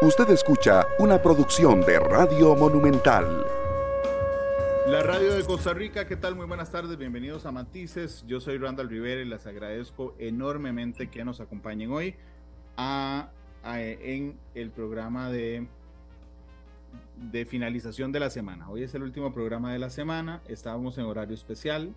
Usted 0.00 0.30
escucha 0.30 0.86
una 1.00 1.20
producción 1.20 1.80
de 1.80 1.98
Radio 1.98 2.54
Monumental. 2.54 3.44
La 4.86 5.02
radio 5.02 5.34
de 5.34 5.42
Costa 5.42 5.74
Rica, 5.74 6.06
¿qué 6.06 6.14
tal? 6.14 6.36
Muy 6.36 6.46
buenas 6.46 6.70
tardes, 6.70 6.96
bienvenidos 6.96 7.46
a 7.46 7.50
Matices. 7.50 8.24
Yo 8.24 8.38
soy 8.38 8.58
Randall 8.58 8.88
Rivera 8.88 9.22
y 9.22 9.24
les 9.24 9.44
agradezco 9.48 10.14
enormemente 10.20 11.10
que 11.10 11.24
nos 11.24 11.40
acompañen 11.40 11.90
hoy 11.90 12.14
en 13.64 14.38
el 14.54 14.70
programa 14.70 15.30
de, 15.32 15.66
de 17.16 17.44
finalización 17.44 18.12
de 18.12 18.20
la 18.20 18.30
semana. 18.30 18.70
Hoy 18.70 18.84
es 18.84 18.94
el 18.94 19.02
último 19.02 19.34
programa 19.34 19.72
de 19.72 19.80
la 19.80 19.90
semana, 19.90 20.42
estábamos 20.46 20.96
en 20.98 21.06
horario 21.06 21.34
especial 21.34 21.92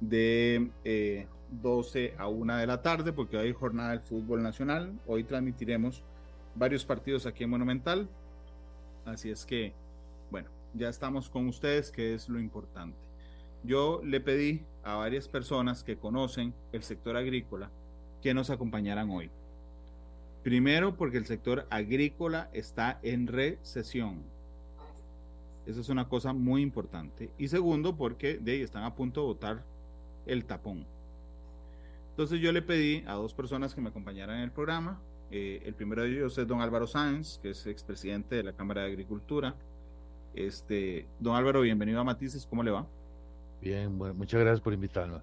de 0.00 0.70
12 1.50 2.02
eh, 2.02 2.14
a 2.16 2.28
1 2.28 2.56
de 2.56 2.66
la 2.66 2.80
tarde 2.80 3.12
porque 3.12 3.36
hoy 3.36 3.52
jornada 3.52 3.90
del 3.90 4.00
fútbol 4.00 4.42
nacional. 4.42 4.98
Hoy 5.06 5.22
transmitiremos 5.22 6.02
varios 6.56 6.84
partidos 6.84 7.26
aquí 7.26 7.44
en 7.44 7.50
Monumental. 7.50 8.08
Así 9.04 9.30
es 9.30 9.46
que, 9.46 9.72
bueno, 10.30 10.48
ya 10.74 10.88
estamos 10.88 11.28
con 11.28 11.46
ustedes, 11.46 11.90
que 11.90 12.14
es 12.14 12.28
lo 12.28 12.40
importante. 12.40 12.98
Yo 13.62 14.00
le 14.04 14.20
pedí 14.20 14.64
a 14.82 14.96
varias 14.96 15.28
personas 15.28 15.82
que 15.82 15.96
conocen 15.96 16.54
el 16.72 16.82
sector 16.82 17.16
agrícola 17.16 17.70
que 18.22 18.34
nos 18.34 18.50
acompañaran 18.50 19.10
hoy. 19.10 19.30
Primero, 20.42 20.96
porque 20.96 21.18
el 21.18 21.26
sector 21.26 21.66
agrícola 21.70 22.48
está 22.52 23.00
en 23.02 23.26
recesión. 23.26 24.22
Esa 25.66 25.80
es 25.80 25.88
una 25.88 26.08
cosa 26.08 26.32
muy 26.32 26.62
importante. 26.62 27.30
Y 27.38 27.48
segundo, 27.48 27.96
porque 27.96 28.38
de 28.38 28.52
ahí 28.52 28.60
están 28.60 28.84
a 28.84 28.94
punto 28.94 29.22
de 29.22 29.26
votar 29.26 29.64
el 30.26 30.44
tapón. 30.44 30.86
Entonces 32.10 32.40
yo 32.40 32.52
le 32.52 32.62
pedí 32.62 33.02
a 33.06 33.14
dos 33.14 33.34
personas 33.34 33.74
que 33.74 33.80
me 33.80 33.88
acompañaran 33.88 34.36
en 34.36 34.44
el 34.44 34.52
programa. 34.52 35.00
Eh, 35.30 35.62
el 35.64 35.74
primero 35.74 36.02
de 36.02 36.10
ellos 36.10 36.38
es 36.38 36.46
don 36.46 36.60
Álvaro 36.60 36.86
Sáenz, 36.86 37.38
que 37.42 37.50
es 37.50 37.66
expresidente 37.66 38.36
de 38.36 38.44
la 38.44 38.52
Cámara 38.52 38.82
de 38.82 38.88
Agricultura. 38.88 39.56
Este, 40.34 41.06
don 41.18 41.34
Álvaro, 41.34 41.62
bienvenido 41.62 42.00
a 42.00 42.04
Matices, 42.04 42.46
¿cómo 42.46 42.62
le 42.62 42.70
va? 42.70 42.86
Bien, 43.60 43.96
muchas 43.96 44.40
gracias 44.40 44.60
por 44.60 44.72
invitarme. 44.72 45.20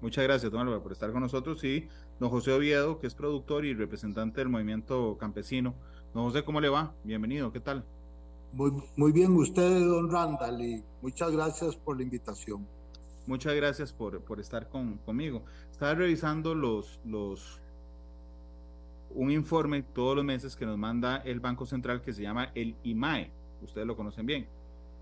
Muchas 0.00 0.24
gracias, 0.24 0.50
don 0.50 0.60
Álvaro, 0.60 0.82
por 0.82 0.92
estar 0.92 1.12
con 1.12 1.20
nosotros. 1.20 1.62
Y 1.64 1.88
don 2.18 2.30
José 2.30 2.52
Oviedo, 2.52 2.98
que 2.98 3.06
es 3.06 3.14
productor 3.14 3.64
y 3.64 3.74
representante 3.74 4.40
del 4.40 4.48
movimiento 4.48 5.16
campesino. 5.18 5.74
Don 6.12 6.24
José, 6.24 6.44
¿cómo 6.44 6.60
le 6.60 6.68
va? 6.68 6.92
Bienvenido, 7.04 7.52
¿qué 7.52 7.60
tal? 7.60 7.84
Muy, 8.52 8.72
muy 8.96 9.12
bien, 9.12 9.34
usted, 9.36 9.80
don 9.80 10.10
Randall, 10.10 10.60
y 10.60 10.84
muchas 11.02 11.32
gracias 11.32 11.76
por 11.76 11.96
la 11.96 12.02
invitación. 12.02 12.66
Muchas 13.26 13.54
gracias 13.54 13.92
por, 13.92 14.20
por 14.20 14.40
estar 14.40 14.68
con, 14.68 14.98
conmigo. 14.98 15.42
Estaba 15.70 15.94
revisando 15.94 16.54
los, 16.54 17.00
los, 17.04 17.60
un 19.14 19.30
informe 19.30 19.82
todos 19.82 20.16
los 20.16 20.24
meses 20.24 20.56
que 20.56 20.66
nos 20.66 20.76
manda 20.76 21.18
el 21.24 21.40
Banco 21.40 21.66
Central 21.66 22.02
que 22.02 22.12
se 22.12 22.22
llama 22.22 22.50
el 22.54 22.74
IMAE, 22.82 23.30
ustedes 23.62 23.86
lo 23.86 23.96
conocen 23.96 24.26
bien, 24.26 24.46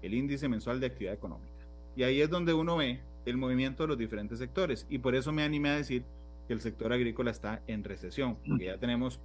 el 0.02 0.14
Índice 0.14 0.48
Mensual 0.48 0.80
de 0.80 0.86
Actividad 0.86 1.14
Económica. 1.14 1.50
Y 1.96 2.02
ahí 2.04 2.20
es 2.20 2.30
donde 2.30 2.54
uno 2.54 2.76
ve 2.76 3.00
el 3.24 3.36
movimiento 3.36 3.84
de 3.84 3.88
los 3.88 3.98
diferentes 3.98 4.38
sectores. 4.38 4.86
Y 4.88 4.98
por 4.98 5.14
eso 5.14 5.32
me 5.32 5.42
animé 5.42 5.70
a 5.70 5.76
decir 5.76 6.04
que 6.46 6.54
el 6.54 6.60
sector 6.60 6.92
agrícola 6.92 7.30
está 7.30 7.62
en 7.66 7.84
recesión, 7.84 8.36
porque 8.46 8.66
ya 8.66 8.78
tenemos, 8.78 9.20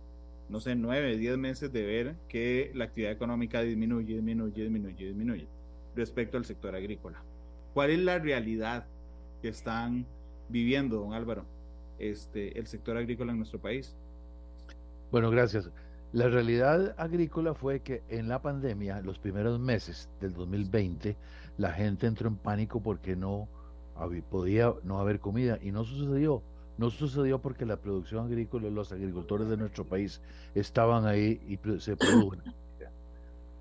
no 0.49 0.59
sé, 0.59 0.75
nueve, 0.75 1.17
diez 1.17 1.37
meses 1.37 1.71
de 1.71 1.85
ver 1.85 2.15
que 2.27 2.71
la 2.73 2.85
actividad 2.85 3.11
económica 3.11 3.61
disminuye, 3.61 4.15
disminuye, 4.15 4.63
disminuye, 4.63 5.05
disminuye 5.05 5.47
respecto 5.95 6.37
al 6.37 6.45
sector 6.45 6.75
agrícola. 6.75 7.21
¿Cuál 7.73 7.91
es 7.91 7.99
la 7.99 8.19
realidad 8.19 8.85
que 9.41 9.49
están 9.49 10.05
viviendo, 10.49 10.97
don 10.99 11.13
Álvaro, 11.13 11.45
este, 11.99 12.57
el 12.59 12.67
sector 12.67 12.97
agrícola 12.97 13.31
en 13.31 13.39
nuestro 13.39 13.59
país? 13.59 13.95
Bueno, 15.11 15.29
gracias. 15.29 15.71
La 16.11 16.27
realidad 16.27 16.95
agrícola 16.97 17.53
fue 17.53 17.81
que 17.81 18.03
en 18.09 18.27
la 18.27 18.41
pandemia, 18.41 19.01
los 19.01 19.19
primeros 19.19 19.59
meses 19.59 20.09
del 20.19 20.33
2020, 20.33 21.17
la 21.57 21.71
gente 21.71 22.07
entró 22.07 22.27
en 22.27 22.35
pánico 22.35 22.81
porque 22.81 23.15
no 23.15 23.47
podía 24.29 24.73
no 24.83 24.99
haber 24.99 25.19
comida 25.19 25.59
y 25.61 25.71
no 25.71 25.83
sucedió. 25.83 26.43
No 26.77 26.89
sucedió 26.91 27.39
porque 27.39 27.65
la 27.65 27.77
producción 27.77 28.25
agrícola, 28.25 28.69
los 28.69 28.91
agricultores 28.91 29.47
de 29.49 29.57
nuestro 29.57 29.85
país 29.85 30.21
estaban 30.55 31.05
ahí 31.05 31.41
y 31.47 31.79
se 31.79 31.95
produjo. 31.95 32.35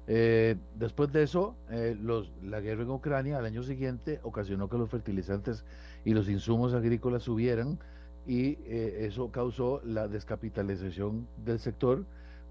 Eh, 0.09 0.55
después 0.77 1.11
de 1.11 1.25
eso, 1.25 1.57
eh, 1.69 1.97
los, 2.01 2.31
la 2.41 2.61
guerra 2.61 2.85
en 2.85 2.91
Ucrania 2.91 3.39
al 3.39 3.45
año 3.45 3.65
siguiente 3.65 4.21
ocasionó 4.23 4.69
que 4.69 4.79
los 4.79 4.89
fertilizantes 4.89 5.65
y 6.05 6.15
los 6.15 6.29
insumos 6.29 6.75
agrícolas 6.75 7.25
subieran 7.25 7.81
y 8.27 8.59
eh, 8.65 9.07
eso 9.07 9.31
causó 9.31 9.81
la 9.85 10.09
descapitalización 10.09 11.29
del 11.45 11.59
sector 11.59 12.05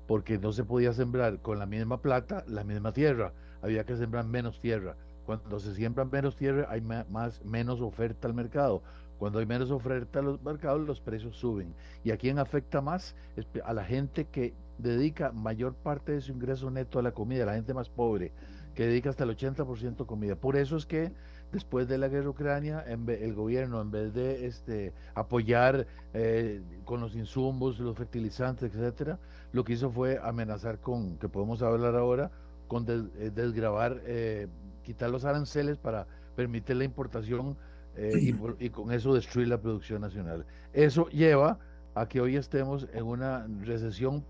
porque 0.07 0.37
no 0.37 0.51
se 0.51 0.63
podía 0.63 0.93
sembrar 0.93 1.39
con 1.39 1.59
la 1.59 1.65
misma 1.65 2.01
plata 2.01 2.43
la 2.47 2.63
misma 2.63 2.93
tierra, 2.93 3.33
había 3.61 3.85
que 3.85 3.97
sembrar 3.97 4.25
menos 4.25 4.59
tierra. 4.59 4.95
Cuando 5.25 5.59
se 5.59 5.73
siembra 5.73 6.05
menos 6.05 6.35
tierra 6.35 6.67
hay 6.69 6.81
más, 6.81 7.43
menos 7.43 7.81
oferta 7.81 8.27
al 8.27 8.35
mercado. 8.35 8.83
Cuando 9.17 9.39
hay 9.39 9.45
menos 9.45 9.71
oferta 9.71 10.19
a 10.19 10.21
los 10.21 10.41
mercados, 10.43 10.85
los 10.85 11.01
precios 11.01 11.35
suben. 11.37 11.73
¿Y 12.03 12.11
a 12.11 12.17
quién 12.17 12.37
afecta 12.37 12.81
más? 12.81 13.15
A 13.63 13.73
la 13.73 13.83
gente 13.83 14.25
que 14.25 14.53
dedica 14.77 15.31
mayor 15.31 15.73
parte 15.73 16.11
de 16.11 16.21
su 16.21 16.33
ingreso 16.33 16.69
neto 16.69 16.99
a 16.99 17.01
la 17.01 17.13
comida, 17.13 17.45
la 17.45 17.55
gente 17.55 17.73
más 17.73 17.89
pobre, 17.89 18.33
que 18.75 18.85
dedica 18.85 19.09
hasta 19.09 19.23
el 19.23 19.35
80% 19.35 20.01
a 20.01 20.05
comida. 20.05 20.35
Por 20.35 20.57
eso 20.57 20.75
es 20.75 20.85
que 20.85 21.11
después 21.55 21.87
de 21.87 21.97
la 21.97 22.09
guerra 22.09 22.29
ucrania, 22.29 22.81
el 22.81 23.33
gobierno, 23.33 23.81
en 23.81 23.89
vez 23.89 24.13
de 24.13 24.45
este, 24.45 24.93
apoyar 25.13 25.87
eh, 26.13 26.61
con 26.83 26.99
los 26.99 27.15
insumos, 27.15 27.79
los 27.79 27.97
fertilizantes, 27.97 28.75
etcétera, 28.75 29.17
lo 29.53 29.63
que 29.63 29.73
hizo 29.73 29.89
fue 29.89 30.19
amenazar 30.21 30.79
con, 30.79 31.17
que 31.17 31.29
podemos 31.29 31.61
hablar 31.61 31.95
ahora, 31.95 32.29
con 32.67 32.85
eh, 32.89 33.31
desgravar, 33.33 34.01
eh, 34.05 34.47
quitar 34.83 35.09
los 35.09 35.23
aranceles 35.23 35.77
para 35.77 36.07
permitir 36.35 36.75
la 36.75 36.83
importación 36.83 37.57
y, 37.97 38.35
y 38.59 38.69
con 38.71 38.91
eso 38.91 39.13
destruir 39.13 39.47
la 39.47 39.61
producción 39.61 40.01
nacional. 40.01 40.45
Eso 40.73 41.07
lleva 41.07 41.59
a 41.93 42.09
que 42.09 42.19
hoy 42.19 42.35
estemos 42.35 42.87
en 42.91 43.05
una 43.05 43.47
recesión 43.61 44.25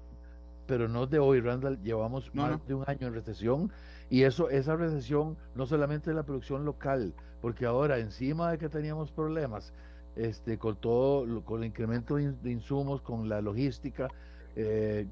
pero 0.68 0.88
no 0.88 1.06
de 1.06 1.20
hoy, 1.20 1.42
Randall, 1.42 1.82
llevamos 1.82 2.34
más 2.34 2.66
de 2.68 2.74
un 2.74 2.84
año 2.88 3.08
en 3.08 3.14
recesión 3.14 3.72
y 4.10 4.24
eso, 4.24 4.50
esa 4.50 4.76
recesión 4.76 5.38
no 5.56 5.66
solamente 5.66 6.10
de 6.10 6.16
la 6.16 6.24
producción 6.24 6.66
local, 6.66 7.14
porque 7.42 7.66
ahora 7.66 8.00
encima 8.00 8.52
de 8.52 8.58
que 8.58 8.70
teníamos 8.70 9.12
problemas 9.12 9.74
este, 10.16 10.58
con 10.58 10.76
todo, 10.76 11.44
con 11.44 11.62
el 11.62 11.68
incremento 11.68 12.16
de 12.16 12.52
insumos, 12.52 13.02
con 13.02 13.28
la 13.28 13.42
logística 13.42 14.10
eh, 14.56 15.08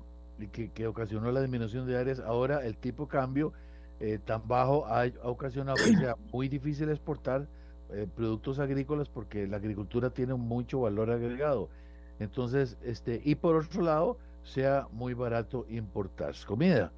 que, 0.52 0.88
ocasionó 0.88 1.32
la 1.32 1.42
disminución 1.42 1.86
de 1.86 1.98
áreas, 1.98 2.20
ahora 2.20 2.66
el 2.66 2.78
tipo 2.78 3.06
de 3.06 3.10
cambio 3.10 3.54
eh, 4.00 4.20
tan 4.24 4.48
bajo 4.48 4.86
ha, 4.88 5.06
ocasionado 5.24 5.78
que 5.78 5.96
sea 5.98 6.16
muy 6.32 6.48
difícil 6.50 6.90
exportar 6.90 7.48
eh, 7.92 8.08
productos 8.16 8.60
agrícolas 8.60 9.10
porque 9.10 9.48
la 9.48 9.58
agricultura 9.58 10.10
tiene 10.10 10.34
mucho 10.34 10.82
valor 10.82 11.12
agregado. 11.12 11.70
Entonces, 12.20 12.78
este, 12.84 13.22
y 13.24 13.36
por 13.36 13.56
otro 13.56 13.82
lado, 13.82 14.18
sea 14.44 14.88
muy 14.92 15.14
barato 15.14 15.66
importar 15.70 16.34
comida. 16.46 16.92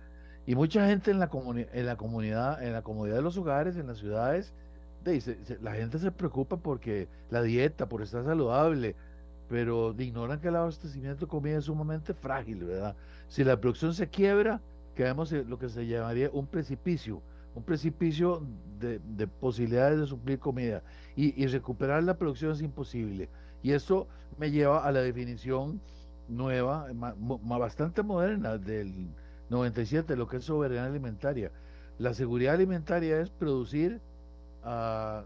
Y 0.46 0.56
mucha 0.56 0.88
gente 0.88 1.12
en 1.12 1.20
la, 1.20 1.30
en 1.74 1.86
la 1.86 1.96
comunidad, 1.96 2.64
en 2.64 2.74
la 2.74 2.82
comunidad 2.84 3.16
de 3.16 3.22
los 3.22 3.38
hogares, 3.38 3.78
en 3.78 3.88
las 3.88 3.98
ciudades, 3.98 4.54
dice, 5.04 5.38
la 5.62 5.74
gente 5.74 6.00
se 6.00 6.12
preocupa 6.12 6.58
porque 6.58 7.08
la 7.30 7.42
dieta, 7.42 7.88
por 7.88 8.02
estar 8.02 8.24
saludable, 8.24 8.96
pero 9.50 9.96
ignoran 9.98 10.40
que 10.40 10.48
el 10.48 10.56
abastecimiento 10.56 11.26
de 11.26 11.30
comida 11.30 11.58
es 11.58 11.66
sumamente 11.66 12.14
frágil, 12.14 12.64
¿verdad? 12.64 12.96
Si 13.28 13.44
la 13.44 13.60
producción 13.60 13.94
se 13.94 14.08
quiebra, 14.08 14.62
quedamos 14.96 15.32
en 15.32 15.50
lo 15.50 15.60
que 15.60 15.70
se 15.70 15.86
llamaría 15.86 16.30
un 16.32 16.48
precipicio, 16.48 17.22
un 17.54 17.64
precipicio 17.64 18.42
de, 18.80 19.28
posibilidades 19.28 20.00
de 20.00 20.08
suplir 20.08 20.40
comida. 20.40 20.82
Y, 21.16 21.42
y, 21.42 21.48
recuperar 21.48 22.04
la 22.04 22.18
producción 22.18 22.52
es 22.52 22.62
imposible. 22.62 23.30
Y 23.64 23.72
eso 23.72 24.08
me 24.38 24.52
lleva 24.52 24.86
a 24.86 24.92
la 24.92 25.02
definición 25.02 25.80
nueva, 26.28 26.88
bastante 27.18 28.04
moderna 28.04 28.58
del 28.58 29.08
97, 29.50 30.16
lo 30.16 30.28
que 30.28 30.38
es 30.38 30.46
soberanía 30.46 30.86
alimentaria. 30.86 31.52
La 31.98 32.14
seguridad 32.14 32.56
alimentaria 32.56 33.20
es 33.22 33.30
producir 33.30 34.02
uh, 34.64 35.22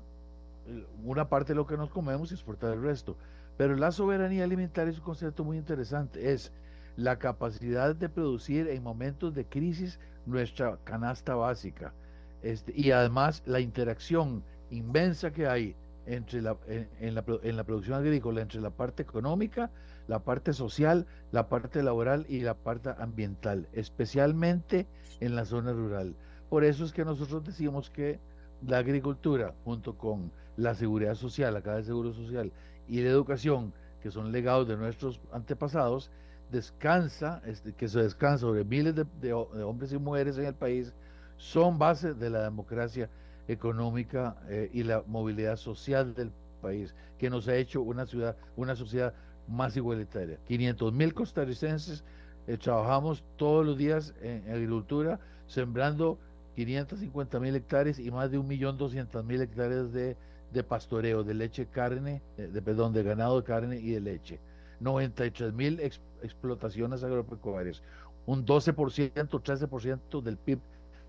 una 1.04 1.28
parte 1.30 1.54
de 1.54 1.56
lo 1.56 1.66
que 1.66 1.78
nos 1.78 1.90
comemos 1.90 2.32
y 2.32 2.36
exportar 2.36 2.74
el 2.74 2.82
resto. 2.82 3.16
Pero 3.58 3.76
la 3.76 3.92
soberanía 3.92 4.44
alimentaria 4.44 4.92
es 4.92 5.00
un 5.00 5.04
concepto 5.04 5.44
muy 5.44 5.58
interesante. 5.58 6.32
Es 6.32 6.52
la 6.96 7.18
capacidad 7.18 7.96
de 7.96 8.10
producir 8.10 8.68
en 8.68 8.84
momentos 8.84 9.34
de 9.34 9.46
crisis 9.46 10.00
nuestra 10.26 10.78
canasta 10.84 11.36
básica. 11.36 11.94
Este, 12.42 12.74
y 12.76 12.92
además 12.92 13.42
la 13.46 13.60
interacción 13.60 14.44
inmensa 14.70 15.32
que 15.32 15.48
hay 15.48 15.76
entre 16.06 16.42
la, 16.42 16.58
en, 16.68 17.16
la, 17.16 17.24
en 17.44 17.58
la 17.58 17.64
producción 17.64 17.98
agrícola, 17.98 18.42
entre 18.42 18.62
la 18.62 18.70
parte 18.70 19.04
económica, 19.04 19.70
la 20.10 20.18
parte 20.18 20.54
social, 20.54 21.06
la 21.32 21.50
parte 21.50 21.84
laboral 21.84 22.26
y 22.28 22.40
la 22.40 22.56
parte 22.56 22.90
ambiental, 22.98 23.68
especialmente 23.74 24.88
en 25.20 25.36
la 25.36 25.46
zona 25.46 25.72
rural. 25.72 26.16
Por 26.50 26.64
eso 26.64 26.84
es 26.84 26.92
que 26.92 27.06
nosotros 27.06 27.44
decimos 27.44 27.92
que 27.92 28.20
la 28.66 28.80
agricultura, 28.80 29.54
junto 29.64 30.00
con 30.00 30.32
la 30.58 30.74
seguridad 30.74 31.14
social, 31.14 31.54
la 31.54 31.62
caja 31.62 31.78
de 31.78 31.84
seguro 31.84 32.12
social 32.12 32.52
y 32.88 33.02
la 33.02 33.10
educación, 33.10 33.72
que 34.02 34.10
son 34.10 34.32
legados 34.32 34.68
de 34.68 34.78
nuestros 34.78 35.22
antepasados, 35.32 36.10
descansa, 36.52 37.44
este, 37.46 37.74
que 37.74 37.88
se 37.88 38.02
descansa 38.02 38.40
sobre 38.40 38.64
miles 38.64 38.96
de, 38.96 39.34
hombres 39.34 39.94
y 39.94 40.00
mujeres 40.00 40.40
en 40.40 40.46
el 40.46 40.56
país, 40.56 40.92
son 41.38 41.78
base 41.78 42.16
de 42.16 42.32
la 42.32 42.42
democracia 42.42 43.12
económica 43.48 44.38
eh, 44.50 44.72
y 44.74 44.82
la 44.82 45.04
movilidad 45.06 45.56
social 45.56 46.16
del 46.16 46.32
país, 46.64 46.96
que 47.20 47.30
nos 47.30 47.48
ha 47.48 47.56
hecho 47.56 47.84
una 47.84 48.08
ciudad, 48.08 48.36
una 48.56 48.76
sociedad 48.76 49.14
más 49.50 49.76
igualitaria. 49.76 50.38
500 50.48 50.94
mil 50.94 51.14
costarricenses 51.14 52.04
eh, 52.48 52.58
trabajamos 52.58 53.24
todos 53.38 53.66
los 53.66 53.78
días 53.78 54.14
en, 54.22 54.50
agricultura, 54.50 55.20
sembrando 55.48 56.18
550 56.56 57.40
mil 57.40 57.56
hectáreas 57.56 58.00
y 58.00 58.12
más 58.12 58.32
de 58.32 58.40
1.200.000 58.40 59.42
hectáreas 59.42 59.94
de, 59.94 60.18
de 60.52 60.64
pastoreo, 60.64 61.24
de 61.24 61.34
leche, 61.34 61.68
carne, 61.68 62.22
eh, 62.38 62.50
de, 62.52 62.62
perdón, 62.62 62.94
de 62.94 63.04
ganado 63.04 63.44
carne 63.44 63.78
y 63.78 63.92
de 63.92 64.02
leche. 64.02 64.40
93 64.80 65.54
mil 65.54 65.80
explotaciones 66.24 67.04
agropecuarias, 67.04 67.84
un 68.26 68.46
12%, 68.46 69.12
13% 69.14 70.22
del 70.22 70.38
PIB 70.38 70.60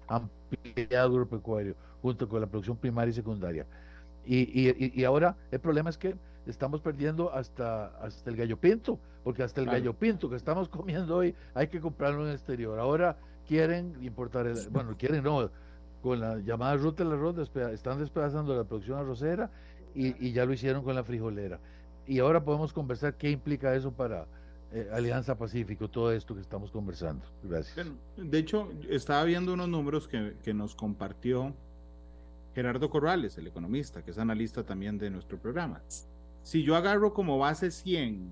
ampliado 0.08 1.10
agropecuario, 1.12 1.75
junto 2.02 2.28
con 2.28 2.40
la 2.40 2.46
producción 2.46 2.76
primaria 2.76 3.10
y 3.10 3.14
secundaria. 3.14 3.66
Y, 4.26 4.38
y, 4.69 4.93
y, 4.94 5.04
ahora 5.04 5.36
el 5.50 5.60
problema 5.60 5.88
es 5.88 5.96
que 5.96 6.14
estamos 6.46 6.81
perdiendo 6.81 7.32
hasta, 7.32 7.87
hasta 7.98 8.31
el 8.31 8.37
gallo 8.37 8.58
pinto, 8.58 8.98
porque 9.25 9.42
hasta 9.42 9.60
el 9.60 9.66
gallo 9.66 9.94
pinto 9.94 10.28
que 10.28 10.37
estamos 10.37 10.69
comiendo 10.70 11.16
hoy 11.16 11.34
hay 11.54 11.69
que 11.69 11.81
comprarlo 11.81 12.22
en 12.22 12.28
el 12.28 12.34
exterior. 12.34 12.78
Ahora 12.78 13.16
quieren 13.46 13.96
importar, 14.02 14.46
el, 14.46 14.56
bueno, 14.70 14.96
quieren 14.96 15.22
no, 15.22 15.50
con 16.02 16.20
la 16.20 16.38
llamada 16.38 16.76
ruta 16.76 17.04
del 17.04 17.12
arroz, 17.12 17.37
están 17.72 17.98
despedazando 17.98 18.56
la 18.56 18.64
producción 18.64 18.98
arrocera 18.98 19.50
y, 19.94 20.26
y 20.26 20.32
ya 20.32 20.44
lo 20.44 20.52
hicieron 20.52 20.82
con 20.82 20.94
la 20.94 21.04
frijolera 21.04 21.58
y 22.10 22.19
ahora 22.19 22.43
podemos 22.43 22.72
conversar 22.72 23.14
qué 23.14 23.31
implica 23.31 23.72
eso 23.75 23.93
para 23.93 24.26
eh, 24.72 24.88
Alianza 24.93 25.36
Pacífico, 25.36 25.88
todo 25.88 26.12
esto 26.12 26.34
que 26.34 26.40
estamos 26.40 26.72
conversando. 26.72 27.25
Gracias. 27.44 27.86
de 28.16 28.38
hecho, 28.38 28.69
estaba 28.88 29.22
viendo 29.22 29.52
unos 29.54 29.69
números 29.69 30.08
que, 30.08 30.34
que 30.43 30.52
nos 30.52 30.75
compartió 30.75 31.54
Gerardo 32.52 32.90
Corrales, 32.90 33.38
el 33.38 33.46
economista, 33.46 34.02
que 34.02 34.10
es 34.10 34.19
analista 34.19 34.64
también 34.64 34.98
de 34.98 35.08
nuestro 35.08 35.38
programa. 35.38 35.81
Si 36.42 36.62
yo 36.62 36.76
agarro 36.76 37.12
como 37.12 37.38
base 37.38 37.70
100 37.70 38.28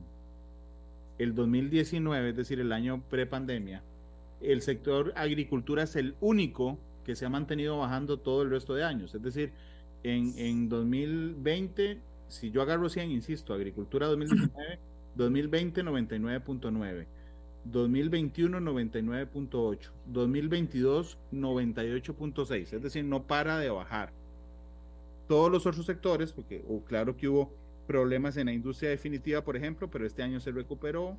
el 1.19 1.35
2019, 1.35 2.31
es 2.31 2.37
decir, 2.37 2.61
el 2.61 2.73
año 2.73 3.03
pre-pandemia, 3.11 3.83
el 4.41 4.63
sector 4.63 5.13
agricultura 5.17 5.83
es 5.83 5.97
el 5.97 6.15
único 6.21 6.79
que 7.05 7.17
se 7.17 7.27
ha 7.27 7.29
mantenido 7.29 7.79
bajando 7.79 8.19
todo 8.19 8.43
el 8.43 8.51
resto 8.51 8.75
de 8.75 8.85
años. 8.85 9.15
Es 9.15 9.23
decir, 9.23 9.53
en, 10.03 10.33
en 10.39 10.69
2020 10.69 11.99
si 12.29 12.51
yo 12.51 12.63
agarro 12.63 12.89
100, 12.89 13.11
insisto, 13.11 13.55
agricultura 13.55 14.07
2019, 14.07 14.79
2020 15.17 15.83
99.9, 15.83 17.07
2021 17.65 18.61
99.8, 18.61 19.79
2022 20.07 21.19
98.6, 21.33 22.73
es 22.73 22.83
decir, 22.83 23.05
no 23.05 23.23
para 23.23 23.59
de 23.59 23.71
bajar. 23.71 24.13
Todos 25.27 25.51
los 25.51 25.67
otros 25.67 25.85
sectores, 25.87 26.33
porque 26.33 26.65
claro 26.87 27.17
que 27.17 27.29
hubo 27.29 27.53
problemas 27.89 28.37
en 28.37 28.47
la 28.47 28.53
industria 28.53 28.91
definitiva, 28.91 29.43
por 29.43 29.57
ejemplo, 29.57 29.91
pero 29.91 30.07
este 30.07 30.23
año 30.23 30.39
se 30.39 30.53
recuperó. 30.53 31.17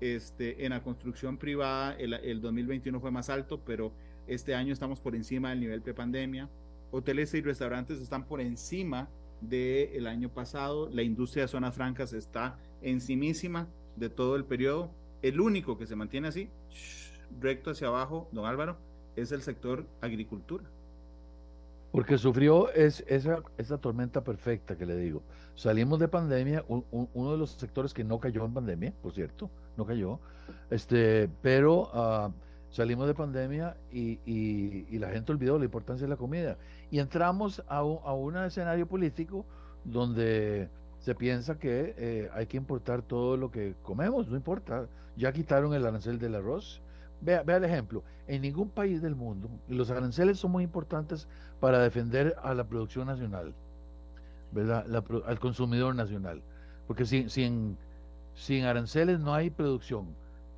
Este, 0.00 0.66
en 0.66 0.70
la 0.70 0.82
construcción 0.82 1.38
privada 1.38 1.94
el, 1.94 2.12
el 2.14 2.40
2021 2.40 2.98
fue 2.98 3.12
más 3.12 3.30
alto, 3.30 3.60
pero 3.64 3.92
este 4.26 4.52
año 4.56 4.72
estamos 4.72 5.00
por 5.00 5.14
encima 5.14 5.50
del 5.50 5.60
nivel 5.60 5.80
pre-pandemia. 5.80 6.50
Hoteles 6.90 7.32
y 7.34 7.40
restaurantes 7.40 8.00
están 8.00 8.24
por 8.26 8.40
encima 8.40 9.08
del 9.40 10.08
año 10.08 10.28
pasado. 10.28 10.90
La 10.90 11.02
industria 11.02 11.44
de 11.44 11.48
zonas 11.48 11.74
francas 11.76 12.12
está 12.12 12.58
encimísima 12.82 13.68
de 13.94 14.10
todo 14.10 14.34
el 14.34 14.44
periodo. 14.44 14.90
El 15.22 15.40
único 15.40 15.78
que 15.78 15.86
se 15.86 15.94
mantiene 15.94 16.28
así, 16.28 16.48
recto 17.40 17.70
hacia 17.70 17.86
abajo, 17.86 18.28
don 18.32 18.44
Álvaro, 18.44 18.76
es 19.14 19.30
el 19.30 19.42
sector 19.42 19.86
agricultura. 20.00 20.64
Porque 21.92 22.18
sufrió 22.18 22.72
es, 22.72 23.04
esa, 23.06 23.42
esa 23.56 23.78
tormenta 23.78 24.24
perfecta 24.24 24.76
que 24.76 24.86
le 24.86 24.96
digo. 24.96 25.22
Salimos 25.54 25.98
de 25.98 26.08
pandemia, 26.08 26.64
uno 26.68 27.32
de 27.32 27.38
los 27.38 27.50
sectores 27.50 27.92
que 27.92 28.04
no 28.04 28.18
cayó 28.18 28.44
en 28.44 28.54
pandemia, 28.54 28.92
por 29.02 29.12
cierto, 29.12 29.50
no 29.76 29.84
cayó, 29.84 30.18
este, 30.70 31.28
pero 31.42 31.90
ah, 31.92 32.30
salimos 32.70 33.06
de 33.06 33.14
pandemia 33.14 33.76
y, 33.92 34.18
y, 34.24 34.98
la 34.98 35.10
gente 35.10 35.30
olvidó 35.32 35.58
la 35.58 35.66
importancia 35.66 36.06
de 36.06 36.10
la 36.10 36.16
comida. 36.16 36.56
Y 36.90 36.98
entramos 36.98 37.62
a 37.68 37.84
un, 37.84 37.98
a 38.04 38.14
un 38.14 38.36
escenario 38.38 38.86
político 38.86 39.44
donde 39.84 40.68
se 40.98 41.14
piensa 41.14 41.58
que 41.58 41.94
eh, 41.98 42.30
hay 42.32 42.46
que 42.46 42.56
importar 42.56 43.02
todo 43.02 43.36
lo 43.36 43.50
que 43.50 43.74
comemos, 43.82 44.28
no 44.28 44.36
importa. 44.36 44.86
Ya 45.16 45.32
quitaron 45.32 45.74
el 45.74 45.84
arancel 45.84 46.18
del 46.18 46.36
arroz. 46.36 46.80
Vea, 47.20 47.42
vea 47.42 47.58
el 47.58 47.64
ejemplo. 47.64 48.02
En 48.26 48.42
ningún 48.42 48.70
país 48.70 49.02
del 49.02 49.14
mundo, 49.14 49.48
los 49.68 49.90
aranceles 49.90 50.38
son 50.38 50.52
muy 50.52 50.64
importantes 50.64 51.28
para 51.60 51.78
defender 51.80 52.34
a 52.42 52.54
la 52.54 52.64
producción 52.64 53.06
nacional, 53.06 53.54
¿verdad? 54.52 54.86
al 55.26 55.40
consumidor 55.40 55.94
nacional. 55.94 56.42
Porque 56.86 57.04
sin, 57.06 57.30
sin, 57.30 57.76
sin 58.34 58.64
aranceles 58.64 59.18
no 59.20 59.34
hay 59.34 59.50
producción. 59.50 60.06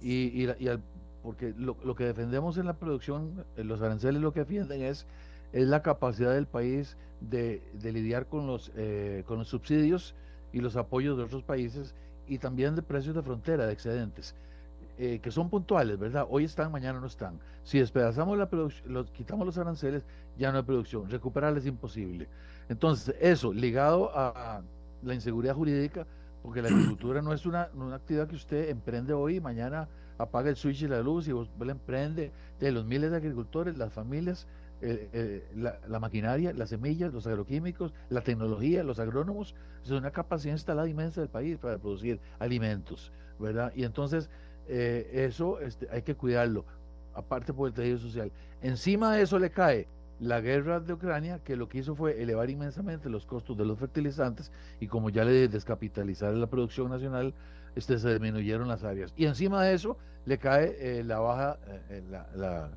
Y, 0.00 0.44
y, 0.44 0.49
y 0.58 0.69
al 0.69 0.82
porque 1.25 1.55
lo, 1.56 1.75
lo, 1.82 1.94
que 1.94 2.05
defendemos 2.05 2.58
en 2.58 2.67
la 2.67 2.75
producción, 2.75 3.46
los 3.56 3.81
aranceles 3.81 4.20
lo 4.20 4.35
que 4.35 4.41
defienden 4.41 4.82
es, 4.82 5.06
es 5.55 5.67
la 5.67 5.81
capacidad 5.81 6.35
del 6.35 6.46
país 6.46 6.99
de, 7.23 7.62
de 7.73 7.93
lidiar 7.93 8.26
con 8.26 8.46
los, 8.46 8.70
eh, 8.76 9.25
con 9.26 9.38
los 9.38 9.49
subsidios 9.49 10.14
y 10.52 10.61
los 10.61 10.76
apoyos 10.76 11.17
de 11.17 11.25
otros 11.25 11.43
países 11.43 11.94
y 12.29 12.37
también 12.38 12.76
de 12.76 12.82
precios 12.82 13.14
de 13.14 13.23
frontera, 13.23 13.67
de 13.67 13.73
excedentes, 13.73 14.35
eh, 14.99 15.20
que 15.20 15.31
son 15.31 15.50
puntuales, 15.50 15.99
¿verdad? 15.99 16.26
Hoy 16.29 16.44
están, 16.44 16.70
mañana 16.70 17.00
no 17.00 17.06
están. 17.06 17.38
Si 17.64 17.79
despedazamos 17.79 18.38
la 18.38 18.49
producción, 18.49 18.93
los, 18.93 19.11
quitamos 19.11 19.46
los 19.46 19.58
aranceles, 19.58 20.05
ya 20.38 20.52
no 20.52 20.58
hay 20.58 20.64
producción. 20.64 21.11
Recuperar 21.11 21.56
es 21.56 21.67
imposible. 21.67 22.29
Entonces, 22.69 23.14
eso, 23.20 23.52
ligado 23.52 24.11
a, 24.14 24.62
la 25.02 25.14
inseguridad 25.14 25.55
jurídica, 25.55 26.06
porque 26.43 26.62
la 26.62 26.69
agricultura 26.75 27.23
no 27.23 27.32
es 27.32 27.46
una, 27.46 27.69
una 27.75 27.96
actividad 27.96 28.29
que 28.29 28.37
usted 28.37 28.69
emprende 28.69 29.12
hoy 29.12 29.37
y 29.37 29.41
mañana 29.41 29.88
apaga 30.19 30.49
el 30.49 30.56
switch 30.56 30.82
y 30.82 30.88
la 30.88 31.00
luz 31.00 31.26
y 31.29 31.32
vos 31.32 31.50
le 31.58 31.73
emprende 31.73 32.32
de 32.61 32.73
los 32.73 32.85
miles 32.85 33.11
de 33.11 33.17
agricultores, 33.17 33.76
las 33.76 33.93
familias, 33.93 34.46
eh, 34.81 35.08
eh, 35.12 35.44
la, 35.56 35.99
maquinaria, 35.99 36.52
las 36.52 36.69
semillas, 36.69 37.12
los 37.12 37.26
agroquímicos, 37.26 37.94
la 38.11 38.20
tecnología, 38.20 38.82
los 38.82 38.99
agrónomos, 38.99 39.55
es 39.82 39.91
una 39.91 40.11
capacidad 40.11 40.52
instalada 40.52 40.88
inmensa 40.88 41.20
del 41.20 41.31
país 41.31 41.56
para 41.58 41.79
producir 41.79 42.20
alimentos, 42.38 43.11
¿verdad? 43.38 43.73
Y 43.75 43.85
entonces 43.85 44.29
eh, 44.69 45.11
eso 45.12 45.61
este, 45.61 45.88
hay 45.90 46.02
que 46.02 46.14
cuidarlo, 46.14 46.65
aparte 47.15 47.53
por 47.53 47.69
el 47.69 47.74
tejido 47.74 47.98
social. 47.98 48.32
Encima 48.62 49.15
de 49.15 49.22
eso 49.22 49.39
le 49.39 49.50
cae 49.50 49.86
la 50.20 50.41
guerra 50.41 50.81
de 50.81 50.93
Ucrania, 50.93 51.41
que 51.44 51.56
lo 51.56 51.69
que 51.69 51.79
hizo 51.79 51.94
fue 51.94 52.22
elevar 52.22 52.48
inmensamente 52.50 53.08
los 53.08 53.27
costos 53.27 53.56
de 53.56 53.65
los 53.65 53.79
fertilizantes 53.79 54.53
y 54.81 54.86
como 54.86 55.10
ya 55.10 55.24
le 55.24 55.48
descapitalizar 55.48 56.32
la 56.34 56.46
producción 56.46 56.91
nacional, 56.91 57.34
este, 57.74 57.98
se 57.98 58.10
disminuyeron 58.10 58.69
las 58.69 58.84
áreas. 58.84 59.12
Y 59.17 59.27
encima 59.27 59.62
de 59.65 59.74
eso 59.74 59.96
le 60.27 60.39
cae 60.39 60.77
eh, 60.79 61.05
la 61.05 61.19
baja, 61.19 61.58
eh, 61.67 61.81
eh, 61.91 62.03
la, 62.10 62.27
la, 62.34 62.70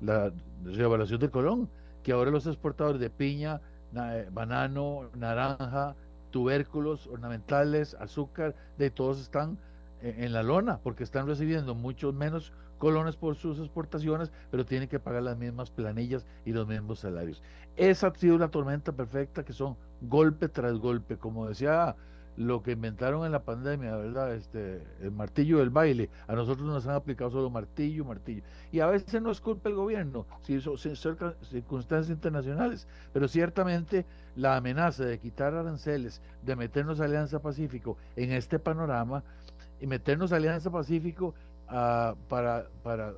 la, 0.00 0.32
revaluación 0.64 1.20
del 1.20 1.30
colón, 1.30 1.68
que 2.02 2.12
ahora 2.12 2.30
los 2.30 2.46
exportadores 2.46 3.00
de 3.00 3.10
piña, 3.10 3.60
banano, 4.32 5.10
naranja, 5.14 5.94
tubérculos 6.30 7.06
ornamentales, 7.06 7.94
azúcar, 7.94 8.54
de 8.76 8.90
todos 8.90 9.20
están 9.20 9.58
en 10.02 10.32
la 10.32 10.42
lona, 10.42 10.78
porque 10.78 11.04
están 11.04 11.26
recibiendo 11.26 11.74
muchos 11.74 12.14
menos 12.14 12.52
colones 12.78 13.16
por 13.16 13.34
sus 13.36 13.58
exportaciones, 13.58 14.30
pero 14.50 14.64
tienen 14.64 14.88
que 14.88 15.00
pagar 15.00 15.22
las 15.22 15.36
mismas 15.36 15.70
planillas 15.70 16.26
y 16.44 16.52
los 16.52 16.66
mismos 16.66 17.00
salarios. 17.00 17.42
Esa 17.76 18.08
ha 18.08 18.14
sido 18.14 18.38
la 18.38 18.48
tormenta 18.48 18.92
perfecta 18.92 19.44
que 19.44 19.52
son 19.52 19.76
golpe 20.00 20.48
tras 20.48 20.78
golpe, 20.78 21.16
como 21.16 21.48
decía 21.48 21.96
lo 22.38 22.62
que 22.62 22.70
inventaron 22.70 23.26
en 23.26 23.32
la 23.32 23.42
pandemia, 23.42 23.96
¿verdad? 23.96 24.32
Este, 24.32 24.80
el 25.00 25.10
martillo 25.10 25.58
del 25.58 25.70
baile. 25.70 26.08
A 26.28 26.36
nosotros 26.36 26.68
nos 26.68 26.86
han 26.86 26.94
aplicado 26.94 27.32
solo 27.32 27.50
martillo, 27.50 28.04
martillo. 28.04 28.42
Y 28.70 28.78
a 28.78 28.86
veces 28.86 29.20
no 29.20 29.32
es 29.32 29.40
culpa 29.40 29.68
del 29.68 29.76
gobierno, 29.76 30.24
si 30.42 30.60
son 30.60 30.78
circunstancias 30.78 32.10
internacionales, 32.10 32.86
pero 33.12 33.26
ciertamente 33.26 34.06
la 34.36 34.56
amenaza 34.56 35.04
de 35.04 35.18
quitar 35.18 35.52
aranceles, 35.52 36.22
de 36.42 36.54
meternos 36.54 37.00
a 37.00 37.06
Alianza 37.06 37.40
Pacífico 37.40 37.96
en 38.14 38.30
este 38.30 38.60
panorama 38.60 39.24
y 39.80 39.86
meternos 39.86 40.32
a 40.32 40.36
Alianza 40.36 40.70
Pacífico 40.70 41.34
uh, 41.68 42.16
para, 42.28 42.66
para 42.82 43.12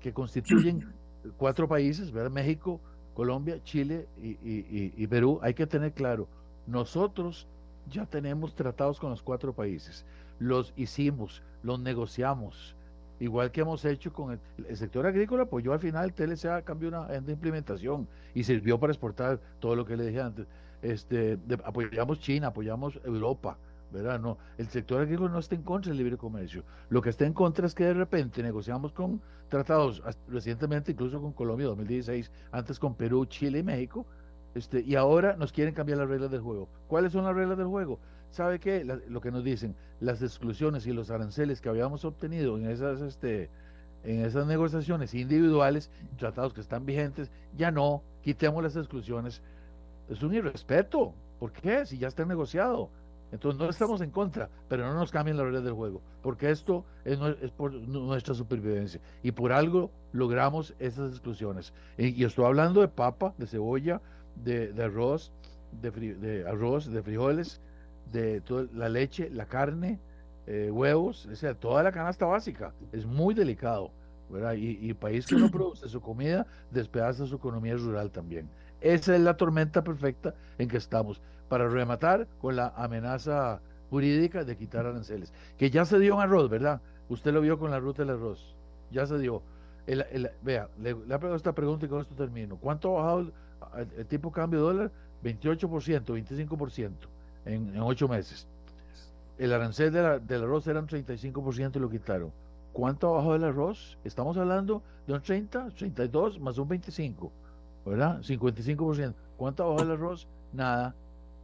que 0.00 0.12
constituyen 0.12 0.92
cuatro 1.36 1.68
países, 1.68 2.10
¿verdad? 2.12 2.30
México, 2.30 2.80
Colombia, 3.14 3.62
Chile 3.64 4.06
y, 4.22 4.28
y, 4.28 4.94
y 4.96 5.06
Perú, 5.06 5.40
hay 5.42 5.54
que 5.54 5.66
tener 5.66 5.92
claro, 5.92 6.28
nosotros 6.66 7.46
ya 7.90 8.06
tenemos 8.06 8.54
tratados 8.54 9.00
con 9.00 9.10
los 9.10 9.22
cuatro 9.22 9.52
países. 9.52 10.04
Los 10.38 10.72
hicimos, 10.76 11.42
los 11.62 11.80
negociamos, 11.80 12.76
igual 13.20 13.50
que 13.50 13.62
hemos 13.62 13.84
hecho 13.84 14.12
con 14.12 14.38
el, 14.58 14.76
sector 14.76 15.06
agrícola, 15.06 15.46
pues 15.46 15.64
yo 15.64 15.72
al 15.72 15.80
final 15.80 16.04
el 16.04 16.12
TLCA 16.12 16.62
cambió 16.62 16.88
una 16.88 17.06
de 17.06 17.32
implementación 17.32 18.06
y 18.34 18.44
sirvió 18.44 18.78
para 18.78 18.92
exportar 18.92 19.40
todo 19.58 19.74
lo 19.74 19.84
que 19.84 19.96
le 19.96 20.06
dije 20.06 20.20
antes. 20.20 20.46
Este, 20.82 21.38
apoyamos 21.64 22.20
China, 22.20 22.48
apoyamos 22.48 23.00
Europa, 23.04 23.58
¿verdad? 23.90 24.20
No, 24.20 24.38
el 24.58 24.68
sector 24.68 25.02
agrícola 25.02 25.30
no 25.30 25.38
está 25.38 25.54
en 25.54 25.62
contra 25.62 25.90
del 25.90 25.98
libre 25.98 26.16
comercio. 26.16 26.64
Lo 26.90 27.00
que 27.02 27.10
está 27.10 27.24
en 27.26 27.32
contra 27.32 27.66
es 27.66 27.74
que 27.74 27.84
de 27.84 27.94
repente 27.94 28.42
negociamos 28.42 28.92
con 28.92 29.20
tratados 29.48 30.02
recientemente, 30.28 30.92
incluso 30.92 31.20
con 31.20 31.32
Colombia 31.32 31.66
2016, 31.66 32.30
antes 32.52 32.78
con 32.78 32.94
Perú, 32.94 33.24
Chile 33.26 33.60
y 33.60 33.62
México, 33.62 34.06
este, 34.54 34.80
y 34.80 34.94
ahora 34.94 35.36
nos 35.36 35.52
quieren 35.52 35.74
cambiar 35.74 35.98
las 35.98 36.08
reglas 36.08 36.30
del 36.30 36.40
juego. 36.40 36.68
¿Cuáles 36.86 37.12
son 37.12 37.24
las 37.24 37.34
reglas 37.34 37.58
del 37.58 37.66
juego? 37.66 37.98
¿Sabe 38.30 38.58
qué? 38.58 38.84
lo 38.84 39.20
que 39.20 39.30
nos 39.30 39.42
dicen, 39.42 39.74
las 40.00 40.22
exclusiones 40.22 40.86
y 40.86 40.92
los 40.92 41.10
aranceles 41.10 41.60
que 41.60 41.68
habíamos 41.68 42.04
obtenido 42.04 42.58
en 42.58 42.68
esas, 42.68 43.00
este, 43.00 43.50
en 44.04 44.24
esas 44.24 44.46
negociaciones 44.46 45.14
individuales, 45.14 45.90
tratados 46.18 46.52
que 46.52 46.60
están 46.60 46.84
vigentes, 46.84 47.30
ya 47.56 47.70
no, 47.70 48.02
quitemos 48.22 48.62
las 48.62 48.76
exclusiones. 48.76 49.42
Es 50.08 50.22
un 50.22 50.34
irrespeto. 50.34 51.14
¿Por 51.38 51.52
qué? 51.52 51.86
Si 51.86 51.98
ya 51.98 52.08
está 52.08 52.24
negociado. 52.24 52.90
Entonces 53.30 53.60
no 53.60 53.68
estamos 53.68 54.00
en 54.00 54.10
contra, 54.10 54.48
pero 54.68 54.86
no 54.86 54.94
nos 54.94 55.10
cambien 55.10 55.36
las 55.36 55.46
reglas 55.46 55.64
del 55.64 55.74
juego, 55.74 56.00
porque 56.22 56.50
esto 56.50 56.84
es, 57.04 57.18
por 57.56 57.72
nuestra 57.72 58.34
supervivencia 58.34 59.00
y 59.22 59.32
por 59.32 59.52
algo 59.52 59.90
logramos 60.12 60.74
esas 60.78 61.10
exclusiones. 61.10 61.72
Y, 61.98 62.24
estoy 62.24 62.46
hablando 62.46 62.80
de 62.80 62.88
papa, 62.88 63.34
de 63.36 63.46
cebolla, 63.46 64.00
de, 64.34 64.72
arroz, 64.82 65.32
de, 65.72 66.44
arroz, 66.48 66.90
de 66.90 67.02
frijoles, 67.02 67.60
de 68.10 68.40
toda 68.40 68.66
la 68.72 68.88
leche, 68.88 69.28
la 69.30 69.44
carne, 69.44 70.00
eh, 70.46 70.70
huevos, 70.70 71.26
o 71.26 71.36
sea, 71.36 71.54
toda 71.54 71.82
la 71.82 71.92
canasta 71.92 72.24
básica. 72.24 72.72
Es 72.92 73.04
muy 73.04 73.34
delicado, 73.34 73.90
¿verdad? 74.30 74.54
Y, 74.54 74.78
y 74.80 74.94
país 74.94 75.26
que 75.26 75.36
no 75.36 75.50
produce 75.50 75.86
su 75.88 76.00
comida 76.00 76.46
despedaza 76.70 77.26
su 77.26 77.36
economía 77.36 77.74
rural 77.74 78.10
también. 78.10 78.48
Esa 78.80 79.14
es 79.14 79.20
la 79.20 79.36
tormenta 79.36 79.82
perfecta 79.82 80.34
en 80.56 80.68
que 80.68 80.76
estamos 80.76 81.20
para 81.48 81.68
rematar 81.68 82.26
con 82.40 82.56
la 82.56 82.72
amenaza 82.76 83.60
jurídica 83.90 84.44
de 84.44 84.56
quitar 84.56 84.86
aranceles, 84.86 85.32
que 85.56 85.70
ya 85.70 85.84
se 85.84 85.98
dio 85.98 86.14
en 86.14 86.20
arroz, 86.20 86.48
¿verdad? 86.50 86.80
Usted 87.08 87.32
lo 87.32 87.40
vio 87.40 87.58
con 87.58 87.70
la 87.70 87.80
ruta 87.80 88.02
del 88.02 88.16
arroz, 88.16 88.54
ya 88.90 89.06
se 89.06 89.18
dio. 89.18 89.42
vea, 90.42 90.68
le, 90.80 90.94
le 90.94 91.14
hago 91.14 91.34
esta 91.34 91.52
pregunta 91.52 91.86
y 91.86 91.88
con 91.88 92.00
esto 92.00 92.14
termino. 92.14 92.56
¿Cuánto 92.56 92.98
ha 92.98 93.02
bajado 93.02 93.32
el, 93.96 94.06
tipo 94.06 94.28
de 94.28 94.34
cambio 94.34 94.60
de 94.60 94.66
dólar? 94.66 94.92
28%, 95.24 96.04
25% 96.04 96.90
en, 97.46 97.74
en 97.74 97.80
ocho 97.80 98.08
meses. 98.08 98.46
El 99.38 99.52
arancel 99.52 99.92
del 99.92 100.42
arroz 100.42 100.66
era 100.66 100.80
un 100.80 100.88
35% 100.88 101.76
y 101.76 101.78
lo 101.78 101.88
quitaron. 101.88 102.32
¿Cuánto 102.72 103.08
ha 103.08 103.16
bajado 103.16 103.34
el 103.36 103.44
arroz? 103.44 103.98
Estamos 104.04 104.36
hablando 104.36 104.82
de 105.06 105.14
un 105.14 105.22
30, 105.22 105.70
32 105.70 106.40
más 106.40 106.58
un 106.58 106.68
25, 106.68 107.32
¿verdad? 107.86 108.20
55%. 108.20 109.14
¿Cuánto 109.36 109.62
ha 109.62 109.66
bajado 109.66 109.84
el 109.84 109.98
arroz? 109.98 110.28
Nada. 110.52 110.94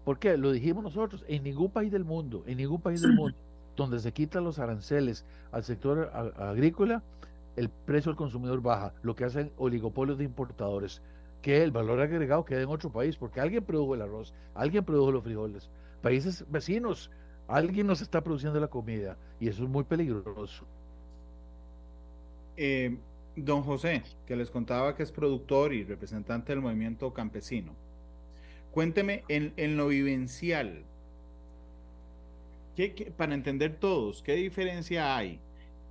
¿Por 0.04 0.18
qué? 0.18 0.36
Lo 0.36 0.52
dijimos 0.52 0.84
nosotros, 0.84 1.24
en 1.28 1.44
ningún 1.44 1.70
país 1.70 1.90
del 1.90 2.04
mundo, 2.04 2.44
en 2.46 2.58
ningún 2.58 2.80
país 2.80 3.00
del 3.00 3.14
mundo, 3.14 3.36
donde 3.76 3.98
se 4.00 4.12
quitan 4.12 4.44
los 4.44 4.58
aranceles 4.58 5.24
al 5.50 5.64
sector 5.64 6.10
agrícola, 6.36 7.02
el 7.56 7.68
precio 7.68 8.10
al 8.10 8.16
consumidor 8.16 8.60
baja, 8.60 8.92
lo 9.02 9.14
que 9.14 9.24
hacen 9.24 9.50
oligopolios 9.56 10.18
de 10.18 10.24
importadores, 10.24 11.00
que 11.40 11.62
el 11.62 11.70
valor 11.70 12.00
agregado 12.00 12.44
queda 12.44 12.62
en 12.62 12.68
otro 12.68 12.90
país, 12.90 13.16
porque 13.16 13.40
alguien 13.40 13.64
produjo 13.64 13.94
el 13.94 14.02
arroz, 14.02 14.34
alguien 14.54 14.84
produjo 14.84 15.12
los 15.12 15.24
frijoles, 15.24 15.70
países 16.02 16.44
vecinos, 16.50 17.10
alguien 17.48 17.86
nos 17.86 18.02
está 18.02 18.22
produciendo 18.22 18.60
la 18.60 18.68
comida, 18.68 19.16
y 19.40 19.48
eso 19.48 19.62
es 19.62 19.68
muy 19.68 19.84
peligroso. 19.84 20.64
Eh, 22.56 22.96
don 23.36 23.62
José, 23.62 24.02
que 24.26 24.36
les 24.36 24.50
contaba 24.50 24.94
que 24.94 25.02
es 25.02 25.12
productor 25.12 25.72
y 25.72 25.84
representante 25.84 26.52
del 26.52 26.60
movimiento 26.60 27.12
campesino. 27.12 27.72
Cuénteme 28.74 29.22
en, 29.28 29.76
lo 29.76 29.86
vivencial, 29.86 30.82
para 33.16 33.32
entender 33.32 33.76
todos, 33.78 34.20
¿qué 34.20 34.32
diferencia 34.34 35.16
hay 35.16 35.38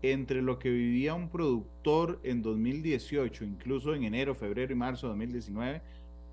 entre 0.01 0.41
lo 0.41 0.59
que 0.59 0.69
vivía 0.69 1.13
un 1.13 1.29
productor 1.29 2.19
en 2.23 2.41
2018, 2.41 3.45
incluso 3.45 3.95
en 3.95 4.03
enero, 4.03 4.35
febrero 4.35 4.73
y 4.73 4.75
marzo 4.75 5.07
de 5.07 5.11
2019, 5.11 5.81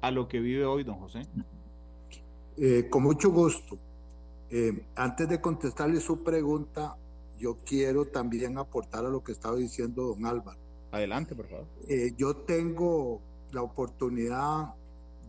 a 0.01 0.11
lo 0.11 0.27
que 0.27 0.41
vive 0.41 0.65
hoy 0.65 0.83
don 0.83 0.97
José? 0.97 1.23
Eh, 2.57 2.89
con 2.91 3.05
mucho 3.05 3.31
gusto. 3.31 3.79
Eh, 4.51 4.87
antes 4.97 5.29
de 5.29 5.41
contestarle 5.41 6.01
su 6.01 6.25
pregunta, 6.25 6.97
yo 7.39 7.59
quiero 7.65 8.07
también 8.07 8.59
aportar 8.59 9.07
a 9.07 9.09
lo 9.09 9.23
que 9.23 9.31
estaba 9.31 9.55
diciendo 9.55 10.03
don 10.03 10.27
Álvaro. 10.27 10.59
Adelante, 10.91 11.37
por 11.37 11.47
favor. 11.47 11.67
Eh, 11.89 12.13
yo 12.17 12.35
tengo 12.35 13.21
la 13.53 13.63
oportunidad 13.63 14.75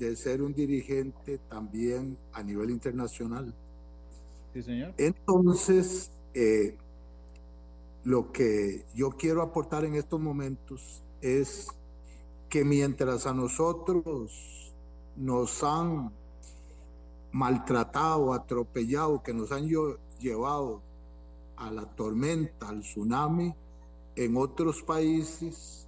de 0.10 0.16
ser 0.16 0.42
un 0.42 0.54
dirigente 0.54 1.38
también 1.50 2.18
a 2.34 2.44
nivel 2.44 2.70
internacional. 2.70 3.54
Sí, 4.54 4.64
señor. 4.64 4.94
Entonces, 4.98 6.12
eh, 6.34 6.78
lo 8.04 8.32
que 8.32 8.86
yo 8.96 9.12
quiero 9.12 9.42
aportar 9.42 9.86
en 9.86 9.96
estos 9.96 10.20
momentos 10.20 11.04
es 11.22 11.68
que 12.50 12.66
mientras 12.66 13.28
a 13.28 13.34
nosotros 13.34 14.74
nos 15.16 15.64
han 15.64 16.12
maltratado, 17.32 18.34
atropellado, 18.34 19.22
que 19.24 19.34
nos 19.34 19.52
han 19.52 19.70
llevado 20.20 20.82
a 21.56 21.72
la 21.72 21.86
tormenta, 21.86 22.70
al 22.70 22.82
tsunami, 22.82 23.54
en 24.16 24.36
otros 24.36 24.82
países 24.82 25.88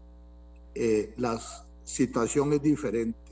eh, 0.76 1.14
la 1.18 1.40
situación 1.84 2.54
es 2.54 2.62
diferente. 2.62 3.23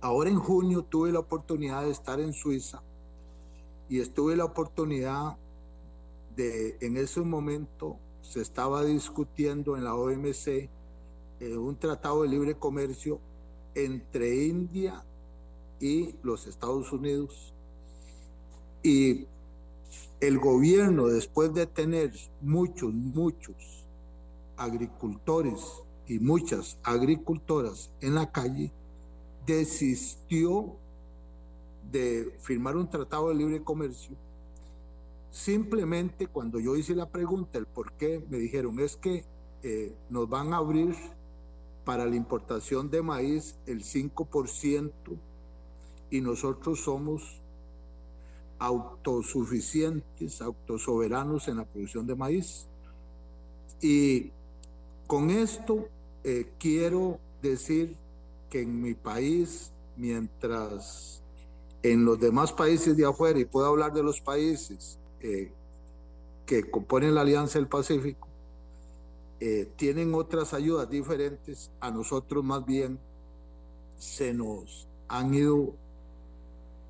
Ahora 0.00 0.30
en 0.30 0.38
junio 0.38 0.82
tuve 0.82 1.10
la 1.12 1.18
oportunidad 1.18 1.82
de 1.82 1.90
estar 1.90 2.20
en 2.20 2.32
Suiza 2.32 2.82
y 3.88 4.00
estuve 4.00 4.36
la 4.36 4.44
oportunidad 4.44 5.36
de, 6.36 6.76
en 6.80 6.96
ese 6.96 7.20
momento 7.20 7.96
se 8.22 8.40
estaba 8.40 8.84
discutiendo 8.84 9.76
en 9.76 9.84
la 9.84 9.94
OMC 9.94 10.46
eh, 11.40 11.56
un 11.56 11.76
tratado 11.76 12.22
de 12.22 12.28
libre 12.28 12.54
comercio 12.54 13.20
entre 13.74 14.44
India 14.44 15.04
y 15.80 16.14
los 16.22 16.46
Estados 16.46 16.92
Unidos. 16.92 17.54
Y 18.82 19.26
el 20.20 20.38
gobierno, 20.38 21.06
después 21.06 21.54
de 21.54 21.66
tener 21.66 22.12
muchos, 22.40 22.92
muchos 22.92 23.86
agricultores 24.56 25.60
y 26.06 26.18
muchas 26.18 26.78
agricultoras 26.82 27.90
en 28.00 28.14
la 28.14 28.30
calle, 28.30 28.72
desistió 29.48 30.76
de 31.90 32.36
firmar 32.40 32.76
un 32.76 32.88
tratado 32.88 33.30
de 33.30 33.34
libre 33.34 33.64
comercio. 33.64 34.14
Simplemente 35.30 36.26
cuando 36.26 36.60
yo 36.60 36.76
hice 36.76 36.94
la 36.94 37.08
pregunta, 37.08 37.58
el 37.58 37.66
por 37.66 37.92
qué, 37.92 38.22
me 38.28 38.36
dijeron 38.36 38.78
es 38.78 38.96
que 38.96 39.24
eh, 39.62 39.94
nos 40.10 40.28
van 40.28 40.52
a 40.52 40.58
abrir 40.58 40.94
para 41.84 42.04
la 42.04 42.14
importación 42.14 42.90
de 42.90 43.00
maíz 43.00 43.56
el 43.66 43.82
5% 43.82 44.92
y 46.10 46.20
nosotros 46.20 46.80
somos 46.80 47.40
autosuficientes, 48.58 50.42
autosoberanos 50.42 51.48
en 51.48 51.56
la 51.56 51.64
producción 51.64 52.06
de 52.06 52.14
maíz. 52.14 52.66
Y 53.80 54.30
con 55.06 55.30
esto 55.30 55.88
eh, 56.24 56.52
quiero 56.58 57.18
decir 57.40 57.96
que 58.50 58.62
en 58.62 58.80
mi 58.80 58.94
país, 58.94 59.72
mientras 59.96 61.22
en 61.82 62.04
los 62.04 62.18
demás 62.18 62.52
países 62.52 62.96
de 62.96 63.06
afuera, 63.06 63.38
y 63.38 63.44
puedo 63.44 63.66
hablar 63.66 63.92
de 63.92 64.02
los 64.02 64.20
países 64.20 64.98
eh, 65.20 65.52
que 66.46 66.70
componen 66.70 67.14
la 67.14 67.22
Alianza 67.22 67.58
del 67.58 67.68
Pacífico, 67.68 68.28
eh, 69.40 69.70
tienen 69.76 70.14
otras 70.14 70.52
ayudas 70.54 70.90
diferentes, 70.90 71.70
a 71.80 71.90
nosotros 71.90 72.42
más 72.42 72.64
bien 72.64 72.98
se 73.96 74.32
nos 74.32 74.88
han 75.08 75.32
ido 75.34 75.74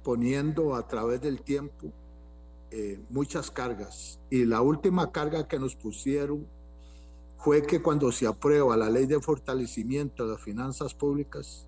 poniendo 0.02 0.74
a 0.74 0.86
través 0.86 1.20
del 1.20 1.42
tiempo 1.42 1.92
eh, 2.70 3.00
muchas 3.10 3.50
cargas. 3.50 4.18
Y 4.30 4.44
la 4.44 4.62
última 4.62 5.10
carga 5.12 5.46
que 5.46 5.58
nos 5.58 5.74
pusieron 5.74 6.46
fue 7.38 7.62
que 7.62 7.80
cuando 7.80 8.10
se 8.10 8.26
aprueba 8.26 8.76
la 8.76 8.90
ley 8.90 9.06
de 9.06 9.20
fortalecimiento 9.20 10.24
de 10.24 10.32
las 10.32 10.42
finanzas 10.42 10.92
públicas, 10.92 11.66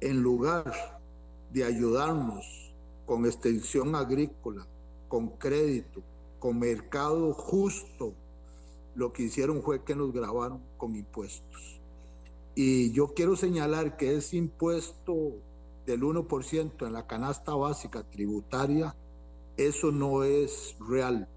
en 0.00 0.22
lugar 0.22 1.00
de 1.52 1.64
ayudarnos 1.64 2.72
con 3.04 3.26
extensión 3.26 3.96
agrícola, 3.96 4.66
con 5.08 5.30
crédito, 5.30 6.02
con 6.38 6.58
mercado 6.58 7.34
justo, 7.34 8.14
lo 8.94 9.12
que 9.12 9.24
hicieron 9.24 9.62
fue 9.62 9.82
que 9.82 9.96
nos 9.96 10.12
grabaron 10.12 10.60
con 10.76 10.94
impuestos. 10.94 11.80
Y 12.54 12.92
yo 12.92 13.08
quiero 13.14 13.34
señalar 13.34 13.96
que 13.96 14.16
ese 14.16 14.36
impuesto 14.36 15.32
del 15.84 16.02
1% 16.02 16.86
en 16.86 16.92
la 16.92 17.06
canasta 17.06 17.54
básica 17.54 18.04
tributaria, 18.04 18.94
eso 19.56 19.90
no 19.90 20.22
es 20.22 20.76
real. 20.88 21.28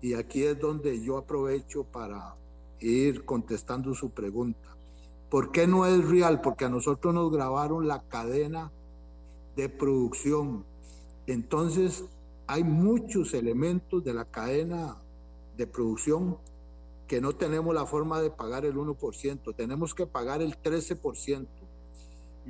Y 0.00 0.14
aquí 0.14 0.44
es 0.44 0.58
donde 0.60 1.02
yo 1.02 1.16
aprovecho 1.16 1.82
para 1.84 2.36
ir 2.80 3.24
contestando 3.24 3.94
su 3.94 4.10
pregunta. 4.10 4.76
¿Por 5.30 5.52
qué 5.52 5.66
no 5.66 5.86
es 5.86 6.08
real? 6.08 6.40
Porque 6.40 6.64
a 6.64 6.68
nosotros 6.68 7.12
nos 7.12 7.30
grabaron 7.30 7.86
la 7.86 8.02
cadena 8.08 8.70
de 9.56 9.68
producción. 9.68 10.64
Entonces, 11.26 12.04
hay 12.46 12.64
muchos 12.64 13.34
elementos 13.34 14.02
de 14.02 14.14
la 14.14 14.24
cadena 14.24 14.96
de 15.56 15.66
producción 15.66 16.38
que 17.06 17.20
no 17.20 17.34
tenemos 17.34 17.74
la 17.74 17.86
forma 17.86 18.20
de 18.20 18.30
pagar 18.30 18.64
el 18.64 18.76
1%, 18.76 19.54
tenemos 19.54 19.94
que 19.94 20.06
pagar 20.06 20.42
el 20.42 20.56
13%. 20.62 21.46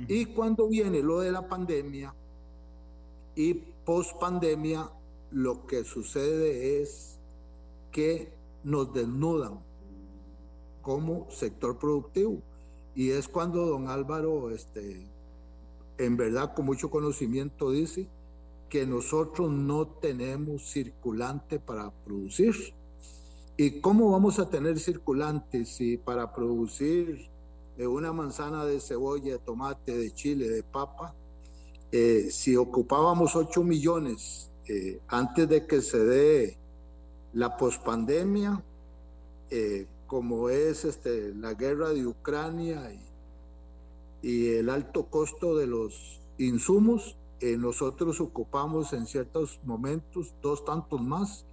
Y 0.07 0.25
cuando 0.27 0.67
viene 0.67 1.01
lo 1.01 1.19
de 1.19 1.31
la 1.31 1.47
pandemia 1.47 2.13
y 3.35 3.53
post 3.53 4.17
pandemia, 4.19 4.89
lo 5.31 5.65
que 5.65 5.83
sucede 5.83 6.81
es 6.81 7.19
que 7.91 8.31
nos 8.63 8.93
desnudan 8.93 9.59
como 10.81 11.29
sector 11.29 11.77
productivo. 11.77 12.41
Y 12.95 13.11
es 13.11 13.27
cuando 13.27 13.65
don 13.65 13.87
Álvaro, 13.87 14.49
este, 14.51 15.07
en 15.97 16.17
verdad 16.17 16.53
con 16.53 16.65
mucho 16.65 16.89
conocimiento, 16.89 17.71
dice 17.71 18.07
que 18.69 18.85
nosotros 18.85 19.51
no 19.51 19.87
tenemos 19.87 20.71
circulante 20.71 21.59
para 21.59 21.91
producir. 21.91 22.55
¿Y 23.57 23.81
cómo 23.81 24.11
vamos 24.11 24.39
a 24.39 24.49
tener 24.49 24.79
circulante 24.79 25.65
si 25.65 25.97
para 25.97 26.33
producir 26.33 27.29
eh, 27.77 27.87
una 27.87 28.13
manzana 28.13 28.65
de 28.65 28.79
cebolla, 28.79 29.33
de 29.33 29.39
tomate, 29.39 29.97
de 29.97 30.11
chile, 30.11 30.49
de 30.49 30.63
papa, 30.63 31.13
eh, 31.91 32.27
si 32.31 32.55
ocupábamos 32.55 33.35
8 33.35 33.63
millones 33.63 34.51
eh, 34.67 35.01
antes 35.07 35.49
de 35.49 35.65
que 35.65 35.81
se 35.81 35.97
dé 35.97 36.57
la 37.33 37.57
pospandemia, 37.57 38.63
como 40.09 40.49
es 40.49 40.85
este, 40.85 41.35
la 41.35 41.53
guerra 41.53 41.89
de 41.89 42.07
Ucrania 42.07 42.91
y, 44.21 44.47
el 44.47 44.69
alto 44.69 45.05
costo 45.05 45.55
de 45.55 45.67
los 45.67 46.19
insumos, 46.39 47.15
eh, 47.39 47.55
nosotros 47.55 48.19
ocupamos 48.19 48.91
en 48.91 49.05
ciertos 49.05 49.59
momentos 49.63 50.33
dos 50.41 50.65
tantos 50.65 50.99
más 51.01 51.45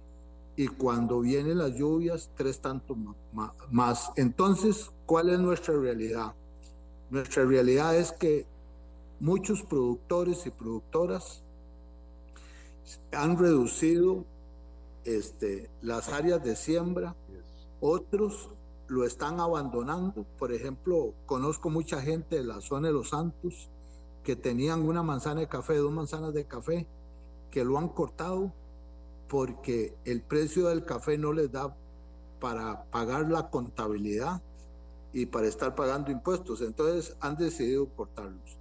y 0.57 0.67
cuando 0.67 1.21
vienen 1.21 1.59
las 1.59 1.75
lluvias 1.75 2.29
tres 2.35 2.59
tantos 2.59 2.97
más. 3.71 4.11
Entonces, 4.15 4.91
¿cuál 5.05 5.29
es 5.29 5.39
nuestra 5.39 5.77
realidad? 5.77 6.33
Nuestra 7.11 7.45
realidad 7.45 7.95
es 7.95 8.11
que 8.11 8.45
muchos 9.19 9.61
productores 9.61 10.45
y 10.47 10.49
productoras 10.49 11.43
han 13.11 13.37
reducido 13.37 14.25
este, 15.05 15.69
las 15.81 16.09
áreas 16.09 16.43
de 16.43 16.55
siembra, 16.55 17.15
otros 17.81 18.49
lo 18.87 19.05
están 19.05 19.39
abandonando. 19.39 20.25
Por 20.37 20.51
ejemplo, 20.51 21.13
conozco 21.25 21.69
mucha 21.69 22.01
gente 22.01 22.37
de 22.37 22.43
la 22.43 22.61
zona 22.61 22.87
de 22.87 22.93
Los 22.93 23.09
Santos 23.09 23.69
que 24.23 24.35
tenían 24.35 24.87
una 24.87 25.03
manzana 25.03 25.41
de 25.41 25.47
café, 25.47 25.75
dos 25.77 25.91
manzanas 25.91 26.33
de 26.33 26.45
café, 26.45 26.87
que 27.51 27.63
lo 27.63 27.77
han 27.77 27.89
cortado 27.89 28.51
porque 29.27 29.93
el 30.05 30.21
precio 30.21 30.67
del 30.67 30.85
café 30.85 31.17
no 31.17 31.33
les 31.33 31.51
da 31.51 31.75
para 32.39 32.83
pagar 32.85 33.29
la 33.29 33.49
contabilidad 33.49 34.41
y 35.13 35.25
para 35.25 35.47
estar 35.47 35.75
pagando 35.75 36.11
impuestos. 36.11 36.61
Entonces 36.61 37.15
han 37.19 37.35
decidido 37.35 37.87
cortarlos. 37.89 38.57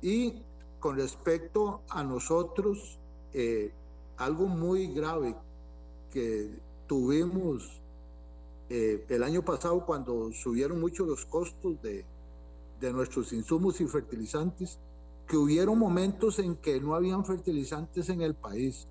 Y 0.00 0.42
con 0.78 0.96
respecto 0.96 1.82
a 1.88 2.02
nosotros, 2.04 2.98
eh, 3.32 3.72
algo 4.16 4.46
muy 4.46 4.88
grave 4.88 5.34
que 6.10 6.50
tuvimos 6.86 7.80
eh, 8.70 9.04
el 9.08 9.22
año 9.22 9.42
pasado 9.42 9.84
cuando 9.84 10.30
subieron 10.32 10.80
mucho 10.80 11.04
los 11.04 11.24
costos 11.24 11.80
de, 11.82 12.04
de 12.80 12.92
nuestros 12.92 13.32
insumos 13.32 13.80
y 13.80 13.86
fertilizantes, 13.86 14.78
que 15.26 15.36
hubieron 15.36 15.78
momentos 15.78 16.38
en 16.38 16.56
que 16.56 16.80
no 16.80 16.94
habían 16.94 17.24
fertilizantes 17.24 18.08
en 18.08 18.22
el 18.22 18.34
país. 18.34 18.86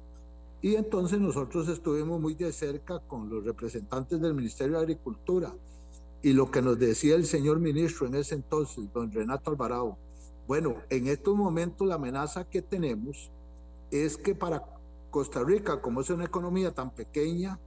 Y 0.62 0.76
entonces 0.76 1.20
nosotros 1.20 1.68
estuvimos 1.68 2.20
muy 2.20 2.34
de 2.36 2.52
cerca 2.52 3.00
con 3.00 3.30
los 3.30 3.44
representantes 3.44 4.20
del 4.22 4.34
Ministerio 4.34 4.78
de 4.78 4.84
Agricultura. 4.84 5.54
Y 6.22 6.34
lo 6.34 6.50
que 6.50 6.62
nos 6.62 6.80
decía 6.80 7.16
el 7.16 7.26
señor 7.26 7.60
ministro 7.60 8.08
en 8.08 8.16
ese 8.16 8.36
entonces, 8.36 8.92
don 8.94 9.12
Renato 9.12 9.52
Alvarado, 9.52 9.98
bueno, 10.48 10.78
en 10.90 11.08
estos 11.08 11.36
momentos 11.36 11.88
la 11.88 11.96
amenaza 11.96 12.46
que 12.46 12.62
tenemos 12.62 13.32
es 13.92 14.18
que 14.18 14.34
para 14.34 14.64
Costa 15.12 15.44
Rica, 15.44 15.82
como 15.82 16.02
es 16.02 16.10
una 16.10 16.26
economía 16.26 16.72
tan 16.72 16.92
pequeña, 16.92 17.60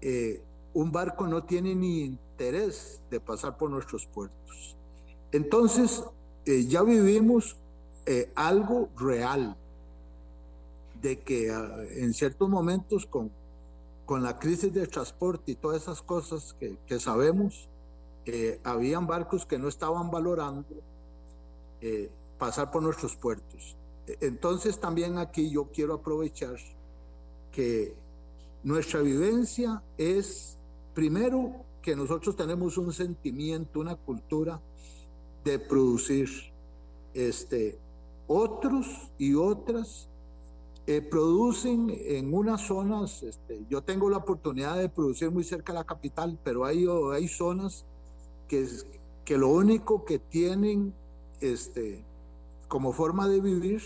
eh, 0.00 0.42
un 0.74 0.92
barco 0.92 1.26
no 1.26 1.44
tiene 1.44 1.74
ni 1.74 2.02
interés 2.02 3.00
de 3.10 3.20
pasar 3.20 3.56
por 3.56 3.70
nuestros 3.70 4.06
puertos. 4.06 4.76
Entonces, 5.32 6.04
eh, 6.46 6.66
ya 6.66 6.82
vivimos 6.82 7.56
eh, 8.06 8.30
algo 8.34 8.88
real 8.96 9.56
de 11.00 11.20
que 11.20 11.50
ah, 11.50 11.76
en 11.96 12.12
ciertos 12.14 12.48
momentos 12.48 13.06
con, 13.06 13.30
con 14.06 14.22
la 14.22 14.38
crisis 14.38 14.72
del 14.72 14.88
transporte 14.88 15.52
y 15.52 15.54
todas 15.54 15.82
esas 15.82 16.02
cosas 16.02 16.54
que, 16.58 16.76
que 16.86 16.98
sabemos, 16.98 17.68
eh, 18.26 18.60
habían 18.64 19.06
barcos 19.06 19.46
que 19.46 19.58
no 19.58 19.68
estaban 19.68 20.10
valorando 20.10 20.68
eh, 21.80 22.10
pasar 22.38 22.70
por 22.70 22.82
nuestros 22.82 23.16
puertos. 23.16 23.76
E, 24.06 24.18
entonces 24.20 24.78
también 24.78 25.18
aquí 25.18 25.50
yo 25.50 25.68
quiero 25.72 25.94
aprovechar 25.94 26.56
que 27.50 27.94
nuestra 28.62 29.00
vivencia 29.00 29.82
es, 29.96 30.58
primero, 30.94 31.64
que 31.82 31.96
nosotros 31.96 32.36
tenemos 32.36 32.76
un 32.78 32.92
sentimiento, 32.92 33.80
una 33.80 33.96
cultura 33.96 34.60
de 35.44 35.58
producir 35.58 36.28
este, 37.14 37.78
otros 38.26 38.86
y 39.18 39.34
otras 39.34 40.08
eh, 40.86 41.00
producen 41.00 41.88
en 41.90 42.34
unas 42.34 42.66
zonas, 42.66 43.22
este, 43.22 43.64
yo 43.68 43.82
tengo 43.82 44.10
la 44.10 44.18
oportunidad 44.18 44.76
de 44.76 44.88
producir 44.88 45.30
muy 45.30 45.44
cerca 45.44 45.72
de 45.72 45.78
la 45.78 45.84
capital, 45.84 46.38
pero 46.42 46.64
hay, 46.64 46.86
hay 47.12 47.28
zonas 47.28 47.84
que, 48.48 48.66
que 49.24 49.38
lo 49.38 49.48
único 49.48 50.04
que 50.04 50.18
tienen 50.18 50.92
este, 51.40 52.04
como 52.68 52.92
forma 52.92 53.28
de 53.28 53.40
vivir 53.40 53.82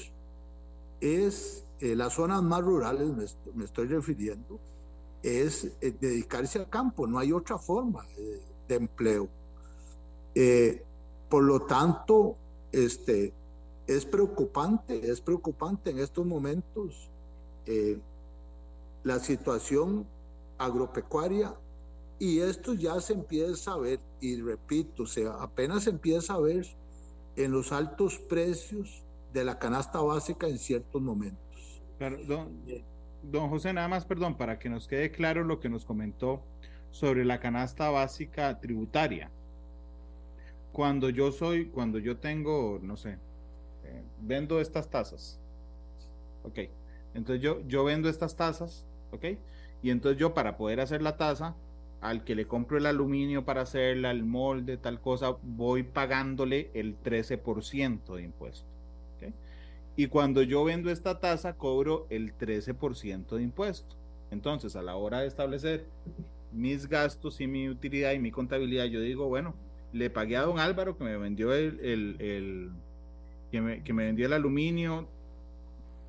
es 1.01 1.64
eh, 1.81 1.95
las 1.97 2.14
zonas 2.14 2.43
más 2.43 2.62
rurales, 2.62 3.37
me, 3.55 3.64
estoy 3.64 3.87
refiriendo, 3.87 4.59
es 5.25 5.65
eh, 5.81 5.95
dedicarse 5.99 6.59
al 6.59 6.69
campo, 6.69 7.07
no 7.07 7.19
hay 7.19 7.33
otra 7.33 7.59
forma 7.59 8.07
de, 8.69 8.75
empleo. 8.75 9.29
por 11.29 11.45
lo 11.45 11.61
tanto, 11.61 12.37
este, 12.73 13.33
es 13.87 14.05
preocupante, 14.05 15.11
es 15.11 15.21
preocupante 15.21 15.91
en 15.91 15.99
estos 15.99 16.25
momentos 16.27 17.11
eh, 17.67 17.99
la 19.03 19.19
situación 19.19 20.07
agropecuaria 20.59 21.55
y 22.19 22.41
esto 22.41 22.75
ya 22.75 23.01
se 23.01 23.13
empieza 23.13 23.73
a 23.73 23.79
ver, 23.79 24.01
y 24.21 24.41
repito, 24.41 25.03
o 25.03 25.07
sea, 25.07 25.35
apenas 25.41 25.85
se 25.85 25.91
empieza 25.91 26.35
a 26.35 26.41
ver 26.41 26.67
en 27.37 27.51
los 27.51 27.73
altos 27.73 28.19
precios 28.19 29.03
de 29.33 29.45
la 29.45 29.59
canasta 29.59 30.01
básica 30.01 30.49
en 30.49 30.59
ciertos 30.59 31.03
momentos. 31.03 31.83
don, 32.27 32.63
don 33.31 33.49
José, 33.49 33.73
nada 33.73 33.89
más, 33.89 34.05
perdón, 34.05 34.37
para 34.37 34.59
que 34.59 34.69
nos 34.69 34.89
quede 34.89 35.11
claro 35.11 35.45
lo 35.45 35.61
que 35.61 35.69
nos 35.69 35.85
comentó 35.85 36.43
sobre 36.91 37.25
la 37.25 37.41
canasta 37.41 37.91
básica 37.91 38.61
tributaria. 38.61 39.31
Cuando 40.73 41.09
yo 41.11 41.33
soy, 41.33 41.67
cuando 41.67 41.99
yo 41.99 42.17
tengo, 42.19 42.81
no 42.83 42.97
sé, 42.97 43.19
vendo 44.21 44.61
estas 44.61 44.89
tazas. 44.91 45.41
Ok. 46.45 46.61
Entonces 47.15 47.43
yo, 47.43 47.61
yo 47.67 47.85
vendo 47.85 48.09
estas 48.09 48.37
tazas. 48.37 48.85
Ok. 49.13 49.25
Y 49.83 49.91
entonces 49.91 50.19
yo 50.19 50.35
para 50.35 50.57
poder 50.57 50.81
hacer 50.81 51.03
la 51.03 51.17
taza, 51.17 51.55
al 52.01 52.25
que 52.25 52.35
le 52.35 52.47
compro 52.47 52.77
el 52.77 52.87
aluminio 52.87 53.45
para 53.45 53.63
hacerla, 53.63 54.11
el 54.11 54.25
molde, 54.25 54.77
tal 54.77 55.01
cosa, 55.01 55.37
voy 55.43 55.83
pagándole 55.83 56.71
el 56.75 57.01
13% 57.03 58.17
de 58.17 58.23
impuesto. 58.23 58.74
Y 59.96 60.09
cuando 60.09 60.42
yo 60.42 60.64
vendo 60.64 60.90
esta 60.90 61.20
taza, 61.20 61.54
cobro 61.57 62.07
el 62.11 62.37
13% 62.37 63.37
de 63.37 63.42
impuesto. 63.42 63.96
Entonces, 64.30 64.74
a 64.76 64.83
la 64.83 64.96
hora 64.96 65.20
de 65.20 65.28
establecer 65.28 65.87
mis 66.52 66.88
gastos 66.88 67.40
y 67.40 67.46
mi 67.46 67.68
utilidad 67.68 68.12
y 68.12 68.18
mi 68.18 68.30
contabilidad, 68.30 68.87
yo 68.87 69.00
digo, 69.00 69.28
bueno, 69.28 69.54
le 69.92 70.11
pagué 70.11 70.37
a 70.37 70.42
don 70.42 70.59
Álvaro 70.59 70.96
que 70.96 71.04
me 71.04 71.16
vendió 71.16 71.52
el, 71.52 71.80
el 71.80 72.70
que 73.52 73.61
me, 73.61 73.83
que 73.85 73.92
me 73.92 74.07
vendió 74.07 74.26
el 74.26 74.33
aluminio, 74.33 75.07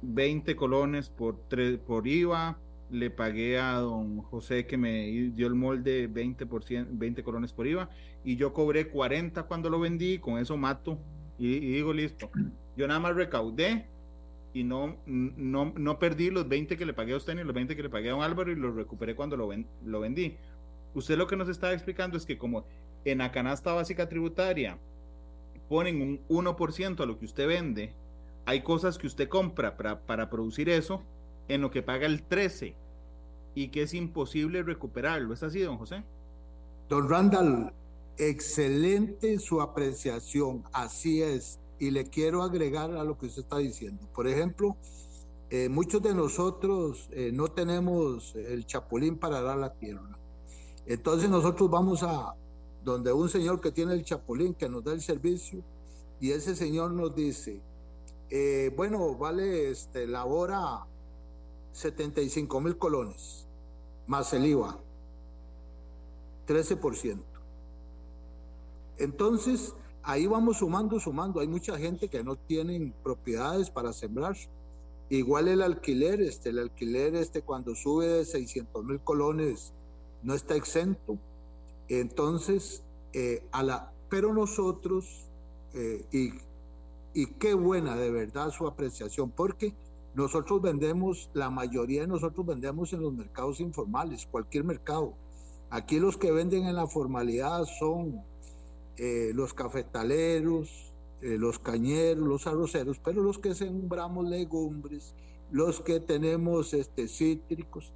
20 0.01 0.55
colones 0.55 1.09
por, 1.09 1.37
por 1.85 2.07
IVA, 2.07 2.57
le 2.89 3.09
pagué 3.09 3.59
a 3.59 3.73
don 3.73 4.21
José 4.21 4.65
que 4.65 4.77
me 4.77 5.05
dio 5.35 5.47
el 5.47 5.55
molde 5.55 6.09
20%, 6.09 6.87
20 6.91 7.23
colones 7.23 7.53
por 7.53 7.67
IVA 7.67 7.89
y 8.23 8.35
yo 8.35 8.53
cobré 8.53 8.89
40 8.89 9.43
cuando 9.43 9.69
lo 9.69 9.79
vendí, 9.79 10.19
con 10.19 10.37
eso 10.37 10.57
mato 10.57 10.97
y, 11.37 11.59
digo 11.59 11.93
listo. 11.93 12.29
Yo 12.77 12.87
nada 12.87 12.99
más 12.99 13.15
recaudé 13.15 13.85
y 14.53 14.63
no, 14.63 14.97
no, 15.05 15.73
no 15.75 15.99
perdí 15.99 16.29
los 16.29 16.47
20 16.47 16.77
que 16.77 16.85
le 16.85 16.93
pagué 16.93 17.13
a 17.13 17.17
usted 17.17 17.35
ni 17.35 17.43
los 17.43 17.53
20 17.53 17.75
que 17.75 17.83
le 17.83 17.89
pagué 17.89 18.09
a 18.09 18.13
don 18.13 18.21
Álvaro 18.21 18.51
y 18.51 18.55
los 18.55 18.75
recuperé 18.75 19.15
cuando 19.15 19.35
lo, 19.35 19.49
lo 19.85 19.99
vendí. 19.99 20.37
Usted 20.93 21.17
lo 21.17 21.27
que 21.27 21.35
nos 21.35 21.49
está 21.49 21.73
explicando 21.73 22.17
es 22.17 22.25
que 22.25 22.37
como 22.37 22.65
en 23.03 23.17
la 23.19 23.31
canasta 23.31 23.73
básica 23.73 24.07
tributaria 24.07 24.77
ponen 25.67 26.01
un 26.01 26.45
1% 26.45 27.01
a 27.01 27.05
lo 27.05 27.19
que 27.19 27.25
usted 27.25 27.47
vende, 27.47 27.93
hay 28.45 28.61
cosas 28.61 28.97
que 28.97 29.07
usted 29.07 29.27
compra 29.27 29.75
para, 29.75 29.99
para 30.01 30.29
producir 30.29 30.69
eso 30.69 31.03
en 31.47 31.61
lo 31.61 31.71
que 31.71 31.81
paga 31.81 32.05
el 32.05 32.23
13 32.23 32.75
y 33.55 33.69
que 33.69 33.83
es 33.83 33.93
imposible 33.93 34.63
recuperarlo. 34.63 35.33
¿Es 35.33 35.43
así, 35.43 35.59
don 35.61 35.77
José? 35.77 36.03
Don 36.87 37.09
Randall, 37.09 37.73
excelente 38.17 39.39
su 39.39 39.61
apreciación, 39.61 40.63
así 40.71 41.21
es. 41.21 41.59
Y 41.79 41.91
le 41.91 42.05
quiero 42.05 42.41
agregar 42.43 42.95
a 42.95 43.03
lo 43.03 43.17
que 43.17 43.27
usted 43.27 43.43
está 43.43 43.57
diciendo. 43.57 44.07
Por 44.13 44.27
ejemplo, 44.27 44.77
eh, 45.49 45.69
muchos 45.69 46.01
de 46.01 46.13
nosotros 46.13 47.09
eh, 47.11 47.31
no 47.33 47.47
tenemos 47.49 48.35
el 48.35 48.65
chapulín 48.65 49.17
para 49.17 49.41
dar 49.41 49.57
la 49.57 49.73
tierra. 49.73 50.17
Entonces 50.85 51.29
nosotros 51.29 51.69
vamos 51.69 52.03
a 52.03 52.35
donde 52.83 53.11
un 53.11 53.29
señor 53.29 53.59
que 53.59 53.71
tiene 53.71 53.93
el 53.93 54.03
chapulín 54.03 54.53
que 54.53 54.69
nos 54.69 54.83
da 54.83 54.93
el 54.93 55.01
servicio 55.01 55.63
y 56.19 56.31
ese 56.31 56.55
señor 56.55 56.91
nos 56.91 57.15
dice, 57.15 57.59
eh, 58.29 58.71
bueno, 58.75 59.15
vale 59.15 59.71
este, 59.71 60.07
la 60.07 60.25
hora 60.25 60.85
75 61.73 62.61
mil 62.61 62.77
colones, 62.77 63.45
más 64.07 64.33
el 64.33 64.45
IVA, 64.45 64.79
13%. 66.47 67.19
Entonces, 68.97 69.73
ahí 70.05 70.27
vamos 70.27 70.57
sumando, 70.57 70.99
sumando. 70.99 71.39
Hay 71.39 71.47
mucha 71.47 71.77
gente 71.77 72.07
que 72.07 72.23
no 72.23 72.35
tienen 72.35 72.93
propiedades 73.03 73.69
para 73.69 73.91
sembrar. 73.91 74.35
Igual 75.09 75.47
el 75.47 75.61
alquiler, 75.61 76.21
este, 76.21 76.49
el 76.49 76.59
alquiler 76.59 77.15
este 77.15 77.41
cuando 77.41 77.75
sube 77.75 78.07
de 78.07 78.25
600 78.25 78.83
mil 78.83 78.99
colones 79.01 79.73
no 80.23 80.33
está 80.33 80.55
exento. 80.55 81.17
Entonces, 81.89 82.83
eh, 83.13 83.45
a 83.51 83.63
la, 83.63 83.91
pero 84.09 84.33
nosotros, 84.33 85.27
eh, 85.73 86.05
y, 86.11 86.31
y 87.13 87.27
qué 87.33 87.53
buena 87.53 87.95
de 87.95 88.11
verdad 88.11 88.49
su 88.51 88.67
apreciación, 88.67 89.31
porque 89.31 89.73
nosotros 90.15 90.61
vendemos, 90.61 91.29
la 91.33 91.49
mayoría 91.49 92.01
de 92.01 92.07
nosotros 92.07 92.45
vendemos 92.45 92.93
en 92.93 93.01
los 93.01 93.13
mercados 93.13 93.59
informales, 93.59 94.25
cualquier 94.25 94.63
mercado. 94.63 95.13
Aquí 95.69 95.99
los 95.99 96.17
que 96.17 96.31
venden 96.31 96.65
en 96.65 96.75
la 96.75 96.87
formalidad 96.87 97.65
son 97.79 98.23
eh, 98.97 99.31
los 99.33 99.53
cafetaleros, 99.53 100.93
eh, 101.21 101.37
los 101.37 101.59
cañeros, 101.59 102.27
los 102.27 102.47
arroceros, 102.47 102.99
pero 102.99 103.21
los 103.21 103.39
que 103.39 103.55
sembramos 103.55 104.27
legumbres, 104.27 105.13
los 105.51 105.81
que 105.81 105.99
tenemos 105.99 106.73
este, 106.73 107.07
cítricos, 107.07 107.93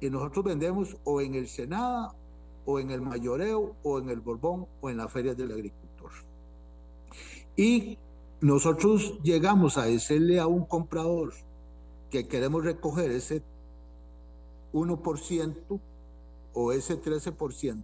y 0.00 0.08
nosotros 0.10 0.44
vendemos 0.44 0.96
o 1.04 1.20
en 1.20 1.34
el 1.34 1.48
Senada, 1.48 2.14
o 2.64 2.78
en 2.78 2.90
el 2.90 3.00
Mayoreo, 3.00 3.74
o 3.82 3.98
en 3.98 4.10
el 4.10 4.20
Borbón, 4.20 4.66
o 4.80 4.90
en 4.90 4.96
la 4.96 5.08
Feria 5.08 5.34
del 5.34 5.52
Agricultor. 5.52 6.10
Y 7.56 7.98
nosotros 8.40 9.18
llegamos 9.22 9.76
a 9.76 9.84
decirle 9.84 10.40
a 10.40 10.46
un 10.46 10.64
comprador 10.64 11.34
que 12.10 12.26
queremos 12.26 12.64
recoger 12.64 13.10
ese 13.10 13.42
1% 14.72 15.80
o 16.54 16.72
ese 16.72 17.00
13%, 17.00 17.82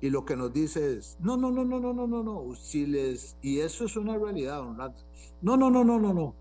y 0.00 0.10
lo 0.10 0.24
que 0.24 0.36
nos 0.36 0.52
dice 0.52 0.96
es, 0.96 1.16
no, 1.20 1.36
no, 1.36 1.50
no, 1.50 1.64
no, 1.64 1.80
no, 1.80 1.92
no, 1.92 2.06
no, 2.06 2.22
no, 2.22 2.54
si 2.54 2.86
les, 2.86 3.36
y 3.42 3.60
eso 3.60 3.84
es 3.84 3.96
una 3.96 4.16
realidad, 4.16 4.62
no, 5.42 5.56
no, 5.56 5.70
no, 5.70 5.84
no, 5.84 5.98
no, 5.98 6.14
no, 6.14 6.34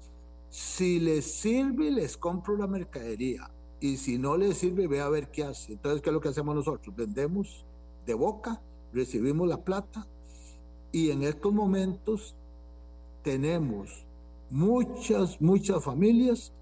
si 0.49 0.99
les 0.99 1.25
sirve, 1.25 1.91
les 1.91 2.17
compro 2.17 2.57
la 2.57 2.67
mercadería, 2.67 3.51
y 3.79 3.97
si 3.97 4.17
no 4.17 4.37
les 4.37 4.57
sirve, 4.57 4.87
ve 4.87 5.01
a 5.01 5.09
ver 5.09 5.29
qué 5.29 5.43
hace. 5.43 5.73
Entonces, 5.73 6.01
¿qué 6.01 6.09
es 6.09 6.13
lo 6.13 6.19
que 6.19 6.29
hacemos 6.29 6.55
nosotros? 6.55 6.95
Vendemos 6.95 7.65
de 8.05 8.13
boca, 8.15 8.61
recibimos 8.91 9.47
la 9.47 9.63
plata, 9.63 10.07
y 10.91 11.11
en 11.11 11.23
estos 11.23 11.53
momentos 11.53 12.35
tenemos 13.23 14.05
muchas, 14.49 15.39
muchas 15.41 15.83
familias 15.83 16.53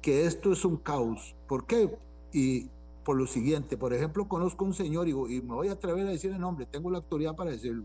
que 0.00 0.26
esto 0.26 0.52
es 0.52 0.64
un 0.64 0.76
caos. 0.78 1.36
¿Por 1.46 1.66
qué? 1.66 1.96
Y 2.32 2.68
por 3.04 3.16
lo 3.16 3.26
siguiente, 3.26 3.76
por 3.76 3.92
ejemplo, 3.92 4.26
conozco 4.26 4.64
un 4.64 4.74
señor 4.74 5.08
y, 5.08 5.14
me 5.14 5.54
voy 5.54 5.68
a 5.68 5.72
atrever 5.72 6.06
a 6.06 6.10
decir 6.10 6.32
el 6.32 6.40
nombre, 6.40 6.66
tengo 6.66 6.90
la 6.90 6.98
autoridad 6.98 7.36
para 7.36 7.50
decirlo. 7.50 7.84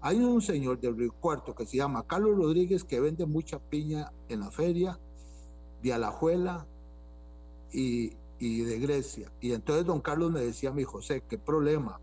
Hay 0.00 0.18
un 0.18 0.42
señor 0.42 0.80
del 0.80 0.96
Río 0.96 1.12
Cuarto 1.12 1.54
que 1.54 1.66
se 1.66 1.76
llama 1.76 2.06
Carlos 2.06 2.36
Rodríguez 2.36 2.84
que 2.84 3.00
vende 3.00 3.26
mucha 3.26 3.58
piña 3.58 4.12
en 4.28 4.40
la 4.40 4.50
feria 4.50 4.98
de 5.82 5.92
Alajuela 5.92 6.66
y, 7.72 8.12
y 8.38 8.60
de 8.62 8.78
Grecia. 8.78 9.32
Y 9.40 9.52
entonces 9.52 9.86
don 9.86 10.00
Carlos 10.00 10.30
me 10.30 10.40
decía, 10.40 10.72
mi 10.72 10.84
José, 10.84 11.22
qué 11.28 11.38
problema. 11.38 12.00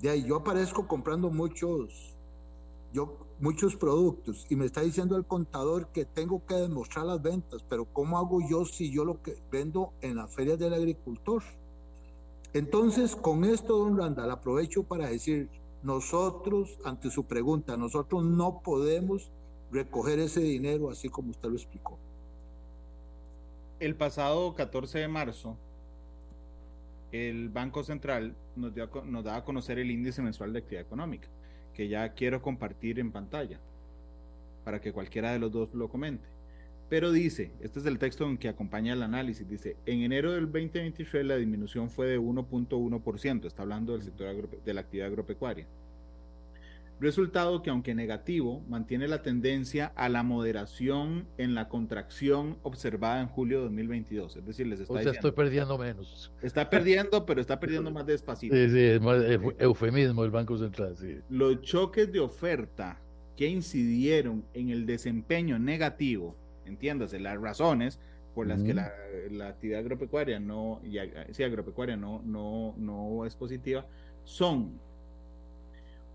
De 0.00 0.10
ahí 0.10 0.24
yo 0.24 0.36
aparezco 0.36 0.86
comprando 0.86 1.30
muchos, 1.30 2.14
yo 2.92 3.16
muchos 3.40 3.76
productos 3.76 4.46
y 4.48 4.56
me 4.56 4.66
está 4.66 4.82
diciendo 4.82 5.16
el 5.16 5.24
contador 5.24 5.88
que 5.88 6.04
tengo 6.04 6.44
que 6.46 6.54
demostrar 6.54 7.06
las 7.06 7.20
ventas, 7.20 7.64
pero 7.68 7.84
¿cómo 7.84 8.18
hago 8.18 8.40
yo 8.48 8.64
si 8.64 8.90
yo 8.90 9.04
lo 9.04 9.22
que 9.22 9.36
vendo 9.50 9.92
en 10.00 10.16
las 10.16 10.32
ferias 10.34 10.58
del 10.58 10.74
agricultor? 10.74 11.42
Entonces, 12.54 13.16
con 13.16 13.44
esto, 13.44 13.78
don 13.78 13.98
Randall, 13.98 14.30
aprovecho 14.30 14.84
para 14.84 15.08
decir, 15.08 15.48
nosotros, 15.82 16.78
ante 16.84 17.10
su 17.10 17.24
pregunta, 17.24 17.76
nosotros 17.76 18.24
no 18.24 18.60
podemos 18.62 19.30
recoger 19.72 20.20
ese 20.20 20.40
dinero 20.40 20.88
así 20.88 21.08
como 21.08 21.30
usted 21.30 21.48
lo 21.48 21.56
explicó. 21.56 21.98
El 23.80 23.96
pasado 23.96 24.54
14 24.54 25.00
de 25.00 25.08
marzo, 25.08 25.56
el 27.10 27.48
Banco 27.48 27.82
Central 27.82 28.36
nos, 28.54 28.72
dio, 28.72 28.88
nos 29.04 29.24
da 29.24 29.36
a 29.36 29.44
conocer 29.44 29.80
el 29.80 29.90
índice 29.90 30.22
mensual 30.22 30.52
de 30.52 30.60
actividad 30.60 30.86
económica 30.86 31.28
que 31.74 31.88
ya 31.88 32.08
quiero 32.14 32.40
compartir 32.40 33.00
en 33.00 33.10
pantalla 33.10 33.58
para 34.64 34.80
que 34.80 34.92
cualquiera 34.92 35.32
de 35.32 35.40
los 35.40 35.50
dos 35.50 35.74
lo 35.74 35.88
comente. 35.88 36.33
Pero 36.88 37.12
dice, 37.12 37.52
este 37.60 37.80
es 37.80 37.86
el 37.86 37.98
texto 37.98 38.26
en 38.26 38.36
que 38.36 38.48
acompaña 38.48 38.92
el 38.92 39.02
análisis, 39.02 39.48
dice, 39.48 39.76
en 39.86 40.02
enero 40.02 40.32
del 40.32 40.44
2023 40.44 41.24
la 41.24 41.36
disminución 41.36 41.90
fue 41.90 42.06
de 42.06 42.20
1.1%, 42.20 43.46
está 43.46 43.62
hablando 43.62 43.94
del 43.94 44.02
sector 44.02 44.62
de 44.62 44.74
la 44.74 44.82
actividad 44.82 45.08
agropecuaria. 45.08 45.66
Resultado 47.00 47.60
que 47.60 47.70
aunque 47.70 47.94
negativo, 47.94 48.62
mantiene 48.68 49.08
la 49.08 49.20
tendencia 49.20 49.92
a 49.96 50.08
la 50.08 50.22
moderación 50.22 51.26
en 51.38 51.54
la 51.54 51.68
contracción 51.68 52.56
observada 52.62 53.20
en 53.20 53.26
julio 53.26 53.58
de 53.58 53.64
2022. 53.64 54.36
Es 54.36 54.46
decir, 54.46 54.66
les 54.68 54.80
está 54.80 54.92
o 54.92 55.02
sea, 55.02 55.10
estoy 55.10 55.32
perdiendo 55.32 55.76
menos. 55.76 56.32
Está 56.40 56.70
perdiendo, 56.70 57.26
pero 57.26 57.40
está 57.40 57.58
perdiendo 57.58 57.90
más 57.90 58.06
despacito. 58.06 58.54
Sí, 58.54 58.70
sí, 58.70 58.78
es 58.78 59.00
más 59.00 59.22
eufemismo 59.58 60.24
el 60.24 60.30
Banco 60.30 60.56
Central. 60.56 60.96
Sí. 60.96 61.18
Los 61.28 61.62
choques 61.62 62.12
de 62.12 62.20
oferta 62.20 63.00
que 63.36 63.48
incidieron 63.48 64.44
en 64.54 64.70
el 64.70 64.86
desempeño 64.86 65.58
negativo, 65.58 66.36
entiéndase, 66.66 67.18
las 67.18 67.40
razones 67.40 67.98
por 68.34 68.46
las 68.46 68.62
que 68.62 68.74
la, 68.74 68.92
la, 69.30 69.48
actividad 69.48 69.80
agropecuaria 69.80 70.40
no, 70.40 70.80
y, 70.84 70.96
sí, 71.32 71.44
agropecuaria 71.44 71.96
no, 71.96 72.20
no, 72.24 72.74
no 72.76 73.24
es 73.26 73.36
positiva, 73.36 73.86
son 74.24 74.80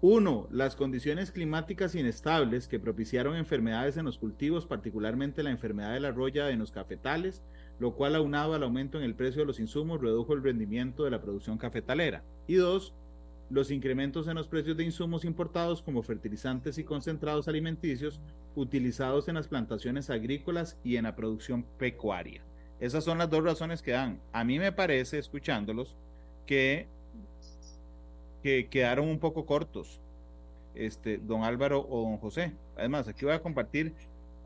uno, 0.01 0.47
las 0.49 0.77
condiciones 0.77 1.31
climáticas 1.31 1.93
inestables 1.93 2.69
que 2.69 2.79
propiciaron 2.79 3.35
enfermedades 3.35 3.97
en 3.97 4.05
los 4.05 4.17
cultivos, 4.17 4.65
particularmente 4.65 5.43
la 5.43 5.49
enfermedad 5.49 5.93
de 5.93 5.99
la 5.99 6.11
roya 6.11 6.49
en 6.51 6.59
los 6.59 6.71
cafetales, 6.71 7.41
lo 7.79 7.93
cual 7.93 8.15
aunado 8.15 8.53
al 8.53 8.63
aumento 8.63 8.97
en 8.97 9.03
el 9.03 9.15
precio 9.15 9.41
de 9.41 9.45
los 9.45 9.59
insumos 9.59 9.99
redujo 9.99 10.33
el 10.33 10.43
rendimiento 10.43 11.03
de 11.03 11.11
la 11.11 11.21
producción 11.21 11.57
cafetalera. 11.57 12.23
Y 12.47 12.55
dos, 12.55 12.93
los 13.49 13.71
incrementos 13.71 14.27
en 14.27 14.35
los 14.35 14.47
precios 14.47 14.77
de 14.77 14.83
insumos 14.83 15.25
importados 15.25 15.81
como 15.81 16.03
fertilizantes 16.03 16.77
y 16.77 16.83
concentrados 16.83 17.47
alimenticios 17.47 18.19
utilizados 18.55 19.27
en 19.27 19.35
las 19.35 19.47
plantaciones 19.47 20.09
agrícolas 20.09 20.77
y 20.83 20.97
en 20.97 21.03
la 21.03 21.15
producción 21.15 21.65
pecuaria. 21.77 22.43
Esas 22.79 23.03
son 23.03 23.17
las 23.17 23.29
dos 23.29 23.43
razones 23.43 23.81
que 23.81 23.91
dan. 23.91 24.19
A 24.31 24.43
mí 24.43 24.59
me 24.59 24.71
parece, 24.71 25.17
escuchándolos, 25.17 25.97
que 26.45 26.87
que 28.41 28.67
quedaron 28.69 29.07
un 29.07 29.19
poco 29.19 29.45
cortos, 29.45 29.99
este, 30.75 31.17
don 31.17 31.43
Álvaro 31.43 31.85
o 31.89 32.03
don 32.03 32.17
José. 32.17 32.53
Además, 32.77 33.07
aquí 33.07 33.25
voy 33.25 33.33
a 33.33 33.41
compartir, 33.41 33.93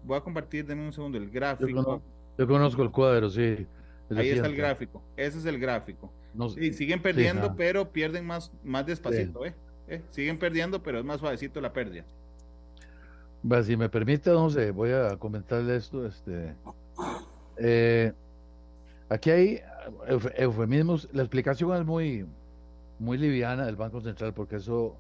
voy 0.04 0.18
a 0.18 0.22
compartir, 0.22 0.66
denme 0.66 0.86
un 0.86 0.94
segundo, 0.94 1.18
el 1.18 1.30
gráfico. 1.30 2.02
Yo 2.38 2.48
conozco, 2.48 2.82
el 2.82 2.92
cuadro, 2.92 3.30
sí. 3.30 3.68
Ahí 4.16 4.30
está 4.30 4.48
el 4.48 4.56
gráfico, 4.56 5.02
ese 5.16 5.40
es 5.40 5.46
el 5.46 5.60
gráfico. 5.60 6.12
Sí, 6.54 6.74
siguen 6.74 7.02
perdiendo, 7.02 7.56
pero 7.56 7.92
pierden 7.92 8.26
más, 8.26 8.52
más 8.64 8.86
despacito, 8.86 9.46
¿eh? 9.46 9.54
¿eh? 9.88 10.02
Siguen 10.10 10.38
perdiendo, 10.38 10.82
pero 10.82 11.00
es 11.00 11.06
más 11.06 11.20
suavecito 11.20 11.62
la 11.62 11.74
pérdida. 11.74 12.06
si 13.64 13.78
me 13.78 13.90
permite, 13.90 14.30
don 14.30 14.44
José, 14.44 14.72
voy 14.72 14.92
a 14.92 15.18
comentarle 15.18 15.76
esto. 15.76 16.06
Este, 16.06 16.56
eh, 17.58 18.14
aquí 19.10 19.30
hay 19.30 19.62
eufemismos, 20.38 21.10
la 21.14 21.24
explicación 21.24 21.76
es 21.78 21.86
muy, 21.86 22.26
muy 23.00 23.18
liviana 23.18 23.66
del 23.66 23.76
Banco 23.76 24.02
Central, 24.02 24.34
porque 24.34 24.58
eso, 24.58 24.96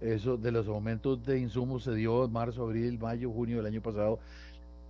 eso 0.00 0.36
de 0.36 0.52
los 0.52 0.66
aumentos 0.68 1.24
de 1.24 1.38
insumos 1.38 1.84
se 1.84 1.94
dio 1.94 2.24
en 2.24 2.32
marzo, 2.32 2.64
abril, 2.64 2.98
mayo, 2.98 3.30
junio 3.30 3.58
del 3.58 3.66
año 3.66 3.82
pasado. 3.82 4.18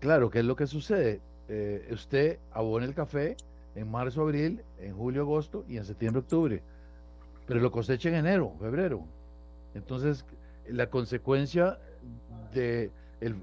Claro, 0.00 0.30
¿qué 0.30 0.40
es 0.40 0.44
lo 0.44 0.56
que 0.56 0.66
sucede? 0.66 1.20
Eh, 1.48 1.88
usted 1.92 2.38
abona 2.52 2.86
el 2.86 2.94
café 2.94 3.36
en 3.74 3.90
marzo, 3.90 4.22
abril, 4.22 4.62
en 4.78 4.94
julio, 4.94 5.22
agosto 5.22 5.64
y 5.68 5.76
en 5.76 5.84
septiembre, 5.84 6.20
octubre, 6.20 6.62
pero 7.46 7.60
lo 7.60 7.70
cosecha 7.70 8.08
en 8.08 8.16
enero, 8.16 8.54
febrero. 8.60 9.04
Entonces, 9.74 10.24
la 10.68 10.88
consecuencia 10.88 11.78
de 12.52 12.90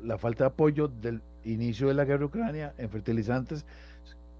la 0.03 0.17
falta 0.17 0.45
de 0.45 0.47
apoyo 0.49 0.87
del 0.87 1.21
inicio 1.43 1.87
de 1.87 1.93
la 1.93 2.05
guerra 2.05 2.25
ucrania 2.25 2.73
en 2.77 2.89
fertilizantes 2.89 3.65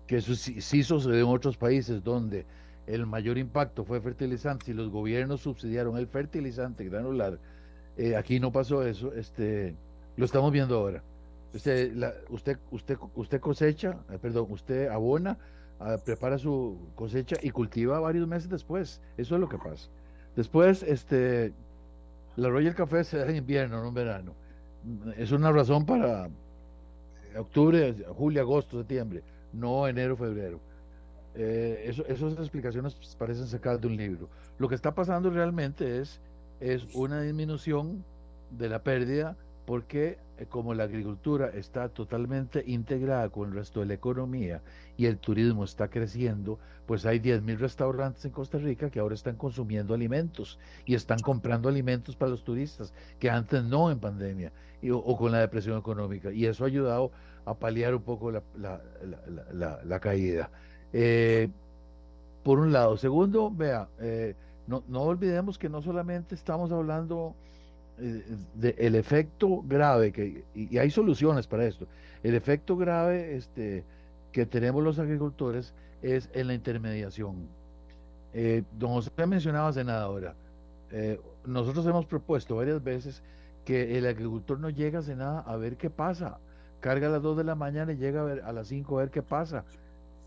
que 0.10 0.18
eso 0.18 0.36
sí, 0.36 0.60
sí 0.60 0.84
sucedió 0.84 1.20
en 1.20 1.28
otros 1.28 1.56
países 1.56 2.04
donde 2.04 2.46
el 2.88 3.06
mayor 3.06 3.38
impacto 3.38 3.86
fue 3.86 4.02
fertilizantes 4.02 4.68
y 4.68 4.74
los 4.74 4.90
gobiernos 4.90 5.42
subsidiaron 5.42 5.98
el 5.98 6.08
fertilizante 6.08 6.84
granular, 6.86 7.38
eh, 7.96 8.16
aquí 8.16 8.40
no 8.40 8.52
pasó 8.52 8.82
eso, 8.84 9.14
este, 9.14 9.76
lo 10.18 10.26
estamos 10.26 10.52
viendo 10.52 10.76
ahora. 10.76 11.04
Usted, 11.54 11.94
usted, 12.30 12.58
usted, 12.72 12.98
usted 13.14 13.40
cosecha, 13.40 14.00
eh, 14.10 14.18
perdón, 14.20 14.48
usted 14.50 14.88
abona, 14.88 15.38
prepara 16.04 16.38
su 16.38 16.78
cosecha 16.96 17.38
y 17.42 17.52
cultiva 17.52 18.00
varios 18.00 18.28
meses 18.28 18.50
después. 18.50 19.02
Eso 19.18 19.36
es 19.36 19.42
lo 19.42 19.50
que 19.50 19.58
pasa. 19.58 19.90
Después, 20.36 20.84
este, 20.84 21.54
la 22.36 22.50
Royal 22.50 22.76
Café 22.76 23.04
se 23.04 23.18
da 23.18 23.30
en 23.30 23.38
invierno, 23.38 23.82
no 23.82 23.90
en 23.90 23.94
verano. 23.94 24.34
Es 25.18 25.32
una 25.32 25.52
razón 25.52 25.86
para 25.86 26.30
octubre, 27.38 27.96
julio, 28.16 28.42
agosto, 28.42 28.78
septiembre, 28.78 29.24
no 29.54 29.88
enero, 29.88 30.16
febrero. 30.16 30.60
Eh, 31.36 31.84
eso, 31.86 32.06
esas 32.08 32.34
explicaciones 32.34 32.96
parecen 33.18 33.48
sacadas 33.48 33.82
de 33.82 33.88
un 33.88 33.98
libro. 33.98 34.30
Lo 34.58 34.68
que 34.68 34.76
está 34.76 34.94
pasando 34.94 35.30
realmente 35.30 36.00
es, 36.00 36.20
es 36.60 36.88
una 36.94 37.22
disminución 37.22 38.04
de 38.52 38.70
la 38.70 38.84
pérdida 38.84 39.38
porque 39.70 40.18
eh, 40.40 40.48
como 40.50 40.74
la 40.74 40.86
agricultura 40.86 41.52
está 41.54 41.90
totalmente 41.90 42.64
integrada 42.66 43.30
con 43.30 43.50
el 43.50 43.54
resto 43.54 43.82
de 43.82 43.86
la 43.86 43.94
economía 43.94 44.64
y 44.98 45.06
el 45.06 45.20
turismo 45.20 45.64
está 45.64 45.90
creciendo, 45.90 46.58
pues 46.88 47.06
hay 47.06 47.20
10.000 47.20 47.60
restaurantes 47.60 48.26
en 48.26 48.32
Costa 48.32 48.58
Rica 48.58 48.90
que 48.90 49.00
ahora 49.00 49.14
están 49.14 49.36
consumiendo 49.36 49.94
alimentos 49.94 50.58
y 50.88 50.96
están 50.96 51.20
comprando 51.20 51.70
alimentos 51.70 52.16
para 52.16 52.32
los 52.32 52.44
turistas, 52.44 52.96
que 53.20 53.30
antes 53.30 53.64
no 53.64 53.92
en 53.92 54.00
pandemia 54.00 54.52
o, 54.92 55.16
con 55.16 55.32
la 55.32 55.40
depresión 55.40 55.78
económica. 55.78 56.32
Y 56.32 56.48
eso 56.48 56.64
ha 56.64 56.68
ayudado 56.68 57.12
a 57.46 57.54
paliar 57.54 57.94
un 57.94 58.02
poco 58.02 58.32
la, 58.32 60.00
caída. 60.02 60.50
Eh, 60.94 61.48
por 62.42 62.58
un 62.58 62.74
lado. 62.74 62.98
Segundo, 62.98 63.52
vea, 63.52 63.88
eh, 64.00 64.34
no, 64.66 64.84
no 64.88 65.02
olvidemos 65.02 65.60
que 65.60 65.70
no 65.70 65.84
solamente 65.84 66.34
estamos 66.34 66.72
hablando 66.72 67.36
eh, 68.02 68.76
el 68.78 68.96
efecto 68.96 69.62
grave, 69.66 70.12
que, 70.12 70.44
y, 70.54 70.78
hay 70.78 70.90
soluciones 70.90 71.48
para 71.48 71.66
esto, 71.66 71.88
el 72.24 72.36
efecto 72.36 72.78
grave 72.78 73.36
este, 73.36 73.84
que 74.32 74.46
tenemos 74.46 74.84
los 74.84 75.00
agricultores 75.00 75.74
es 76.02 76.30
en 76.34 76.48
la 76.48 76.54
intermediación. 76.54 77.48
Eh, 78.34 78.64
don 78.78 78.92
José 78.92 79.12
mencionaba 79.26 79.72
ahora, 80.02 80.36
eh, 80.92 81.20
nosotros 81.46 81.86
hemos 81.86 82.06
propuesto 82.06 82.56
varias 82.56 82.84
veces 82.84 83.24
que 83.66 83.98
el 83.98 84.08
agricultor 84.08 84.60
no 84.60 84.70
llega 84.70 85.00
a 85.00 85.16
nada 85.16 85.40
a 85.42 85.56
ver 85.58 85.78
qué 85.78 85.90
pasa, 85.90 86.40
carga 86.80 87.08
a 87.08 87.12
las 87.12 87.22
2 87.22 87.38
de 87.38 87.44
la 87.44 87.56
mañana 87.56 87.92
y 87.92 87.98
llega 87.98 88.22
a, 88.22 88.24
ver, 88.24 88.42
a 88.44 88.52
las 88.52 88.68
5 88.68 88.98
a 88.98 89.02
ver 89.02 89.12
qué 89.12 89.22
pasa. 89.22 89.64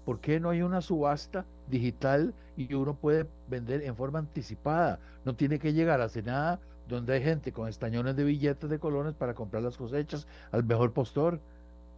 ¿Por 0.04 0.20
qué 0.20 0.40
no 0.40 0.50
hay 0.50 0.62
una 0.62 0.80
subasta 0.80 1.44
digital 1.68 2.34
y 2.56 2.72
uno 2.74 2.94
puede 2.94 3.26
vender 3.48 3.82
en 3.82 3.94
forma 3.94 4.18
anticipada? 4.18 4.98
No 5.24 5.34
tiene 5.34 5.58
que 5.58 5.72
llegar 5.72 6.00
a 6.00 6.08
nada 6.22 6.60
donde 6.88 7.14
hay 7.14 7.22
gente 7.22 7.52
con 7.52 7.68
estañones 7.68 8.16
de 8.16 8.24
billetes 8.24 8.68
de 8.68 8.78
colones 8.78 9.14
para 9.14 9.34
comprar 9.34 9.62
las 9.62 9.76
cosechas 9.76 10.26
al 10.50 10.64
mejor 10.64 10.92
postor. 10.92 11.40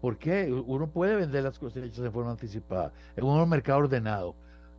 ¿Por 0.00 0.18
qué? 0.18 0.52
Uno 0.52 0.88
puede 0.88 1.16
vender 1.16 1.44
las 1.44 1.58
cosechas 1.58 1.96
de 1.96 2.10
forma 2.10 2.32
anticipada 2.32 2.92
en 3.16 3.24
un 3.24 3.48
mercado 3.48 3.78
ordenado. 3.80 4.34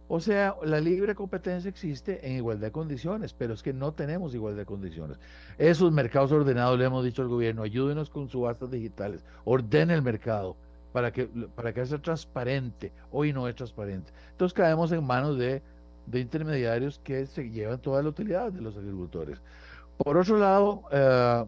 O 0.07 0.19
sea, 0.19 0.55
la 0.63 0.79
libre 0.79 1.15
competencia 1.15 1.67
existe 1.67 2.27
en 2.27 2.35
igualdad 2.35 2.67
de 2.67 2.71
condiciones, 2.71 3.33
pero 3.33 3.55
es 3.55 3.63
que 3.63 3.73
no 3.73 3.91
tenemos 3.91 4.35
igualdad 4.35 4.59
de 4.59 4.65
condiciones. 4.65 5.17
Esos 5.57 5.91
mercados 5.91 6.31
ordenados, 6.31 6.77
le 6.77 6.85
hemos 6.85 7.03
dicho 7.03 7.23
al 7.23 7.27
gobierno, 7.27 7.63
ayúdenos 7.63 8.11
con 8.11 8.29
subastas 8.29 8.69
digitales, 8.69 9.25
ordene 9.45 9.95
el 9.95 10.03
mercado 10.03 10.55
para 10.93 11.11
que, 11.11 11.25
para 11.25 11.73
que 11.73 11.85
sea 11.87 11.97
transparente. 11.97 12.91
Hoy 13.11 13.33
no 13.33 13.47
es 13.47 13.55
transparente. 13.55 14.13
Entonces 14.29 14.53
caemos 14.53 14.91
en 14.91 15.03
manos 15.03 15.39
de, 15.39 15.63
de 16.05 16.19
intermediarios 16.19 16.99
que 17.03 17.25
se 17.25 17.49
llevan 17.49 17.79
toda 17.79 18.03
la 18.03 18.09
utilidad 18.09 18.51
de 18.51 18.61
los 18.61 18.77
agricultores. 18.77 19.41
Por 19.97 20.17
otro 20.17 20.37
lado, 20.37 20.83
eh, 20.91 21.45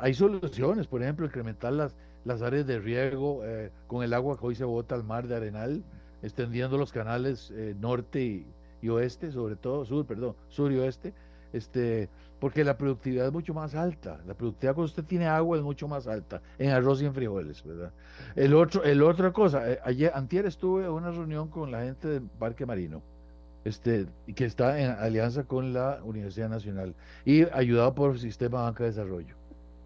hay 0.00 0.14
soluciones, 0.14 0.86
por 0.86 1.02
ejemplo, 1.02 1.26
incrementar 1.26 1.72
las, 1.72 1.94
las 2.24 2.42
áreas 2.42 2.66
de 2.66 2.80
riego 2.80 3.42
eh, 3.44 3.70
con 3.86 4.02
el 4.02 4.12
agua 4.14 4.36
que 4.36 4.46
hoy 4.46 4.54
se 4.54 4.64
bota 4.64 4.94
al 4.94 5.04
mar 5.04 5.28
de 5.28 5.36
Arenal, 5.36 5.84
extendiendo 6.22 6.76
los 6.76 6.92
canales 6.92 7.52
eh, 7.54 7.74
norte 7.78 8.44
y, 8.80 8.88
oeste, 8.88 9.30
sobre 9.30 9.54
todo 9.54 9.84
sur, 9.84 10.04
perdón, 10.06 10.34
sur 10.48 10.72
y 10.72 10.78
oeste, 10.78 11.14
este, 11.52 12.08
porque 12.40 12.64
la 12.64 12.76
productividad 12.76 13.26
es 13.26 13.32
mucho 13.32 13.54
más 13.54 13.76
alta. 13.76 14.20
La 14.26 14.34
productividad 14.34 14.74
cuando 14.74 14.90
usted 14.90 15.04
tiene 15.04 15.26
agua 15.28 15.56
es 15.56 15.62
mucho 15.62 15.86
más 15.86 16.08
alta 16.08 16.42
en 16.58 16.70
arroz 16.70 17.00
y 17.00 17.06
en 17.06 17.14
frijoles, 17.14 17.62
¿verdad? 17.62 17.92
El 18.34 18.54
otro, 18.54 18.82
el 18.82 19.02
otra 19.02 19.32
cosa, 19.32 19.62
ayer, 19.84 20.10
antier 20.14 20.46
estuve 20.46 20.84
en 20.84 20.90
una 20.90 21.12
reunión 21.12 21.46
con 21.48 21.70
la 21.70 21.82
gente 21.84 22.08
del 22.08 22.22
Parque 22.22 22.66
Marino 22.66 23.02
este, 23.64 24.06
que 24.34 24.44
está 24.44 24.80
en 24.80 24.90
alianza 24.90 25.44
con 25.44 25.72
la 25.72 26.00
Universidad 26.04 26.48
Nacional 26.48 26.94
y 27.24 27.44
ayudado 27.52 27.94
por 27.94 28.12
el 28.12 28.18
Sistema 28.18 28.62
Banca 28.62 28.84
de 28.84 28.90
Desarrollo, 28.90 29.34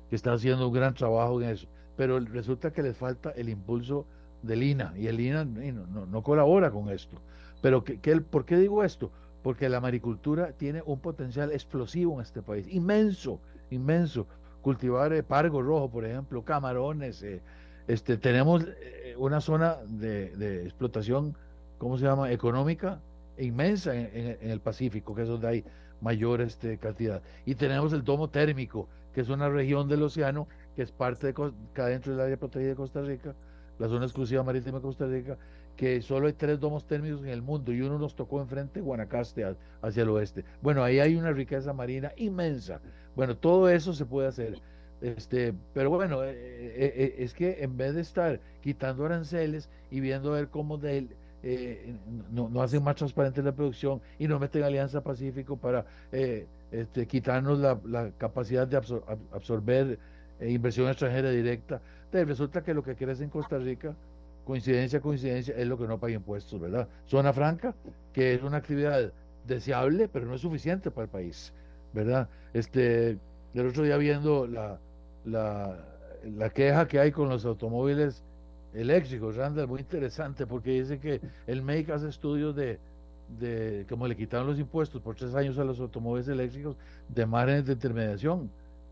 que 0.09 0.17
está 0.17 0.33
haciendo 0.33 0.69
un 0.69 0.75
gran 0.75 0.95
trabajo 0.95 1.41
en 1.43 1.51
eso. 1.51 1.67
Pero 1.97 2.19
resulta 2.21 2.73
que 2.73 2.83
les 2.83 2.97
falta 2.97 3.31
el 3.31 3.49
impulso 3.49 4.07
del 4.43 4.63
INA 4.63 4.95
y 4.97 5.07
el 5.07 5.21
INA 5.21 5.45
no, 5.45 6.07
no, 6.07 6.23
colabora 6.23 6.71
con 6.71 6.91
esto. 6.91 7.17
Pero 7.63 7.85
que, 7.85 7.99
¿por 8.21 8.45
qué 8.45 8.57
digo 8.57 8.85
esto? 8.85 9.11
Porque 9.43 9.69
la 9.69 9.81
maricultura 9.81 10.53
tiene 10.53 10.83
un 10.85 10.99
potencial 11.01 11.53
explosivo 11.53 12.15
en 12.15 12.21
este 12.21 12.43
país, 12.43 12.67
inmenso, 12.69 13.41
inmenso. 13.71 14.27
Cultivar 14.63 15.13
eh, 15.13 15.23
pargo 15.23 15.63
rojo, 15.63 15.89
por 15.89 16.05
ejemplo, 16.05 16.45
camarones. 16.45 17.23
Eh, 17.23 17.41
este, 17.87 18.17
tenemos 18.17 18.65
eh, 18.65 19.15
una 19.17 19.41
zona 19.41 19.77
de, 19.87 20.31
de 20.37 20.65
explotación, 20.65 21.37
¿cómo 21.79 21.97
se 21.99 22.05
llama? 22.05 22.33
Económica 22.33 23.01
inmensa 23.39 23.95
en, 23.95 24.39
el 24.41 24.61
Pacífico, 24.61 25.15
que 25.15 25.23
es 25.23 25.29
donde 25.29 25.49
hay 25.49 25.65
mayor 26.01 26.41
este, 26.41 26.79
cantidad. 26.79 27.23
Y 27.45 27.55
tenemos 27.55 27.93
el 27.93 28.05
domo 28.05 28.29
térmico, 28.29 28.89
que 29.15 29.21
es 29.21 29.29
una 29.29 29.49
región 29.49 29.89
del 29.89 30.03
océano 30.03 30.47
que 30.75 30.83
es 30.83 30.93
parte 30.93 31.33
de 31.33 31.51
acá 31.73 31.87
dentro 31.87 32.13
del 32.13 32.21
área 32.21 32.37
protegida 32.37 32.71
de 32.71 32.77
Costa 32.77 33.01
Rica, 33.01 33.35
la 33.79 33.89
zona 33.89 34.05
exclusiva 34.05 34.43
marítima 34.43 34.79
de 34.79 34.83
Costa 34.83 35.07
Rica, 35.07 35.39
que 35.77 36.03
solo 36.03 36.27
hay 36.27 36.35
tres 36.35 36.61
domos 36.61 36.87
térmicos 36.87 37.23
en 37.23 37.29
el 37.29 37.43
mundo 37.43 37.73
y 37.73 37.81
uno 37.81 37.99
nos 37.99 38.15
tocó 38.15 38.41
enfrente 38.41 38.81
Guanacaste 38.81 39.57
hacia 39.83 40.03
el 40.03 40.09
oeste. 40.11 40.45
Bueno, 40.63 40.83
ahí 40.83 41.01
hay 41.01 41.17
una 41.17 41.33
riqueza 41.33 41.73
marina 41.73 42.13
inmensa. 42.17 42.81
Bueno, 43.15 43.37
todo 43.37 43.69
eso 43.69 43.93
se 43.93 44.05
puede 44.05 44.29
hacer. 44.29 44.61
Este, 45.01 45.55
pero 45.75 45.91
bueno, 45.91 46.25
eh, 46.25 46.33
eh, 46.33 46.93
eh, 46.97 47.15
es 47.19 47.35
que 47.35 47.63
en 47.63 47.77
vez 47.77 47.95
de 47.95 48.01
estar 48.01 48.41
quitando 48.63 49.05
aranceles 49.05 49.69
y 49.91 50.01
viendo 50.01 50.33
a 50.33 50.37
ver 50.37 50.49
cómo 50.49 50.79
de, 50.79 51.09
eh, 51.43 51.95
no, 52.33 52.49
no, 52.49 52.63
hacen 52.63 52.83
más 52.83 52.97
transparente 52.97 53.43
la 53.43 53.53
producción 53.53 54.01
y 54.19 54.27
no 54.27 54.39
meten 54.39 54.65
Alianza 54.65 55.03
Pacífico 55.03 55.57
para 55.57 55.85
eh, 56.11 56.47
este, 56.73 57.07
quitarnos 57.07 57.59
la, 57.59 58.11
capacidad 58.19 58.67
de 58.67 58.77
absorber 59.33 59.99
eh, 60.41 60.51
inversión 60.51 60.89
extranjera 60.89 61.31
directa. 61.31 61.81
Entonces, 62.07 62.29
resulta 62.29 62.63
que 62.63 62.75
lo 62.75 62.83
que 62.83 62.97
crece 62.97 63.25
en 63.25 63.31
Costa 63.31 63.59
Rica, 63.59 63.95
coincidencia, 64.45 65.01
coincidencia, 65.01 65.55
es 65.57 65.67
lo 65.67 65.79
que 65.79 65.87
no 65.87 65.99
paga 65.99 66.15
impuestos, 66.15 66.61
¿verdad? 66.61 66.89
Zona 67.07 67.33
franca, 67.33 67.75
que 68.13 68.35
es 68.35 68.43
una 68.43 68.59
actividad 68.59 69.13
deseable, 69.47 70.09
pero 70.09 70.27
no 70.27 70.35
es 70.35 70.41
suficiente 70.41 70.91
para 70.91 71.05
el 71.05 71.11
país, 71.11 71.53
¿verdad? 71.93 72.29
Este, 72.55 73.19
el 73.55 73.67
otro 73.67 73.83
día 73.83 73.97
viendo 73.99 74.47
la, 74.47 74.79
la, 75.25 75.79
la 76.25 76.51
queja 76.51 76.89
que 76.89 76.99
hay 76.99 77.13
con 77.13 77.29
los 77.29 77.45
automóviles 77.45 78.25
eléctricos, 78.77 79.37
Randall, 79.37 79.67
muy 79.67 79.81
interesante 79.81 80.47
porque 80.47 80.71
dice 80.71 80.99
que 80.99 81.21
el 81.47 81.63
MEIC 81.63 81.91
hace 81.91 82.09
estudios 82.09 82.55
de, 82.55 82.79
de 83.39 83.87
como 83.89 84.07
le 84.07 84.17
quitaron 84.17 84.47
los 84.47 84.59
impuestos 84.59 85.01
por 85.01 85.17
tres 85.17 85.35
años 85.35 85.59
a 85.59 85.65
los 85.65 85.81
automóviles 85.81 86.29
eléctricos, 86.29 86.77
de 87.09 87.27
márgenes 87.27 87.67
de 87.67 87.73
intermediación. 87.73 88.51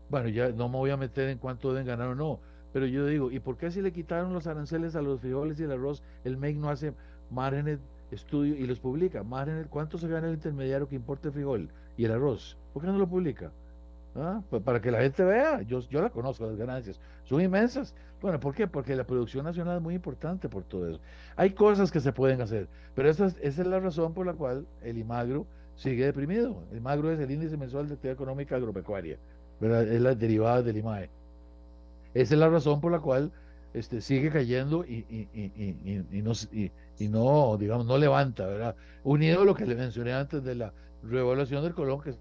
Bueno, 0.09 0.29
ya 0.29 0.49
no 0.49 0.69
me 0.69 0.77
voy 0.77 0.89
a 0.89 0.97
meter 0.97 1.29
en 1.29 1.37
cuánto 1.37 1.71
deben 1.71 1.87
ganar 1.87 2.09
o 2.09 2.15
no, 2.15 2.39
pero 2.73 2.87
yo 2.87 3.05
digo, 3.05 3.31
¿y 3.31 3.39
por 3.39 3.57
qué 3.57 3.71
si 3.71 3.81
le 3.81 3.91
quitaron 3.91 4.33
los 4.33 4.47
aranceles 4.47 4.95
a 4.95 5.01
los 5.01 5.21
frijoles 5.21 5.59
y 5.59 5.63
el 5.63 5.71
arroz, 5.71 6.03
el 6.23 6.37
MEIC 6.37 6.57
no 6.57 6.69
hace 6.69 6.93
márgenes, 7.29 7.79
estudio 8.11 8.55
y 8.55 8.65
los 8.65 8.79
publica? 8.79 9.23
Márgenes, 9.23 9.67
¿cuánto 9.67 9.97
se 9.97 10.07
gana 10.07 10.27
el 10.27 10.33
intermediario 10.33 10.89
que 10.89 10.95
importa 10.95 11.27
el 11.27 11.33
frijol 11.33 11.69
y 11.95 12.05
el 12.05 12.11
arroz? 12.11 12.57
¿Por 12.73 12.81
qué 12.81 12.87
no 12.89 12.97
lo 12.97 13.07
publica? 13.07 13.51
¿Ah? 14.15 14.41
Pues 14.49 14.63
para 14.63 14.81
que 14.81 14.91
la 14.91 15.01
gente 15.01 15.23
vea, 15.23 15.61
yo, 15.63 15.81
yo 15.81 16.01
la 16.01 16.09
conozco, 16.09 16.45
las 16.45 16.55
ganancias 16.55 17.01
son 17.23 17.41
inmensas. 17.41 17.93
Bueno, 18.21 18.39
¿por 18.39 18.55
qué? 18.55 18.67
Porque 18.67 18.95
la 18.95 19.05
producción 19.05 19.43
nacional 19.43 19.77
es 19.77 19.83
muy 19.83 19.93
importante 19.95 20.47
por 20.47 20.63
todo 20.63 20.87
eso. 20.87 21.01
Hay 21.35 21.51
cosas 21.53 21.91
que 21.91 21.99
se 21.99 22.13
pueden 22.13 22.41
hacer, 22.41 22.69
pero 22.93 23.09
esa 23.09 23.25
es, 23.25 23.35
esa 23.41 23.61
es 23.61 23.67
la 23.67 23.79
razón 23.79 24.13
por 24.13 24.25
la 24.25 24.33
cual 24.33 24.67
el 24.81 24.97
IMAGRO 24.97 25.45
sigue 25.75 26.05
deprimido. 26.05 26.65
El 26.71 26.77
IMAGRO 26.77 27.11
es 27.11 27.19
el 27.19 27.29
índice 27.29 27.57
mensual 27.57 27.87
de 27.89 27.95
actividad 27.95 28.13
económica 28.13 28.55
agropecuaria, 28.55 29.19
es 29.59 30.01
la 30.01 30.15
derivada 30.15 30.61
del 30.61 30.77
IMAE. 30.77 31.09
Esa 32.13 32.33
es 32.35 32.39
la 32.39 32.49
razón 32.49 32.79
por 32.79 32.91
la 32.93 32.99
cual 32.99 33.33
este, 33.73 33.99
sigue 34.01 34.29
cayendo 34.31 34.85
y, 34.85 35.05
y, 35.09 35.29
y, 35.33 36.11
y 36.17 36.21
no, 36.21 36.33
no, 37.09 37.57
digamos, 37.57 37.85
no 37.85 37.97
levanta, 37.97 38.45
¿verdad? 38.47 38.75
Unido 39.03 39.41
a 39.41 39.45
lo 39.45 39.53
que 39.55 39.65
le 39.65 39.75
mencioné 39.75 40.13
antes 40.13 40.43
de 40.43 40.55
la 40.55 40.73
revaluación 41.03 41.63
del 41.63 41.73
colón, 41.73 42.01
que 42.01 42.15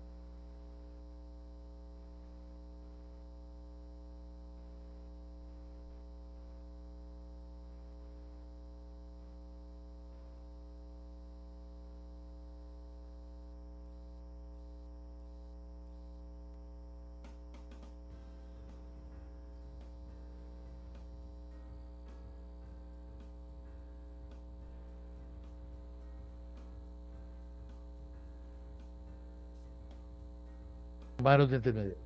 manos 31.24 31.50
de 31.50 31.56
intermediarios. 31.56 31.98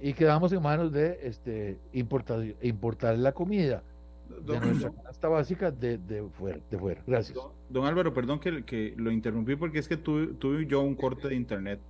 Y 0.00 0.12
quedamos 0.14 0.52
en 0.52 0.62
manos 0.62 0.92
de 0.92 1.18
este, 1.22 1.76
importar, 1.92 2.42
importar 2.62 3.18
la 3.18 3.32
comida 3.32 3.82
de 4.28 4.60
nuestra 4.60 4.90
canasta 4.90 5.28
básica 5.28 5.70
de, 5.70 5.98
de, 5.98 6.22
fuera, 6.38 6.60
de 6.70 6.78
fuera. 6.78 7.02
Gracias. 7.06 7.36
Don, 7.68 7.84
Álvaro, 7.86 8.14
perdón 8.14 8.38
que, 8.38 8.64
que, 8.64 8.94
lo 8.96 9.10
interrumpí 9.10 9.56
porque 9.56 9.78
es 9.78 9.88
que 9.88 9.96
tuve, 9.96 10.28
tuve 10.28 10.66
yo 10.66 10.80
un 10.82 10.94
corte 10.94 11.28
de 11.28 11.34
internet. 11.34 11.80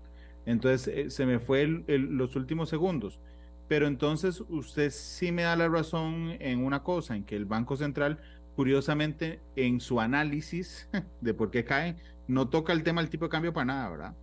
Entonces 0.46 0.88
eh, 0.88 1.10
se 1.10 1.26
me 1.26 1.38
fue 1.38 1.66
los 1.66 2.34
últimos 2.34 2.70
segundos. 2.70 3.20
Pero 3.68 3.86
entonces 3.86 4.42
usted 4.48 4.90
sí 4.90 5.30
me 5.30 5.42
da 5.42 5.54
la 5.54 5.68
razón 5.68 6.36
en 6.40 6.64
una 6.64 6.82
cosa, 6.82 7.14
en 7.14 7.24
que 7.24 7.36
el 7.36 7.44
Banco 7.44 7.76
Central, 7.76 8.18
curiosamente, 8.56 9.40
en 9.56 9.80
su 9.80 10.00
análisis 10.00 10.88
de 11.20 11.34
por 11.34 11.50
qué 11.50 11.64
cae, 11.64 11.96
no 12.26 12.48
toca 12.48 12.72
el 12.72 12.82
tema 12.82 13.02
del 13.02 13.10
tipo 13.10 13.26
de 13.26 13.30
cambio 13.30 13.52
para 13.52 13.66
nada, 13.66 13.90
¿verdad? 13.90 14.14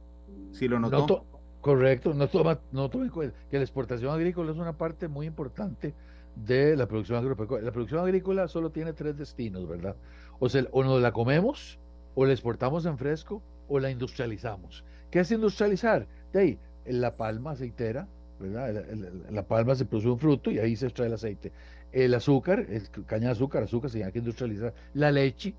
Si 0.55 0.67
lo 0.67 0.79
notó. 0.79 1.25
correcto, 1.59 2.13
no 2.13 2.27
toma, 2.27 2.59
no 2.71 2.89
toma 2.89 3.05
en 3.05 3.09
cuenta 3.11 3.37
que 3.49 3.57
la 3.57 3.63
exportación 3.63 4.13
agrícola 4.13 4.51
es 4.51 4.57
una 4.57 4.73
parte 4.73 5.07
muy 5.07 5.25
importante 5.25 5.93
de 6.35 6.75
la 6.77 6.87
producción 6.87 7.17
agropecuaria. 7.17 7.65
La 7.65 7.71
producción 7.71 8.01
agrícola 8.01 8.47
solo 8.47 8.69
tiene 8.69 8.93
tres 8.93 9.17
destinos, 9.17 9.67
¿verdad? 9.67 9.95
O 10.39 10.47
sea, 10.47 10.65
o 10.71 10.83
nos 10.83 11.01
la 11.01 11.11
comemos, 11.11 11.77
o 12.13 12.25
la 12.25 12.31
exportamos 12.31 12.85
en 12.85 12.97
fresco, 12.97 13.41
o 13.67 13.79
la 13.79 13.91
industrializamos. 13.91 14.83
¿Qué 15.11 15.19
es 15.19 15.31
industrializar? 15.31 16.07
De 16.31 16.39
ahí, 16.39 16.59
la 16.85 17.15
palma 17.15 17.51
aceitera, 17.51 18.07
¿verdad? 18.39 18.85
La, 19.29 19.43
palma 19.43 19.75
se 19.75 19.85
produce 19.85 20.09
un 20.09 20.19
fruto 20.19 20.51
y 20.51 20.59
ahí 20.59 20.75
se 20.75 20.87
extrae 20.87 21.07
el 21.07 21.13
aceite. 21.13 21.51
El 21.91 22.13
azúcar, 22.13 22.65
el 22.69 22.89
caña 23.05 23.27
de 23.27 23.31
azúcar, 23.31 23.63
azúcar 23.63 23.89
se 23.89 23.97
tiene 23.97 24.11
que 24.11 24.19
industrializar. 24.19 24.73
La 24.93 25.11
leche, 25.11 25.53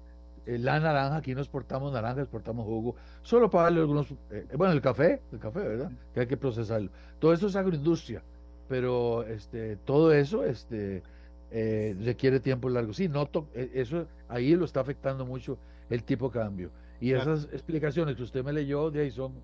eh, 0.47 0.59
la 0.59 0.79
naranja, 0.81 1.17
aquí 1.17 1.35
no 1.35 1.41
exportamos 1.41 1.93
naranja, 1.93 2.21
exportamos 2.21 2.65
jugo, 2.65 2.95
solo 3.23 3.51
para 3.51 3.65
darle 3.65 3.81
algunos, 3.81 4.11
eh, 4.31 4.47
bueno, 4.57 4.73
el 4.73 4.81
café, 4.81 5.21
el 5.33 5.39
café, 5.39 5.61
¿verdad? 5.61 5.91
Que 6.15 6.21
hay 6.21 6.27
que 6.27 6.37
procesarlo. 6.37 6.91
Todo 7.19 7.33
eso 7.33 7.49
es 7.49 7.57
agroindustria, 7.57 8.23
pero 8.69 9.25
este, 9.25 9.77
todo 9.77 10.13
eso 10.13 10.45
este, 10.45 11.03
eh, 11.51 11.97
requiere 12.03 12.41
tiempo 12.41 12.69
largo. 12.69 12.93
Sí, 12.93 13.09
noto, 13.09 13.49
eso 13.55 14.07
ahí 14.29 14.55
lo 14.55 14.65
está 14.65 14.81
afectando 14.81 15.27
mucho 15.27 15.59
el 15.91 16.05
tipo 16.05 16.29
de 16.29 16.39
cambio. 16.39 16.71
Y 17.01 17.13
esas 17.13 17.45
explicaciones 17.53 18.17
que 18.17 18.23
usted 18.23 18.43
me 18.43 18.53
leyó 18.53 18.91
de 18.91 19.03
ahí 19.03 19.11
son 19.11 19.35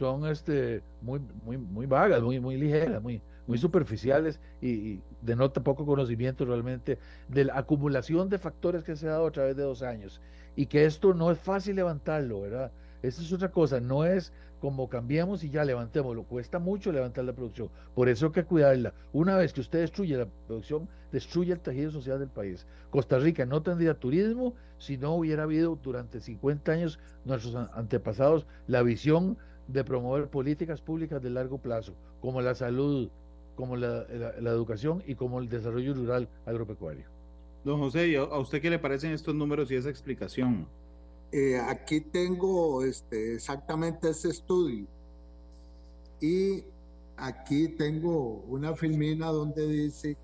son 0.00 0.26
este, 0.26 0.82
muy, 1.02 1.20
muy, 1.44 1.58
muy 1.58 1.84
vagas, 1.84 2.22
muy, 2.22 2.40
muy 2.40 2.56
ligeras, 2.56 3.02
muy, 3.02 3.20
muy 3.46 3.58
superficiales 3.58 4.40
y, 4.62 4.98
denota 5.20 5.62
poco 5.62 5.84
conocimiento 5.84 6.46
realmente 6.46 6.98
de 7.28 7.44
la 7.44 7.58
acumulación 7.58 8.30
de 8.30 8.38
factores 8.38 8.82
que 8.82 8.96
se 8.96 9.06
ha 9.06 9.10
dado 9.10 9.26
a 9.26 9.30
través 9.30 9.54
de 9.56 9.62
dos 9.62 9.82
años 9.82 10.18
y 10.56 10.66
que 10.66 10.84
esto 10.84 11.14
no 11.14 11.30
es 11.30 11.38
fácil 11.38 11.76
levantarlo, 11.76 12.42
¿verdad? 12.42 12.72
Esta 13.02 13.22
es 13.22 13.32
otra 13.32 13.50
cosa, 13.50 13.80
no 13.80 14.04
es 14.04 14.32
como 14.60 14.88
cambiamos 14.90 15.42
y 15.42 15.50
ya 15.50 15.64
levantemos, 15.64 16.14
lo 16.14 16.24
cuesta 16.24 16.58
mucho 16.58 16.92
levantar 16.92 17.24
la 17.24 17.32
producción, 17.32 17.70
por 17.94 18.08
eso 18.08 18.26
hay 18.26 18.32
que 18.32 18.44
cuidarla. 18.44 18.92
Una 19.12 19.36
vez 19.36 19.52
que 19.52 19.62
usted 19.62 19.80
destruye 19.80 20.16
la 20.16 20.26
producción, 20.46 20.86
destruye 21.12 21.52
el 21.52 21.60
tejido 21.60 21.90
social 21.90 22.18
del 22.18 22.28
país. 22.28 22.66
Costa 22.90 23.18
Rica 23.18 23.46
no 23.46 23.62
tendría 23.62 23.94
turismo 23.94 24.54
si 24.78 24.98
no 24.98 25.14
hubiera 25.14 25.44
habido 25.44 25.78
durante 25.82 26.20
50 26.20 26.72
años 26.72 26.98
nuestros 27.24 27.54
antepasados 27.72 28.46
la 28.66 28.82
visión 28.82 29.38
de 29.68 29.84
promover 29.84 30.28
políticas 30.28 30.80
públicas 30.80 31.22
de 31.22 31.30
largo 31.30 31.58
plazo, 31.58 31.94
como 32.20 32.40
la 32.40 32.54
salud, 32.54 33.08
como 33.54 33.76
la, 33.76 34.04
educación 34.40 35.02
y 35.06 35.14
como 35.14 35.38
el 35.38 35.48
desarrollo 35.48 35.94
rural 35.94 36.28
agropecuario. 36.46 37.06
Don 37.64 37.78
José, 37.78 38.16
¿a 38.16 38.38
usted 38.38 38.62
qué 38.62 38.70
le 38.70 38.78
parecen 38.78 39.12
estos 39.12 39.34
números 39.34 39.70
y 39.70 39.76
esa 39.76 39.90
explicación? 39.90 40.66
Eh, 41.32 41.58
aquí 41.58 42.00
tengo 42.00 42.82
este, 42.82 43.34
exactamente 43.34 44.10
ese 44.10 44.30
estudio 44.30 44.86
y 46.20 46.64
aquí 47.16 47.68
tengo 47.68 48.42
una 48.48 48.74
filmina 48.74 49.26
donde 49.26 49.68
dice 49.68 50.16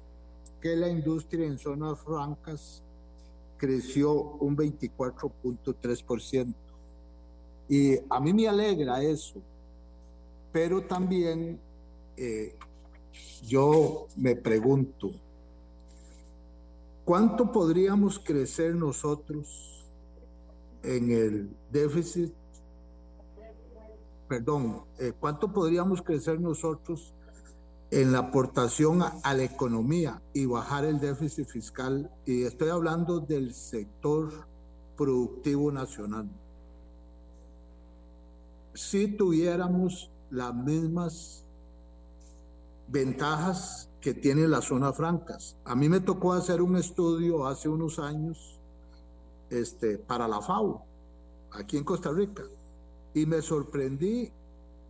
que 0.61 0.75
la 0.75 0.89
industria 0.89 1.47
en 1.47 1.59
zonas 1.59 2.01
francas 2.01 2.83
creció 3.57 4.13
un 4.13 4.57
24.3%. 4.57 6.55
Y 7.69 7.97
a 8.09 8.21
mí 8.21 8.33
me 8.33 8.49
alegra 8.49 9.03
eso, 9.03 9.41
pero 10.53 10.83
también 10.83 11.59
eh, 12.17 12.55
yo 13.47 14.07
me 14.17 14.37
pregunto, 14.37 15.13
¿cuánto 17.07 17.51
podríamos 17.51 18.19
crecer 18.19 18.75
nosotros 18.75 19.89
en 20.83 21.11
el 21.11 21.57
déficit? 21.73 22.35
Perdón, 24.29 24.83
eh, 24.99 25.15
¿cuánto 25.19 25.51
podríamos 25.51 26.03
crecer 26.03 26.39
nosotros 26.39 27.15
en 27.91 28.13
la 28.13 28.19
aportación 28.19 29.01
a, 29.01 29.33
la 29.33 29.45
economía 29.45 30.21
y 30.35 30.45
bajar 30.45 30.85
el 30.85 31.01
déficit 31.01 31.49
fiscal? 31.49 32.11
Y 32.27 32.43
estoy 32.43 32.69
hablando 32.69 33.21
del 33.21 33.55
sector 33.55 34.47
productivo 34.95 35.73
nacional 35.73 36.29
si 38.77 39.09
tuviéramos 39.09 40.11
las 40.31 40.55
mismas 40.55 41.45
ventajas 42.89 43.86
que 44.01 44.15
tienen 44.15 44.51
las 44.51 44.67
zonas 44.67 44.97
francas. 44.97 45.57
A 45.65 45.75
mí 45.75 45.89
me 45.89 46.01
tocó 46.01 46.33
hacer 46.33 46.63
un 46.63 46.77
estudio 46.77 47.47
hace 47.47 47.69
unos 47.69 47.99
años 47.99 48.59
este, 49.51 49.99
para 49.99 50.29
la 50.29 50.41
FAO, 50.41 50.85
aquí 51.53 51.77
en 51.77 51.85
Costa 51.85 52.11
Rica, 52.13 52.45
y 53.15 53.27
me 53.27 53.43
sorprendí 53.43 54.31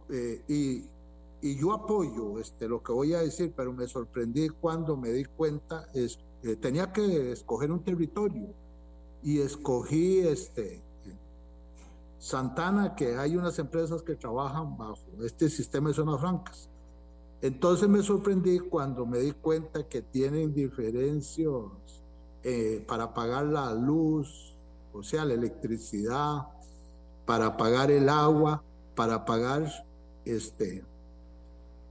eh, 0.08 0.42
y, 0.48 0.96
yo 1.42 1.72
apoyo 1.72 2.40
este, 2.40 2.66
lo 2.66 2.82
que 2.82 2.90
voy 2.90 3.14
a 3.14 3.20
decir, 3.20 3.52
pero 3.56 3.72
me 3.72 3.86
sorprendí 3.86 4.48
cuando 4.48 4.96
me 4.96 5.10
di 5.10 5.24
cuenta, 5.24 5.88
es, 5.94 6.18
eh, 6.42 6.56
tenía 6.56 6.92
que 6.92 7.30
escoger 7.30 7.70
un 7.70 7.84
territorio 7.84 8.48
y 9.22 9.38
escogí 9.38 10.20
este, 10.20 10.82
Santana, 12.18 12.96
que 12.96 13.16
hay 13.16 13.36
unas 13.36 13.58
empresas 13.60 14.02
que 14.02 14.16
trabajan 14.16 14.76
bajo 14.76 14.98
este 15.22 15.48
sistema 15.48 15.90
de 15.90 15.94
zonas 15.94 16.20
francas. 16.20 16.68
Entonces 17.42 17.88
me 17.88 18.02
sorprendí 18.02 18.58
cuando 18.58 19.06
me 19.06 19.18
di 19.18 19.32
cuenta 19.32 19.86
que 19.86 20.02
tienen 20.02 20.54
diferencias 20.54 21.50
eh, 22.42 22.84
para 22.86 23.12
pagar 23.12 23.46
la 23.46 23.74
luz, 23.74 24.56
o 24.92 25.02
sea, 25.02 25.24
la 25.24 25.34
electricidad, 25.34 26.46
para 27.26 27.56
pagar 27.56 27.90
el 27.90 28.08
agua, 28.08 28.62
para 28.94 29.24
pagar 29.24 29.70
este, 30.24 30.82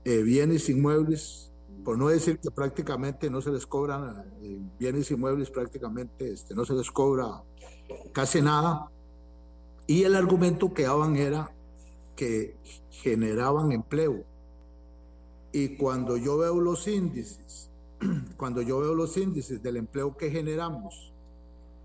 eh, 0.04 0.22
bienes 0.22 0.68
inmuebles, 0.68 1.52
por 1.84 1.96
no 1.96 2.08
decir 2.08 2.38
que 2.38 2.50
prácticamente 2.50 3.30
no 3.30 3.40
se 3.40 3.50
les 3.50 3.66
cobran 3.66 4.24
eh, 4.40 4.58
bienes 4.78 5.10
inmuebles, 5.10 5.50
prácticamente 5.50 6.32
este, 6.32 6.54
no 6.54 6.64
se 6.64 6.74
les 6.74 6.90
cobra 6.90 7.42
casi 8.12 8.42
nada 8.42 8.90
y 9.86 10.02
el 10.02 10.16
argumento 10.16 10.74
que 10.74 10.82
daban 10.82 11.16
era 11.16 11.52
que 12.16 12.56
generaban 12.90 13.72
empleo. 13.72 14.24
Y 15.56 15.74
cuando 15.78 16.18
yo 16.18 16.36
veo 16.36 16.60
los 16.60 16.86
índices, 16.86 17.70
cuando 18.36 18.60
yo 18.60 18.78
veo 18.80 18.94
los 18.94 19.16
índices 19.16 19.62
del 19.62 19.78
empleo 19.78 20.14
que 20.14 20.30
generamos 20.30 21.14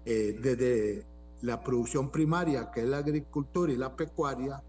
eh, 0.03 0.37
desde 0.41 1.05
la 1.41 1.63
producción 1.63 2.09
primaria, 2.09 2.69
que 2.69 2.81
es 2.81 2.85
la 2.85 2.97
agricultura 2.97 3.71
y 3.71 3.77
la 3.77 3.95
pecuaria, 3.95 4.61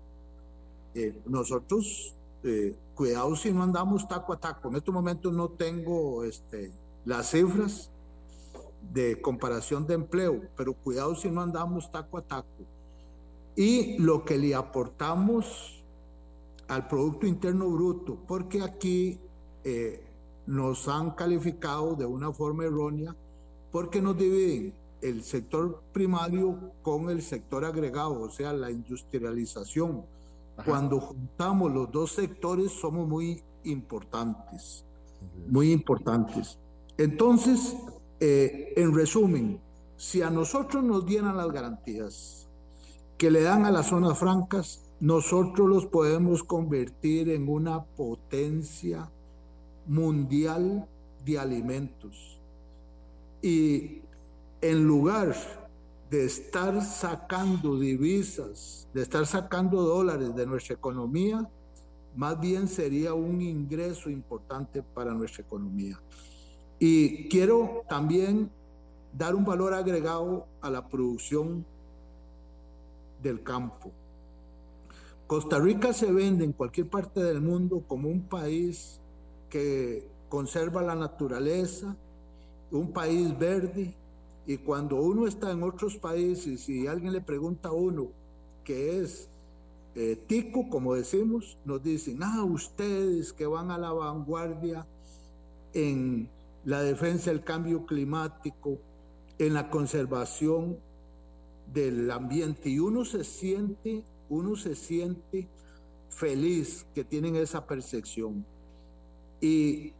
eh, 0.94 1.20
nosotros, 1.26 2.14
eh, 2.44 2.76
cuidado 2.94 3.34
si 3.34 3.50
no 3.50 3.64
andamos 3.64 4.06
taco 4.06 4.34
a 4.34 4.36
taco. 4.38 4.68
En 4.68 4.76
estos 4.76 4.94
momentos 4.94 5.32
no 5.32 5.48
tengo 5.48 6.22
este, 6.22 6.70
las 7.04 7.28
cifras 7.28 7.90
de 8.92 9.20
comparación 9.20 9.84
de 9.84 9.94
empleo, 9.94 10.42
pero 10.56 10.74
cuidado 10.74 11.16
si 11.16 11.28
no 11.28 11.40
andamos 11.40 11.90
taco 11.90 12.18
a 12.18 12.22
taco 12.22 12.46
y 13.56 13.98
lo 13.98 14.24
que 14.24 14.38
le 14.38 14.54
aportamos 14.54 15.81
al 16.74 16.88
Producto 16.88 17.26
Interno 17.26 17.68
Bruto, 17.68 18.18
porque 18.26 18.62
aquí 18.62 19.18
eh, 19.64 20.02
nos 20.46 20.88
han 20.88 21.12
calificado 21.12 21.94
de 21.94 22.06
una 22.06 22.32
forma 22.32 22.64
errónea 22.64 23.14
porque 23.70 24.02
nos 24.02 24.16
dividen 24.16 24.74
el 25.00 25.22
sector 25.22 25.82
primario 25.92 26.72
con 26.82 27.10
el 27.10 27.22
sector 27.22 27.64
agregado, 27.64 28.20
o 28.20 28.30
sea, 28.30 28.52
la 28.52 28.70
industrialización. 28.70 30.04
Cuando 30.64 31.00
juntamos 31.00 31.72
los 31.72 31.90
dos 31.90 32.12
sectores 32.12 32.70
somos 32.72 33.08
muy 33.08 33.42
importantes, 33.64 34.84
muy 35.48 35.72
importantes. 35.72 36.58
Entonces, 36.98 37.74
eh, 38.20 38.74
en 38.76 38.94
resumen, 38.94 39.60
si 39.96 40.22
a 40.22 40.30
nosotros 40.30 40.84
nos 40.84 41.04
dieran 41.06 41.36
las 41.36 41.50
garantías, 41.50 42.48
que 43.16 43.30
le 43.30 43.42
dan 43.42 43.64
a 43.64 43.70
las 43.70 43.88
zonas 43.88 44.18
francas, 44.18 44.91
nosotros 45.02 45.68
los 45.68 45.86
podemos 45.86 46.44
convertir 46.44 47.28
en 47.28 47.48
una 47.48 47.82
potencia 47.82 49.10
mundial 49.84 50.88
de 51.24 51.38
alimentos. 51.40 52.40
Y 53.42 53.98
en 54.60 54.84
lugar 54.84 55.34
de 56.08 56.24
estar 56.24 56.80
sacando 56.84 57.80
divisas, 57.80 58.86
de 58.94 59.02
estar 59.02 59.26
sacando 59.26 59.82
dólares 59.82 60.36
de 60.36 60.46
nuestra 60.46 60.76
economía, 60.76 61.50
más 62.14 62.38
bien 62.38 62.68
sería 62.68 63.12
un 63.12 63.42
ingreso 63.42 64.08
importante 64.08 64.84
para 64.84 65.12
nuestra 65.14 65.42
economía. 65.42 66.00
Y 66.78 67.28
quiero 67.28 67.82
también 67.88 68.52
dar 69.12 69.34
un 69.34 69.44
valor 69.44 69.74
agregado 69.74 70.46
a 70.60 70.70
la 70.70 70.88
producción 70.88 71.66
del 73.20 73.42
campo. 73.42 73.90
Costa 75.32 75.58
Rica 75.58 75.94
se 75.94 76.12
vende 76.12 76.44
en 76.44 76.52
cualquier 76.52 76.88
parte 76.88 77.22
del 77.22 77.40
mundo 77.40 77.82
como 77.88 78.10
un 78.10 78.20
país 78.20 79.00
que 79.48 80.06
conserva 80.28 80.82
la 80.82 80.94
naturaleza, 80.94 81.96
un 82.70 82.92
país 82.92 83.38
verde, 83.38 83.94
y 84.46 84.58
cuando 84.58 84.96
uno 84.96 85.26
está 85.26 85.50
en 85.50 85.62
otros 85.62 85.96
países 85.96 86.68
y 86.68 86.86
alguien 86.86 87.14
le 87.14 87.22
pregunta 87.22 87.70
a 87.70 87.72
uno 87.72 88.08
qué 88.62 89.00
es 89.00 89.30
eh, 89.94 90.22
tico, 90.26 90.68
como 90.68 90.92
decimos, 90.92 91.56
nos 91.64 91.82
dicen, 91.82 92.18
ah, 92.22 92.44
ustedes 92.44 93.32
que 93.32 93.46
van 93.46 93.70
a 93.70 93.78
la 93.78 93.90
vanguardia 93.90 94.86
en 95.72 96.28
la 96.66 96.82
defensa 96.82 97.30
del 97.30 97.42
cambio 97.42 97.86
climático, 97.86 98.76
en 99.38 99.54
la 99.54 99.70
conservación 99.70 100.76
del 101.72 102.10
ambiente 102.10 102.68
y 102.68 102.78
uno 102.78 103.06
se 103.06 103.24
siente, 103.24 104.04
uno 104.32 104.56
se 104.56 104.74
siente 104.74 105.46
feliz 106.08 106.86
que 106.94 107.04
tienen 107.04 107.36
esa 107.36 107.66
percepción. 107.66 108.44
Y 109.40 109.92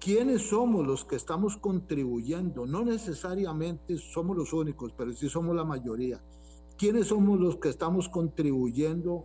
quiénes 0.00 0.48
somos 0.48 0.86
los 0.86 1.04
que 1.04 1.16
estamos 1.16 1.56
contribuyendo, 1.56 2.66
no 2.66 2.84
necesariamente 2.84 3.96
somos 3.98 4.36
los 4.36 4.52
únicos, 4.52 4.92
pero 4.96 5.12
sí 5.12 5.28
somos 5.28 5.54
la 5.54 5.64
mayoría. 5.64 6.20
¿Quiénes 6.76 7.08
somos 7.08 7.38
los 7.38 7.56
que 7.56 7.68
estamos 7.68 8.08
contribuyendo 8.08 9.24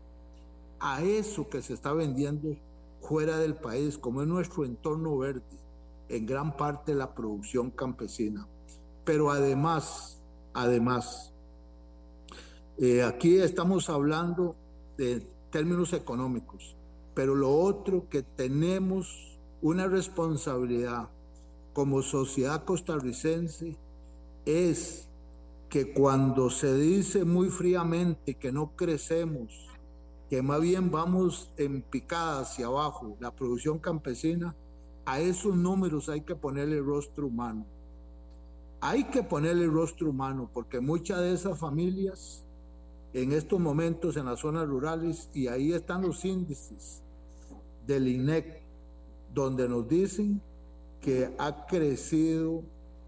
a 0.79 1.01
eso 1.01 1.47
que 1.49 1.61
se 1.61 1.73
está 1.73 1.93
vendiendo 1.93 2.55
fuera 3.01 3.37
del 3.39 3.55
país, 3.55 3.97
como 3.97 4.21
es 4.21 4.27
nuestro 4.27 4.65
entorno 4.65 5.17
verde, 5.17 5.57
en 6.09 6.25
gran 6.25 6.55
parte 6.55 6.93
la 6.93 7.15
producción 7.15 7.71
campesina? 7.71 8.47
Pero 9.05 9.31
además, 9.31 10.21
además, 10.53 11.34
eh, 12.77 13.03
aquí 13.03 13.37
estamos 13.37 13.89
hablando 13.89 14.55
de 14.97 15.21
términos 15.49 15.93
económicos, 15.93 16.75
pero 17.13 17.33
lo 17.33 17.49
otro 17.49 18.09
que 18.09 18.21
tenemos 18.21 19.37
una 19.61 19.87
responsabilidad 19.87 21.09
como 21.73 22.01
sociedad 22.01 22.65
costarricense 22.65 23.77
es 24.45 25.07
que 25.69 25.93
cuando 25.93 26.49
se 26.49 26.73
dice 26.75 27.25
muy 27.25 27.49
fríamente 27.49 28.35
que 28.35 28.51
no 28.51 28.75
crecemos, 28.75 29.67
que 30.29 30.41
más 30.41 30.61
bien 30.61 30.91
vamos 30.91 31.51
en 31.57 31.81
picada 31.81 32.41
hacia 32.41 32.67
abajo, 32.67 33.15
la 33.19 33.31
producción 33.31 33.79
campesina, 33.79 34.55
a 35.05 35.19
esos 35.19 35.55
números 35.55 36.09
hay 36.09 36.21
que 36.21 36.35
ponerle 36.35 36.81
rostro 36.81 37.27
humano. 37.27 37.65
Hay 38.81 39.05
que 39.05 39.23
ponerle 39.23 39.67
rostro 39.67 40.09
humano 40.09 40.49
porque 40.53 40.79
muchas 40.79 41.19
de 41.19 41.33
esas 41.33 41.59
familias 41.59 42.44
en 43.15 43.31
estos 43.31 43.61
momentos 43.61 44.17
en 44.17 44.25
las 44.25 44.41
zonas 44.41 44.67
rurales, 44.67 45.29
y 45.33 45.47
ahí 45.47 45.71
están 45.71 46.01
los 46.01 46.25
índices 46.25 47.01
del 47.87 48.09
INEC, 48.09 48.61
donde 49.33 49.69
nos 49.69 49.87
dicen 49.87 50.41
que 50.99 51.33
ha 51.37 51.65
crecido 51.65 52.61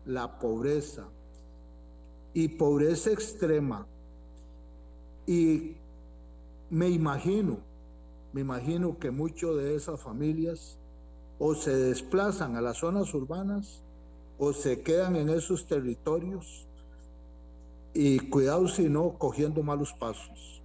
la 0.06 0.40
pobreza 0.40 1.10
y 2.34 2.48
pobreza 2.48 3.12
extrema. 3.12 3.86
Y 5.26 5.76
me 6.70 6.88
imagino, 6.88 7.58
me 8.32 8.40
imagino 8.40 8.98
que 8.98 9.12
muchas 9.12 9.58
de 9.58 9.76
esas 9.76 10.00
familias 10.00 10.78
o 11.38 11.54
se 11.54 11.76
desplazan 11.76 12.56
a 12.56 12.62
las 12.62 12.78
zonas 12.78 13.14
urbanas 13.14 13.82
o 14.40 14.54
se 14.54 14.82
quedan 14.84 15.18
en 15.18 15.28
esos 15.28 15.68
territorios 15.68 16.67
y 18.00 18.20
cuidado 18.20 18.68
si 18.68 18.90
no 18.90 19.14
cogiendo 19.18 19.64
malos 19.64 19.92
pasos. 19.92 20.62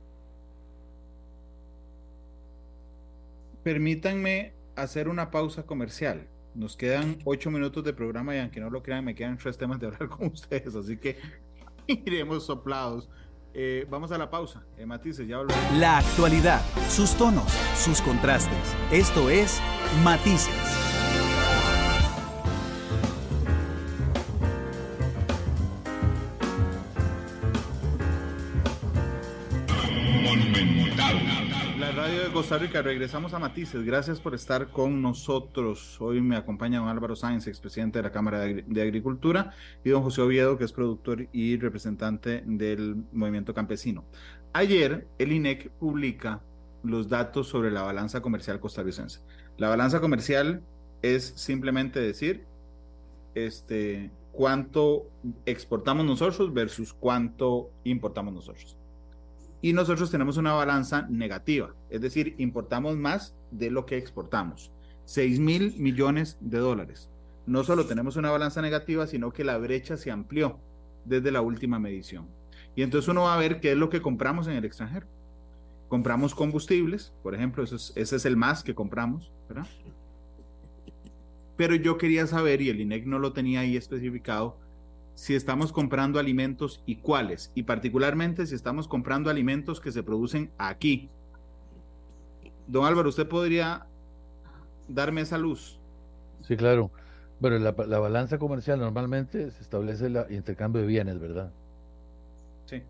Permítanme 3.63 4.53
hacer 4.77 5.09
una 5.09 5.31
pausa 5.31 5.63
comercial. 5.63 6.29
Nos 6.55 6.77
quedan 6.77 7.17
ocho 7.25 7.51
minutos 7.51 7.83
de 7.85 7.95
programa 7.95 8.37
y 8.37 8.39
aunque 8.39 8.61
no 8.61 8.69
lo 8.69 8.83
crean, 8.83 9.07
me 9.07 9.15
quedan 9.15 9.39
tres 9.39 9.57
temas 9.57 9.81
de 9.81 9.87
hablar 9.87 10.09
con 10.11 10.27
ustedes, 10.27 10.75
así 10.75 10.99
que 10.99 11.17
iremos 11.87 12.45
soplados. 12.45 13.09
Eh, 13.55 13.87
vamos 13.89 14.13
a 14.13 14.19
la 14.19 14.29
pausa. 14.29 14.63
Eh, 14.77 14.85
Matices, 14.85 15.27
ya 15.27 15.39
La 15.79 15.99
actualidad, 15.99 16.61
sus 16.91 17.17
tonos, 17.17 17.51
sus 17.77 18.03
contrastes. 18.03 18.77
Esto 18.91 19.31
es 19.31 19.59
Matices. 20.05 20.82
Costa 32.43 32.59
Rica, 32.59 32.83
regresamos 32.83 33.35
a 33.35 33.39
Matices. 33.39 33.85
Gracias 33.85 34.19
por 34.19 34.35
estar 34.35 34.67
con 34.67 35.01
nosotros. 35.01 35.97
Hoy 36.01 36.21
me 36.21 36.35
acompaña 36.35 36.81
don 36.81 36.89
Álvaro 36.89 37.15
Sáenz, 37.15 37.47
expresidente 37.47 38.01
de 38.01 38.03
la 38.03 38.11
Cámara 38.11 38.41
de, 38.41 38.83
Agricultura, 38.83 39.55
y 39.85 39.91
don 39.91 40.03
José 40.03 40.23
Oviedo, 40.23 40.59
que 40.59 40.65
es 40.65 40.73
productor 40.73 41.29
y 41.33 41.57
representante 41.57 42.43
del 42.45 42.97
movimiento 43.13 43.55
campesino. 43.55 44.05
Ayer, 44.55 45.07
el 45.21 45.31
INEC 45.31 45.71
publica 45.71 46.41
los 46.83 47.09
datos 47.09 47.47
sobre 47.47 47.71
la 47.71 47.83
balanza 47.83 48.21
comercial 48.21 48.59
costarricense. 48.59 49.21
La 49.57 49.69
balanza 49.69 50.01
comercial 50.01 50.65
es 51.01 51.23
simplemente 51.37 52.01
decir 52.01 52.45
este, 53.37 54.11
cuánto 54.33 55.07
exportamos 55.47 56.05
nosotros 56.05 56.53
versus 56.53 56.93
cuánto 56.93 57.71
importamos 57.85 58.35
nosotros 58.35 58.77
y 59.63 59.73
nosotros 59.73 60.11
tenemos 60.11 60.37
una 60.37 60.53
balanza 60.53 61.07
negativa, 61.09 61.73
es 61.89 62.01
decir, 62.01 62.35
importamos 62.39 62.97
más 62.97 63.35
de 63.53 63.71
lo 63.71 63.87
que 63.87 63.97
exportamos, 63.97 64.73
6 65.05 65.39
mil 65.39 65.75
millones 65.79 66.37
de 66.41 66.59
dólares. 66.59 67.09
No 67.47 67.63
solo 67.63 67.87
tenemos 67.87 68.17
una 68.17 68.31
balanza 68.31 68.61
negativa, 68.61 69.07
sino 69.07 69.33
que 69.33 69.45
la 69.45 69.57
brecha 69.59 69.97
se 69.97 70.11
amplió 70.11 70.59
desde 71.05 71.31
la 71.31 71.41
última 71.41 71.79
medición. 71.79 72.27
Y 72.75 72.83
entonces 72.83 73.09
uno 73.09 73.23
va 73.23 73.35
a 73.35 73.39
ver 73.39 73.61
qué 73.61 73.73
es 73.73 73.79
lo 73.79 73.89
que 73.89 74.03
compramos 74.03 74.49
en 74.49 74.55
el 74.55 74.65
extranjero. 74.65 75.07
Compramos 75.89 76.35
combustibles, 76.35 77.13
por 77.23 77.35
ejemplo, 77.35 77.63
ese 77.63 78.01
es 78.01 78.25
el 78.25 78.37
más 78.37 78.65
que 78.65 78.75
compramos. 78.75 79.31
Pero 81.57 81.75
yo 81.77 81.99
quería 81.99 82.27
saber, 82.27 82.63
y 82.63 82.71
el 82.71 82.81
INEC 82.81 83.07
no 83.07 83.19
lo 83.19 83.33
tenía 83.33 83.61
ahí 83.61 83.77
especificado, 83.77 84.57
si 85.15 85.35
estamos 85.35 85.73
comprando 85.73 86.19
alimentos 86.19 86.83
y 86.87 86.97
cuáles, 86.97 87.53
y 87.55 87.65
particularmente 87.65 88.47
si 88.47 88.55
estamos 88.55 88.89
comprando 88.89 89.31
alimentos 89.31 89.81
que 89.81 89.93
se 89.93 90.03
producen 90.03 90.51
aquí. 90.59 91.11
Don 92.67 92.85
Álvaro, 92.85 93.09
¿usted 93.09 93.29
podría 93.29 93.87
darme 94.89 95.21
esa 95.21 95.39
luz? 95.39 95.79
Sí, 96.43 96.57
claro. 96.57 96.91
Bueno, 97.41 97.59
la, 97.59 97.73
balanza 97.73 98.39
comercial 98.39 98.79
normalmente 98.79 99.51
se 99.51 99.63
establece 99.63 100.07
el 100.07 100.27
intercambio 100.31 100.81
de 100.81 100.87
bienes, 100.87 101.19
¿verdad? 101.19 101.51
Sí. 102.67 102.83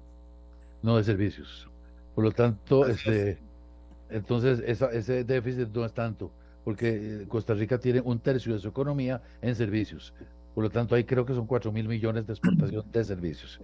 No 0.83 0.99
de 0.99 1.05
servicios. 1.05 1.69
Por 2.15 2.25
lo 2.25 2.33
tanto, 2.33 2.87
este, 2.87 3.39
entonces 4.11 4.63
ese 4.67 5.25
déficit 5.25 5.69
no 5.75 5.87
es 5.87 5.95
tanto, 5.95 6.31
porque 6.65 7.25
Costa 7.29 7.55
Rica 7.55 7.79
tiene 7.79 8.03
un 8.03 8.19
tercio 8.19 8.53
de 8.53 8.61
su 8.61 8.69
economía 8.69 9.23
en 9.41 9.57
servicios. 9.57 10.13
Por 10.55 10.65
lo 10.65 10.71
tanto, 10.71 10.95
ahí 10.95 11.05
creo 11.05 11.25
que 11.25 11.35
son 11.35 11.47
4 11.47 11.73
mil 11.73 11.89
millones 11.89 12.27
de 12.27 12.35
exportación 12.35 12.85
de 12.93 13.05
servicios, 13.05 13.61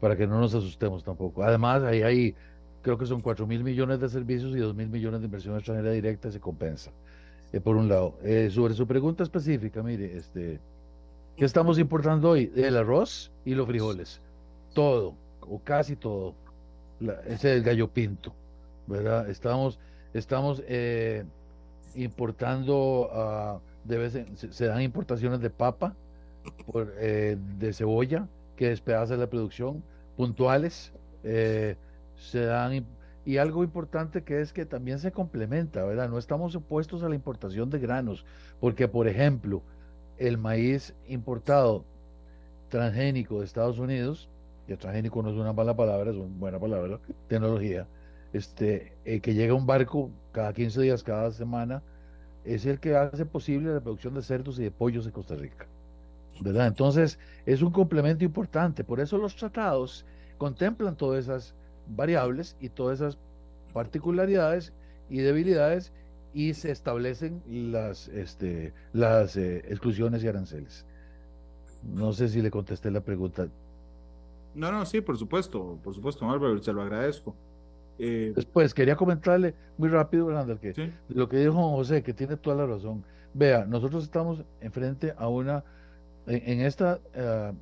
para 0.00 0.16
que 0.16 0.26
no 0.26 0.38
nos 0.38 0.54
asustemos 0.54 1.02
tampoco. 1.02 1.42
Además, 1.42 1.82
ahí 1.82 2.02
hay, 2.02 2.34
creo 2.82 2.96
que 2.96 3.06
son 3.06 3.20
4 3.20 3.46
mil 3.46 3.64
millones 3.64 4.00
de 4.00 4.08
servicios 4.08 4.54
y 4.54 4.58
2 4.58 4.74
mil 4.74 4.88
millones 4.88 5.20
de 5.20 5.26
inversión 5.26 5.56
extranjera 5.56 5.90
directa 5.90 6.30
se 6.30 6.38
compensa. 6.40 6.92
Eh, 7.52 7.60
por 7.60 7.76
un 7.76 7.88
lado, 7.88 8.18
eh, 8.22 8.50
sobre 8.52 8.74
su 8.74 8.86
pregunta 8.86 9.22
específica, 9.22 9.82
mire, 9.82 10.16
este, 10.16 10.60
¿qué 11.36 11.44
estamos 11.44 11.78
importando 11.78 12.30
hoy? 12.30 12.52
El 12.54 12.76
arroz 12.76 13.32
y 13.44 13.54
los 13.54 13.66
frijoles. 13.66 14.20
Todo, 14.74 15.14
o 15.40 15.58
casi 15.58 15.96
todo. 15.96 16.34
ese 17.26 17.32
es 17.32 17.44
el 17.44 17.62
gallo 17.62 17.88
pinto, 17.88 18.34
¿verdad? 18.86 19.28
Estamos, 19.30 19.78
estamos 20.12 20.62
eh, 20.68 21.24
importando, 21.94 23.08
uh, 23.08 23.60
se 24.50 24.66
dan 24.66 24.82
importaciones 24.82 25.40
de 25.40 25.50
papa, 25.50 25.94
por, 26.66 26.92
eh, 26.98 27.36
de 27.58 27.72
cebolla 27.72 28.28
que 28.56 28.68
despedaza 28.68 29.16
la 29.16 29.28
producción, 29.28 29.82
puntuales, 30.16 30.92
eh, 31.22 31.76
se 32.16 32.44
dan 32.44 32.84
y 33.24 33.36
algo 33.36 33.62
importante 33.62 34.22
que 34.22 34.40
es 34.40 34.52
que 34.52 34.64
también 34.64 34.98
se 34.98 35.12
complementa, 35.12 35.84
¿verdad? 35.84 36.08
No 36.08 36.18
estamos 36.18 36.54
opuestos 36.56 37.02
a 37.02 37.08
la 37.08 37.14
importación 37.14 37.68
de 37.68 37.78
granos, 37.78 38.24
porque 38.58 38.88
por 38.88 39.06
ejemplo, 39.06 39.62
el 40.16 40.38
maíz 40.38 40.94
importado 41.06 41.84
transgénico 42.70 43.40
de 43.40 43.44
Estados 43.44 43.78
Unidos 43.78 44.28
y 44.66 44.74
transgénico 44.76 45.22
no 45.22 45.30
es 45.30 45.36
una 45.36 45.52
mala 45.52 45.76
palabra, 45.76 46.10
es 46.10 46.16
una 46.16 46.34
buena 46.38 46.58
palabra, 46.58 47.00
tecnología, 47.28 47.86
este, 48.32 48.92
eh, 49.04 49.20
que 49.20 49.34
llega 49.34 49.54
un 49.54 49.66
barco 49.66 50.10
cada 50.32 50.52
15 50.52 50.80
días, 50.82 51.02
cada 51.02 51.30
semana, 51.30 51.82
es 52.44 52.66
el 52.66 52.80
que 52.80 52.96
hace 52.96 53.26
posible 53.26 53.72
la 53.72 53.80
producción 53.80 54.14
de 54.14 54.22
cerdos 54.22 54.58
y 54.58 54.64
de 54.64 54.70
pollos 54.70 55.06
en 55.06 55.12
Costa 55.12 55.34
Rica. 55.34 55.66
¿Verdad? 56.40 56.66
Entonces, 56.68 57.18
es 57.46 57.62
un 57.62 57.72
complemento 57.72 58.24
importante. 58.24 58.84
Por 58.84 59.00
eso 59.00 59.18
los 59.18 59.34
tratados 59.36 60.04
contemplan 60.38 60.96
todas 60.96 61.24
esas 61.24 61.54
variables 61.88 62.56
y 62.60 62.68
todas 62.68 63.00
esas 63.00 63.18
particularidades 63.72 64.72
y 65.10 65.18
debilidades 65.18 65.92
y 66.34 66.54
se 66.54 66.70
establecen 66.70 67.42
las, 67.48 68.08
este, 68.08 68.72
las 68.92 69.36
eh, 69.36 69.58
exclusiones 69.68 70.22
y 70.22 70.28
aranceles. 70.28 70.86
No 71.82 72.12
sé 72.12 72.28
si 72.28 72.42
le 72.42 72.50
contesté 72.50 72.90
la 72.90 73.00
pregunta. 73.00 73.48
No, 74.54 74.72
no, 74.72 74.84
sí, 74.84 75.00
por 75.00 75.16
supuesto, 75.16 75.78
por 75.82 75.94
supuesto, 75.94 76.28
Álvaro, 76.30 76.60
se 76.62 76.72
lo 76.72 76.82
agradezco. 76.82 77.34
Eh, 77.98 78.32
Después, 78.34 78.74
quería 78.74 78.96
comentarle 78.96 79.54
muy 79.76 79.88
rápido, 79.88 80.26
Fernando, 80.26 80.58
que 80.58 80.92
lo 81.08 81.28
que 81.28 81.38
dijo 81.38 81.70
José, 81.70 82.02
que 82.02 82.12
tiene 82.14 82.36
toda 82.36 82.56
la 82.56 82.66
razón. 82.66 83.04
Vea, 83.34 83.64
nosotros 83.66 84.04
estamos 84.04 84.44
enfrente 84.60 85.14
a 85.16 85.28
una, 85.28 85.64
en, 86.28 86.60
esta 86.60 87.00
uh, 87.14 87.54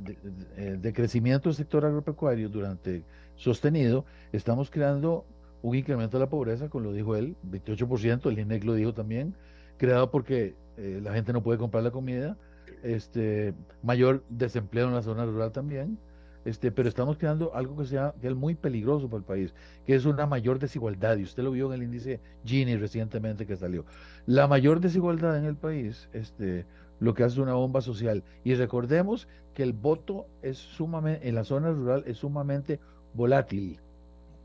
de, 0.00 0.92
crecimiento 0.92 1.48
del 1.48 1.56
sector 1.56 1.84
agropecuario 1.84 2.48
durante 2.48 3.04
sostenido, 3.36 4.04
estamos 4.32 4.70
creando 4.70 5.24
un 5.62 5.76
incremento 5.76 6.18
de 6.18 6.24
la 6.24 6.30
pobreza, 6.30 6.68
como 6.68 6.84
lo 6.84 6.92
dijo 6.92 7.16
él, 7.16 7.36
28%, 7.50 8.28
el 8.28 8.38
INEC 8.38 8.64
lo 8.64 8.74
dijo 8.74 8.92
también, 8.92 9.34
creado 9.76 10.10
porque 10.10 10.54
eh, 10.76 11.00
la 11.02 11.12
gente 11.12 11.32
no 11.32 11.42
puede 11.42 11.58
comprar 11.58 11.84
la 11.84 11.90
comida, 11.90 12.36
este, 12.82 13.54
mayor 13.82 14.24
desempleo 14.28 14.88
en 14.88 14.94
la 14.94 15.02
zona 15.02 15.24
rural 15.24 15.52
también, 15.52 15.98
este, 16.44 16.72
pero 16.72 16.88
estamos 16.88 17.16
creando 17.18 17.54
algo 17.54 17.76
que 17.76 17.86
sea 17.86 18.14
que 18.20 18.26
es 18.26 18.34
muy 18.34 18.56
peligroso 18.56 19.08
para 19.08 19.18
el 19.18 19.24
país, 19.24 19.54
que 19.86 19.94
es 19.94 20.04
una 20.04 20.26
mayor 20.26 20.58
desigualdad, 20.58 21.16
y 21.16 21.22
usted 21.22 21.44
lo 21.44 21.52
vio 21.52 21.68
en 21.68 21.80
el 21.80 21.84
índice 21.84 22.20
Gini 22.44 22.76
recientemente 22.76 23.46
que 23.46 23.56
salió. 23.56 23.84
La 24.26 24.48
mayor 24.48 24.80
desigualdad 24.80 25.38
en 25.38 25.44
el 25.44 25.54
país, 25.54 26.08
este, 26.12 26.66
lo 27.02 27.14
que 27.14 27.24
hace 27.24 27.40
una 27.40 27.54
bomba 27.54 27.80
social. 27.80 28.22
Y 28.44 28.54
recordemos 28.54 29.26
que 29.54 29.64
el 29.64 29.72
voto 29.72 30.26
es 30.40 30.56
sumamente, 30.56 31.28
en 31.28 31.34
la 31.34 31.42
zona 31.42 31.72
rural 31.72 32.04
es 32.06 32.18
sumamente 32.18 32.78
volátil. 33.12 33.80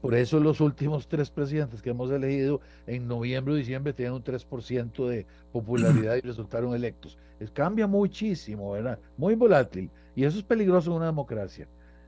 Por 0.01 0.15
eso 0.15 0.39
los 0.39 0.59
últimos 0.59 1.07
tres 1.07 1.29
presidentes 1.29 1.83
que 1.83 1.91
hemos 1.91 2.09
elegido 2.09 2.59
en 2.87 3.07
noviembre 3.07 3.53
o 3.53 3.57
diciembre 3.57 3.93
tienen 3.93 4.15
un 4.15 4.23
3% 4.23 5.07
de 5.07 5.27
popularidad 5.51 6.15
y 6.15 6.21
resultaron 6.21 6.73
electos. 6.73 7.17
Es, 7.39 7.51
cambia 7.51 7.85
muchísimo, 7.85 8.71
¿verdad? 8.71 8.97
Muy 9.17 9.35
volátil. 9.35 9.91
Y 10.15 10.23
eso 10.23 10.39
es 10.39 10.43
peligroso 10.43 10.89
en 10.89 10.97
una 10.97 11.05
democracia. 11.07 11.67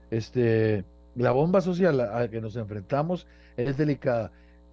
Este, 0.09 0.83
la 1.15 1.31
bomba 1.31 1.61
social 1.61 1.99
a 1.99 2.21
la 2.21 2.27
que 2.27 2.41
nos 2.41 2.55
enfrentamos 2.55 3.27
es 3.55 3.77
delicada, 3.77 4.31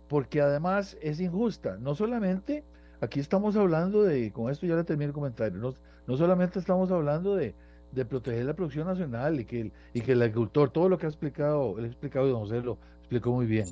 porque 0.09 0.41
además 0.41 0.97
es 1.03 1.21
injusta. 1.21 1.77
No 1.79 1.95
solamente, 1.95 2.65
aquí 3.01 3.21
estamos 3.21 3.57
hablando 3.57 4.03
de, 4.03 4.33
con 4.33 4.51
esto 4.51 4.67
ya 4.67 4.77
le 4.77 4.85
termino 4.85 5.09
el 5.09 5.15
comentario, 5.15 5.59
no, 5.59 5.75
no 6.07 6.17
solamente 6.17 6.59
estamos 6.59 6.91
hablando 6.91 7.37
de, 7.37 7.55
de 7.93 8.05
proteger 8.05 8.45
la 8.45 8.55
producción 8.55 8.87
nacional 8.87 9.41
y 9.41 9.45
que, 9.45 9.73
y 9.95 10.01
que 10.01 10.13
el 10.13 10.23
agricultor, 10.23 10.71
todo 10.71 10.89
lo 10.89 10.99
que 10.99 11.07
ha 11.07 11.09
explicado, 11.09 11.79
el 11.79 11.87
explicado 11.87 12.27
don 12.29 12.41
José 12.41 12.61
lo 12.61 12.79
explicó 13.01 13.33
muy 13.33 13.47
bien, 13.47 13.67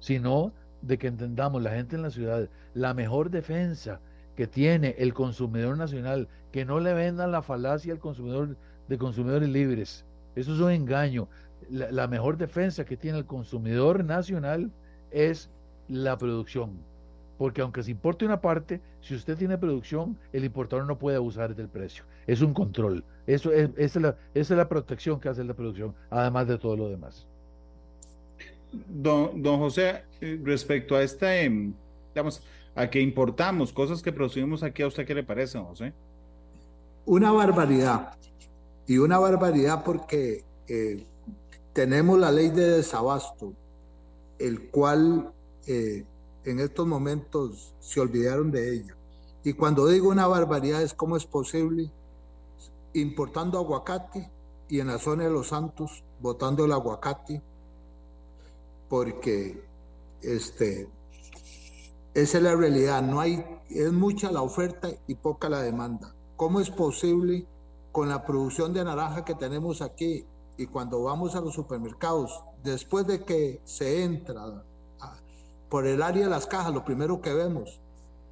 sino 0.00 0.52
de 0.82 0.98
que 0.98 1.06
entendamos 1.06 1.62
la 1.62 1.70
gente 1.70 1.96
en 1.96 2.02
la 2.02 2.10
ciudad, 2.10 2.48
la 2.74 2.94
mejor 2.94 3.30
defensa 3.30 4.00
que 4.36 4.46
tiene 4.46 4.94
el 4.98 5.14
consumidor 5.14 5.76
nacional, 5.76 6.28
que 6.52 6.64
no 6.64 6.80
le 6.80 6.92
vendan 6.92 7.32
la 7.32 7.42
falacia 7.42 7.92
al 7.92 7.98
consumidor 7.98 8.56
de 8.88 8.98
consumidores 8.98 9.48
libres. 9.48 10.04
Eso 10.34 10.54
es 10.54 10.60
un 10.60 10.70
engaño. 10.70 11.28
La 11.70 12.06
mejor 12.06 12.36
defensa 12.36 12.84
que 12.84 12.96
tiene 12.96 13.18
el 13.18 13.24
consumidor 13.24 14.04
nacional 14.04 14.70
es 15.10 15.50
la 15.88 16.18
producción 16.18 16.78
porque 17.38 17.60
aunque 17.60 17.82
se 17.82 17.90
importe 17.90 18.24
una 18.24 18.40
parte, 18.40 18.80
si 19.00 19.14
usted 19.14 19.36
tiene 19.36 19.58
producción, 19.58 20.16
el 20.32 20.44
importador 20.44 20.86
no 20.86 20.98
puede 20.98 21.16
abusar 21.16 21.54
del 21.54 21.68
precio. 21.68 22.04
Es 22.26 22.40
un 22.40 22.54
control. 22.54 23.04
Eso 23.26 23.52
es, 23.52 23.70
esa, 23.76 23.98
es 23.98 24.02
la, 24.02 24.16
es 24.34 24.50
la 24.50 24.68
protección 24.68 25.20
que 25.20 25.28
hace 25.28 25.44
la 25.44 25.54
producción, 25.54 25.94
además 26.10 26.48
de 26.48 26.58
todo 26.58 26.76
lo 26.76 26.88
demás. 26.88 27.26
Don, 28.88 29.42
don 29.42 29.58
José, 29.58 30.02
eh, 30.20 30.40
respecto 30.42 30.96
a 30.96 31.02
esta, 31.02 31.36
em, 31.36 31.72
digamos, 32.14 32.42
a 32.74 32.88
que 32.88 33.00
importamos 33.00 33.72
cosas 33.72 34.02
que 34.02 34.12
producimos 34.12 34.62
aquí, 34.62 34.82
¿a 34.82 34.86
usted 34.86 35.06
qué 35.06 35.14
le 35.14 35.22
parece, 35.22 35.58
José? 35.58 35.92
Una 37.06 37.32
barbaridad. 37.32 38.14
Y 38.86 38.98
una 38.98 39.18
barbaridad 39.18 39.82
porque 39.84 40.44
eh, 40.68 41.04
tenemos 41.72 42.18
la 42.18 42.30
ley 42.30 42.50
de 42.50 42.70
desabasto, 42.70 43.52
el 44.38 44.68
cual 44.70 45.32
eh, 45.66 46.04
en 46.46 46.60
estos 46.60 46.86
momentos 46.86 47.74
se 47.80 48.00
olvidaron 48.00 48.50
de 48.50 48.72
ella. 48.74 48.96
Y 49.42 49.52
cuando 49.52 49.86
digo 49.88 50.08
una 50.08 50.26
barbaridad 50.26 50.80
es 50.82 50.94
cómo 50.94 51.16
es 51.16 51.26
posible 51.26 51.90
importando 52.94 53.58
aguacate 53.58 54.30
y 54.68 54.80
en 54.80 54.86
la 54.86 54.98
zona 54.98 55.24
de 55.24 55.30
Los 55.30 55.48
Santos 55.48 56.04
botando 56.20 56.64
el 56.64 56.72
aguacate 56.72 57.42
porque 58.88 59.62
este 60.22 60.88
esa 62.14 62.38
es 62.38 62.44
la 62.44 62.54
realidad, 62.54 63.02
no 63.02 63.20
hay 63.20 63.44
es 63.68 63.92
mucha 63.92 64.30
la 64.30 64.40
oferta 64.40 64.88
y 65.06 65.16
poca 65.16 65.48
la 65.48 65.60
demanda. 65.60 66.14
¿Cómo 66.36 66.60
es 66.60 66.70
posible 66.70 67.46
con 67.92 68.08
la 68.08 68.24
producción 68.24 68.72
de 68.72 68.84
naranja 68.84 69.24
que 69.24 69.34
tenemos 69.34 69.82
aquí 69.82 70.24
y 70.56 70.66
cuando 70.66 71.02
vamos 71.02 71.34
a 71.34 71.40
los 71.40 71.54
supermercados, 71.54 72.42
después 72.62 73.06
de 73.06 73.24
que 73.24 73.60
se 73.64 74.02
entra 74.04 74.64
por 75.68 75.86
el 75.86 76.02
área 76.02 76.24
de 76.24 76.30
las 76.30 76.46
cajas, 76.46 76.72
lo 76.72 76.84
primero 76.84 77.20
que 77.20 77.32
vemos 77.32 77.80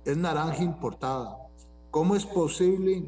es 0.04 0.16
naranja 0.16 0.62
importada. 0.62 1.38
¿Cómo 1.90 2.16
es 2.16 2.26
posible 2.26 3.04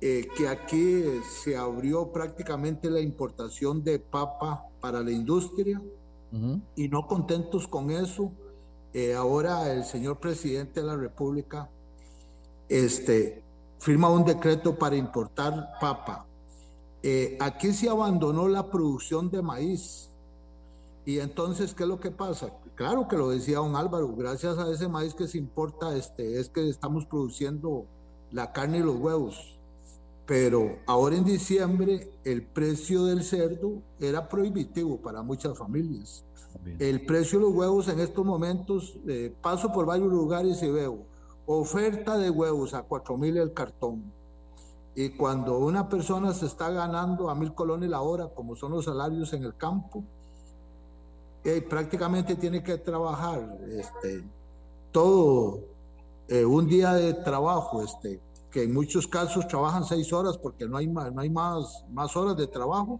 eh, 0.00 0.28
que 0.36 0.48
aquí 0.48 1.04
se 1.42 1.56
abrió 1.56 2.12
prácticamente 2.12 2.90
la 2.90 3.00
importación 3.00 3.82
de 3.82 3.98
papa 3.98 4.64
para 4.80 5.00
la 5.00 5.10
industria? 5.10 5.80
Y 6.74 6.88
no 6.88 7.06
contentos 7.06 7.68
con 7.68 7.92
eso, 7.92 8.32
eh, 8.92 9.14
ahora 9.14 9.72
el 9.72 9.84
señor 9.84 10.18
presidente 10.18 10.80
de 10.80 10.86
la 10.88 10.96
República 10.96 11.70
este, 12.68 13.44
firma 13.78 14.08
un 14.08 14.24
decreto 14.24 14.76
para 14.76 14.96
importar 14.96 15.74
papa. 15.80 16.26
Eh, 17.02 17.36
aquí 17.40 17.72
se 17.72 17.88
abandonó 17.88 18.48
la 18.48 18.70
producción 18.70 19.30
de 19.30 19.42
maíz. 19.42 20.10
Y 21.06 21.18
entonces, 21.18 21.74
¿qué 21.74 21.82
es 21.82 21.88
lo 21.88 22.00
que 22.00 22.10
pasa? 22.10 22.52
claro 22.74 23.06
que 23.06 23.16
lo 23.16 23.28
decía 23.30 23.58
don 23.58 23.76
Álvaro, 23.76 24.14
gracias 24.16 24.58
a 24.58 24.68
ese 24.70 24.88
maíz 24.88 25.14
que 25.14 25.28
se 25.28 25.38
importa, 25.38 25.94
este, 25.96 26.40
es 26.40 26.48
que 26.48 26.68
estamos 26.68 27.06
produciendo 27.06 27.86
la 28.32 28.52
carne 28.52 28.78
y 28.78 28.82
los 28.82 28.96
huevos. 28.96 29.58
Pero 30.26 30.78
ahora 30.86 31.16
en 31.16 31.24
diciembre 31.24 32.10
el 32.24 32.46
precio 32.46 33.04
del 33.04 33.22
cerdo 33.22 33.82
era 34.00 34.28
prohibitivo 34.28 34.96
para 34.96 35.22
muchas 35.22 35.56
familias. 35.56 36.24
El 36.78 37.04
precio 37.04 37.38
de 37.38 37.44
los 37.44 37.54
huevos 37.54 37.88
en 37.88 38.00
estos 38.00 38.24
momentos, 38.24 38.96
eh, 39.06 39.34
paso 39.42 39.70
por 39.70 39.84
varios 39.84 40.10
lugares 40.10 40.62
y 40.62 40.70
veo 40.70 41.04
oferta 41.46 42.16
de 42.16 42.30
huevos 42.30 42.72
a 42.74 42.82
cuatro 42.82 43.18
mil 43.18 43.36
el 43.36 43.52
cartón. 43.52 44.02
Y 44.94 45.10
cuando 45.10 45.58
una 45.58 45.88
persona 45.88 46.32
se 46.32 46.46
está 46.46 46.70
ganando 46.70 47.28
a 47.28 47.34
mil 47.34 47.52
colones 47.54 47.90
la 47.90 48.00
hora, 48.00 48.28
como 48.28 48.56
son 48.56 48.72
los 48.72 48.86
salarios 48.86 49.32
en 49.32 49.42
el 49.44 49.56
campo, 49.56 50.04
prácticamente 51.68 52.36
tiene 52.36 52.62
que 52.62 52.78
trabajar 52.78 53.58
este, 53.68 54.24
todo 54.90 55.60
eh, 56.28 56.44
un 56.44 56.66
día 56.66 56.94
de 56.94 57.12
trabajo, 57.12 57.82
este, 57.82 58.18
que 58.50 58.62
en 58.62 58.72
muchos 58.72 59.06
casos 59.06 59.46
trabajan 59.46 59.84
seis 59.84 60.10
horas 60.12 60.38
porque 60.38 60.66
no 60.66 60.78
hay, 60.78 60.86
más, 60.86 61.12
no 61.12 61.20
hay 61.20 61.28
más, 61.28 61.84
más 61.90 62.16
horas 62.16 62.36
de 62.36 62.46
trabajo 62.46 62.98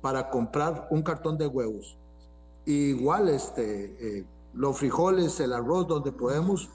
para 0.00 0.28
comprar 0.30 0.88
un 0.90 1.02
cartón 1.02 1.38
de 1.38 1.46
huevos. 1.46 1.96
igual 2.64 3.28
este, 3.28 4.18
eh, 4.18 4.24
los 4.54 4.78
frijoles, 4.78 5.38
el 5.40 5.52
arroz, 5.52 5.86
donde 5.86 6.10
podemos... 6.10 6.68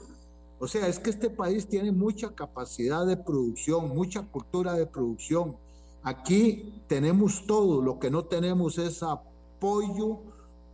O 0.58 0.68
sea, 0.68 0.86
es 0.86 1.00
que 1.00 1.10
este 1.10 1.28
país 1.28 1.66
tiene 1.66 1.90
mucha 1.90 2.30
capacidad 2.30 3.04
de 3.04 3.16
producción, 3.16 3.88
mucha 3.94 4.22
cultura 4.22 4.74
de 4.74 4.86
producción. 4.86 5.56
Aquí 6.04 6.82
tenemos 6.86 7.44
todo, 7.46 7.82
lo 7.82 7.98
que 7.98 8.10
no 8.10 8.24
tenemos 8.24 8.78
es 8.78 9.02
apoyo 9.02 10.20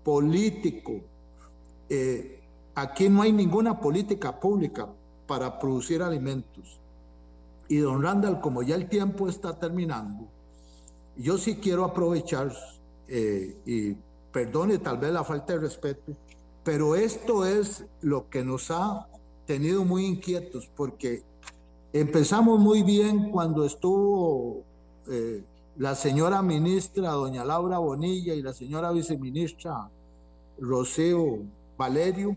político. 0.09 1.03
Eh, 1.91 2.41
aquí 2.75 3.11
no 3.11 3.21
hay 3.21 3.31
ninguna 3.31 3.79
política 3.79 4.41
pública 4.41 4.89
para 5.27 5.59
producir 5.59 6.03
alimentos. 6.03 6.81
Y 7.69 7.77
don 7.77 8.03
Randall, 8.03 8.41
como 8.41 8.63
ya 8.63 8.75
el 8.75 8.89
tiempo 8.89 9.29
está 9.29 9.59
terminando, 9.59 10.27
yo 11.15 11.37
sí 11.37 11.57
quiero 11.57 11.85
aprovechar, 11.85 12.51
eh, 13.07 13.55
y 13.67 13.93
perdone 14.33 14.79
tal 14.79 14.97
vez 14.97 15.13
la 15.13 15.25
falta 15.25 15.53
de 15.53 15.59
respeto, 15.59 16.13
pero 16.65 16.97
esto 16.97 17.45
es 17.45 17.85
lo 18.01 18.31
que 18.31 18.43
nos 18.43 18.71
ha 18.71 19.07
tenido 19.45 19.85
muy 19.85 20.07
inquietos, 20.07 20.71
porque 20.75 21.23
empezamos 21.93 22.59
muy 22.59 22.83
bien 22.83 23.31
cuando 23.31 23.67
estuvo 23.67 24.63
eh, 25.11 25.45
la 25.77 25.95
señora 25.95 26.41
ministra, 26.41 27.11
doña 27.11 27.45
Laura 27.45 27.77
Bonilla, 27.77 28.33
y 28.33 28.41
la 28.41 28.55
señora 28.55 28.91
viceministra 28.91 29.91
Rocío 30.61 31.39
Valerio, 31.77 32.37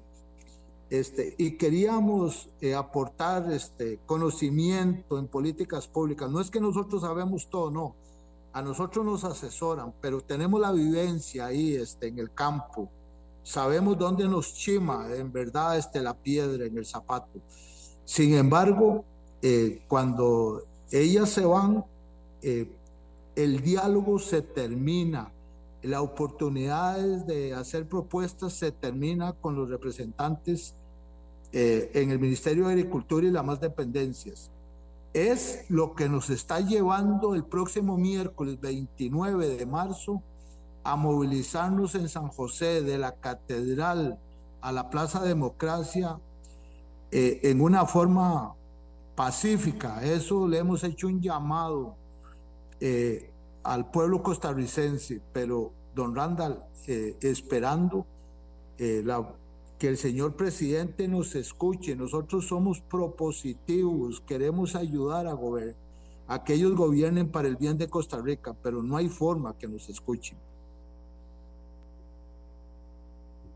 este, 0.89 1.35
y 1.37 1.51
queríamos 1.51 2.49
eh, 2.59 2.75
aportar 2.75 3.49
este, 3.51 3.99
conocimiento 4.05 5.17
en 5.17 5.27
políticas 5.27 5.87
públicas. 5.87 6.29
No 6.29 6.41
es 6.41 6.51
que 6.51 6.59
nosotros 6.59 7.01
sabemos 7.01 7.49
todo, 7.49 7.71
no. 7.71 7.95
A 8.51 8.61
nosotros 8.61 9.05
nos 9.05 9.23
asesoran, 9.23 9.93
pero 10.01 10.19
tenemos 10.19 10.59
la 10.59 10.73
vivencia 10.73 11.45
ahí 11.45 11.75
este, 11.75 12.07
en 12.07 12.19
el 12.19 12.33
campo. 12.33 12.89
Sabemos 13.41 13.97
dónde 13.97 14.27
nos 14.27 14.53
chima 14.53 15.07
en 15.15 15.31
verdad 15.31 15.77
este, 15.77 16.01
la 16.01 16.13
piedra 16.13 16.65
en 16.65 16.77
el 16.77 16.85
zapato. 16.85 17.39
Sin 18.03 18.33
embargo, 18.33 19.05
eh, 19.41 19.81
cuando 19.87 20.63
ellas 20.91 21.29
se 21.29 21.45
van, 21.45 21.85
eh, 22.41 22.69
el 23.35 23.61
diálogo 23.61 24.19
se 24.19 24.41
termina, 24.41 25.31
la 25.83 26.01
oportunidad 26.01 26.97
de 27.25 27.53
hacer 27.53 27.87
propuestas 27.87 28.53
se 28.53 28.71
termina 28.71 29.33
con 29.33 29.55
los 29.55 29.69
representantes 29.69 30.75
eh, 31.51 31.91
en 31.93 32.11
el 32.11 32.19
Ministerio 32.19 32.67
de 32.67 32.73
Agricultura 32.73 33.27
y 33.27 33.31
las 33.31 33.45
más 33.45 33.59
dependencias. 33.59 34.51
Es 35.13 35.65
lo 35.69 35.93
que 35.95 36.07
nos 36.07 36.29
está 36.29 36.61
llevando 36.61 37.35
el 37.35 37.43
próximo 37.43 37.97
miércoles 37.97 38.59
29 38.61 39.47
de 39.57 39.65
marzo 39.65 40.21
a 40.83 40.95
movilizarnos 40.95 41.95
en 41.95 42.07
San 42.07 42.29
José 42.29 42.81
de 42.81 42.97
la 42.97 43.13
Catedral 43.13 44.17
a 44.61 44.71
la 44.71 44.89
Plaza 44.89 45.21
Democracia 45.21 46.17
en 47.11 47.59
una 47.59 47.85
forma 47.85 48.55
pacífica. 49.15 50.03
Eso 50.03 50.47
le 50.47 50.59
hemos 50.59 50.83
hecho 50.83 51.07
un 51.07 51.21
llamado 51.21 51.95
eh, 52.79 53.30
al 53.63 53.91
pueblo 53.91 54.23
costarricense, 54.23 55.21
pero 55.33 55.71
don 55.95 56.15
Randall, 56.15 56.63
eh, 56.87 57.15
esperando 57.21 58.05
eh, 58.77 59.01
la, 59.05 59.33
que 59.77 59.87
el 59.87 59.97
señor 59.97 60.35
presidente 60.35 61.07
nos 61.07 61.35
escuche. 61.35 61.95
Nosotros 61.95 62.47
somos 62.47 62.81
propositivos, 62.81 64.21
queremos 64.21 64.75
ayudar 64.75 65.27
a, 65.27 65.37
a 66.27 66.43
que 66.43 66.53
ellos 66.53 66.75
gobiernen 66.75 67.29
para 67.29 67.47
el 67.47 67.55
bien 67.55 67.77
de 67.77 67.89
Costa 67.89 68.21
Rica, 68.21 68.55
pero 68.61 68.81
no 68.81 68.97
hay 68.97 69.09
forma 69.09 69.57
que 69.57 69.67
nos 69.67 69.89
escuchen. 69.89 70.37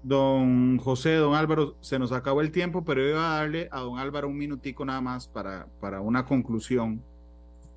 Don 0.04 0.78
José, 0.78 1.16
don 1.16 1.34
Álvaro, 1.34 1.76
se 1.82 1.98
nos 1.98 2.12
acabó 2.12 2.42
el 2.42 2.52
tiempo, 2.52 2.84
pero 2.84 3.08
iba 3.08 3.34
a 3.34 3.40
darle 3.40 3.70
a 3.72 3.80
don 3.80 3.98
Álvaro 3.98 4.28
un 4.28 4.38
minutico 4.38 4.86
nada 4.86 5.02
más 5.02 5.28
para, 5.28 5.66
para 5.80 6.02
una 6.02 6.26
conclusión 6.26 7.02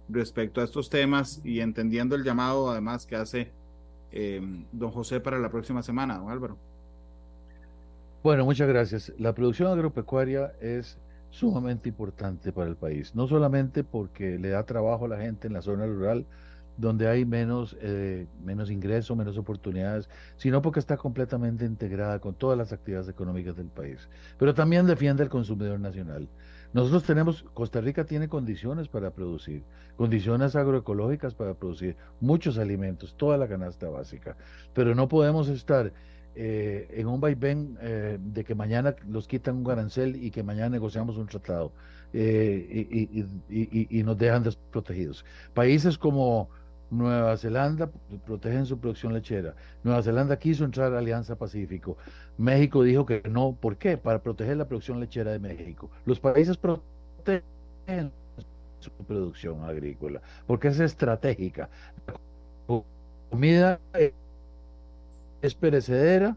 respecto 0.08 0.60
a 0.60 0.64
estos 0.64 0.90
temas 0.90 1.40
y 1.44 1.60
entendiendo 1.60 2.14
el 2.14 2.24
llamado 2.24 2.70
además 2.70 3.06
que 3.06 3.16
hace 3.16 3.52
eh, 4.10 4.40
don 4.72 4.90
José 4.90 5.20
para 5.20 5.38
la 5.38 5.50
próxima 5.50 5.82
semana, 5.82 6.18
don 6.18 6.30
Álvaro. 6.30 6.56
Bueno, 8.22 8.44
muchas 8.44 8.68
gracias. 8.68 9.12
La 9.18 9.34
producción 9.34 9.70
agropecuaria 9.70 10.52
es 10.60 10.98
sumamente 11.30 11.88
importante 11.88 12.52
para 12.52 12.68
el 12.68 12.76
país, 12.76 13.14
no 13.14 13.28
solamente 13.28 13.84
porque 13.84 14.38
le 14.38 14.50
da 14.50 14.64
trabajo 14.64 15.04
a 15.04 15.08
la 15.08 15.18
gente 15.18 15.46
en 15.46 15.52
la 15.52 15.62
zona 15.62 15.86
rural, 15.86 16.26
donde 16.76 17.08
hay 17.08 17.24
menos, 17.24 17.76
eh, 17.80 18.26
menos 18.42 18.70
ingresos, 18.70 19.16
menos 19.16 19.36
oportunidades, 19.36 20.08
sino 20.36 20.62
porque 20.62 20.78
está 20.80 20.96
completamente 20.96 21.64
integrada 21.64 22.20
con 22.20 22.34
todas 22.34 22.56
las 22.56 22.72
actividades 22.72 23.08
económicas 23.08 23.56
del 23.56 23.66
país. 23.66 24.08
Pero 24.38 24.54
también 24.54 24.86
defiende 24.86 25.24
al 25.24 25.28
consumidor 25.28 25.80
nacional. 25.80 26.28
Nosotros 26.72 27.04
tenemos, 27.04 27.44
Costa 27.54 27.80
Rica 27.80 28.04
tiene 28.04 28.28
condiciones 28.28 28.88
para 28.88 29.10
producir, 29.10 29.62
condiciones 29.96 30.54
agroecológicas 30.54 31.34
para 31.34 31.54
producir 31.54 31.96
muchos 32.20 32.58
alimentos, 32.58 33.14
toda 33.16 33.38
la 33.38 33.48
canasta 33.48 33.88
básica, 33.88 34.36
pero 34.74 34.94
no 34.94 35.08
podemos 35.08 35.48
estar 35.48 35.92
eh, 36.34 36.88
en 36.92 37.06
un 37.06 37.20
vaivén 37.20 37.78
eh, 37.80 38.18
de 38.20 38.44
que 38.44 38.54
mañana 38.54 38.94
los 39.08 39.26
quitan 39.26 39.56
un 39.56 39.70
arancel 39.70 40.22
y 40.22 40.30
que 40.30 40.42
mañana 40.42 40.68
negociamos 40.68 41.16
un 41.16 41.26
tratado 41.26 41.72
y, 42.12 43.26
y, 43.50 44.02
nos 44.02 44.16
dejan 44.16 44.42
desprotegidos. 44.42 45.24
Países 45.52 45.98
como 45.98 46.48
Nueva 46.90 47.36
Zelanda 47.36 47.90
protegen 48.24 48.64
su 48.64 48.78
producción 48.78 49.12
lechera. 49.12 49.54
Nueva 49.82 50.02
Zelanda 50.02 50.38
quiso 50.38 50.64
entrar 50.64 50.94
a 50.94 50.98
Alianza 50.98 51.36
Pacífico. 51.36 51.98
México 52.38 52.82
dijo 52.82 53.04
que 53.04 53.22
no. 53.28 53.56
¿Por 53.60 53.76
qué? 53.76 53.96
Para 53.98 54.22
proteger 54.22 54.56
la 54.56 54.66
producción 54.66 54.98
lechera 55.00 55.32
de 55.32 55.38
México. 55.38 55.90
Los 56.06 56.18
países 56.18 56.56
protegen 56.56 58.12
su 58.80 58.90
producción 59.06 59.64
agrícola 59.64 60.22
porque 60.46 60.68
es 60.68 60.80
estratégica. 60.80 61.68
La 62.68 62.82
comida 63.30 63.80
es 65.42 65.54
perecedera 65.54 66.36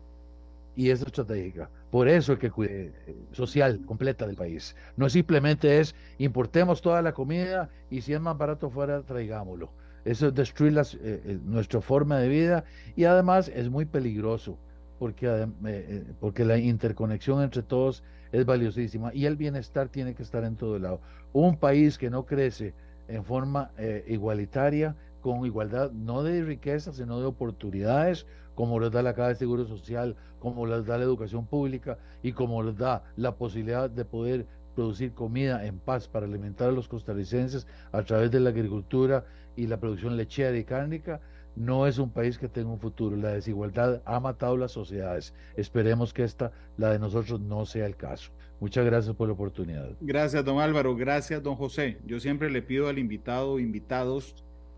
y 0.76 0.89
es 0.89 1.02
estratégica. 1.02 1.70
Por 1.91 2.08
eso 2.08 2.34
es 2.34 2.39
que 2.39 2.52
eh, 2.64 2.91
social 3.32 3.86
completa 3.86 4.26
del 4.26 4.36
país. 4.36 4.76
No 4.97 5.10
simplemente 5.10 5.80
es 5.80 5.95
importemos 6.18 6.82
toda 6.82 7.02
la 7.02 7.14
comida 7.14 7.70
y 7.89 8.02
si 8.02 8.14
es 8.14 8.20
más 8.20 8.38
barato 8.38 8.70
fuera, 8.70 9.02
traigámoslo 9.02 9.70
eso 10.06 10.28
es 10.28 10.36
destruir 10.36 10.78
eh, 10.78 10.82
eh, 11.04 11.39
nuestra 11.43 11.82
forma 11.82 12.18
de 12.18 12.30
vida 12.30 12.64
y 12.95 13.06
además 13.06 13.52
es 13.54 13.70
muy 13.70 13.86
peligroso 13.86 14.58
porque, 14.99 15.47
eh, 15.66 16.04
porque 16.20 16.45
la 16.45 16.58
interconexión 16.58 17.41
entre 17.41 17.64
todos 17.64 18.04
es 18.32 18.45
valiosísima 18.45 19.14
y 19.14 19.26
el 19.26 19.36
bienestar 19.36 19.89
tiene 19.89 20.14
que 20.14 20.24
estar 20.24 20.43
en 20.43 20.56
todo 20.56 20.80
lado. 20.80 21.02
Un 21.34 21.58
país 21.58 21.97
que 21.97 22.10
no 22.10 22.26
crece 22.26 22.74
en 23.08 23.26
forma 23.26 23.72
igualitaria, 24.08 24.95
con 25.22 25.45
igualdad 25.45 25.91
no 25.91 26.24
de 26.24 26.43
riqueza, 26.43 26.93
sino 26.93 27.20
de 27.20 27.26
oportunidades, 27.26 28.26
como 28.56 28.80
les 28.80 28.91
da 28.91 29.02
la 29.02 29.14
Caja 29.14 29.30
de 29.30 29.36
Seguro 29.36 29.66
Social, 29.66 30.16
como 30.39 30.66
les 30.66 30.86
da 30.86 30.97
la 30.97 31.04
educación 31.04 31.45
pública 31.45 31.97
y 32.24 32.32
como 32.32 32.64
les 32.64 32.78
da 32.78 33.04
la 33.18 33.36
posibilidad 33.36 33.89
de 33.89 34.06
poder 34.06 34.45
producir 34.76 35.14
comida 35.14 35.66
en 35.66 35.80
paz 35.80 36.08
para 36.08 36.26
alimentar 36.26 36.70
a 36.70 36.72
los 36.72 36.88
costarricenses 36.88 37.68
a 37.91 38.04
través 38.04 38.32
de 38.32 38.39
la 38.39 38.49
agricultura 38.49 39.26
y 39.56 39.68
la 39.68 39.80
producción 39.80 40.18
lechera 40.18 40.58
y 40.58 40.64
cárnica, 40.64 41.22
no 41.56 41.88
es 41.88 41.97
un 41.97 42.10
país 42.10 42.38
que 42.38 42.47
tenga 42.47 42.70
un 42.70 42.80
futuro. 42.80 43.16
La 43.16 43.34
desigualdad 43.34 44.02
ha 44.06 44.20
matado 44.20 44.58
las 44.58 44.72
sociedades. 44.72 45.34
Esperemos 45.56 46.14
que 46.14 46.24
esta, 46.24 46.52
la 46.78 46.91
de 46.91 46.99
nosotros, 46.99 47.39
no 47.41 47.66
sea 47.66 47.86
el 47.86 47.95
caso. 47.95 48.32
Muchas 48.60 48.86
gracias 48.86 49.16
por 49.16 49.28
la 49.28 49.34
oportunidad. 49.34 49.89
Gracias, 50.02 50.45
don 50.45 50.60
Álvaro. 50.60 50.95
Gracias, 50.95 51.41
don 51.41 51.56
José. 51.56 51.97
Yo 52.06 52.20
siempre 52.20 52.49
le 52.49 52.62
pido 52.62 52.88
al 52.88 52.99
invitado 52.99 53.54
o 53.54 53.60
invitados 53.60 54.36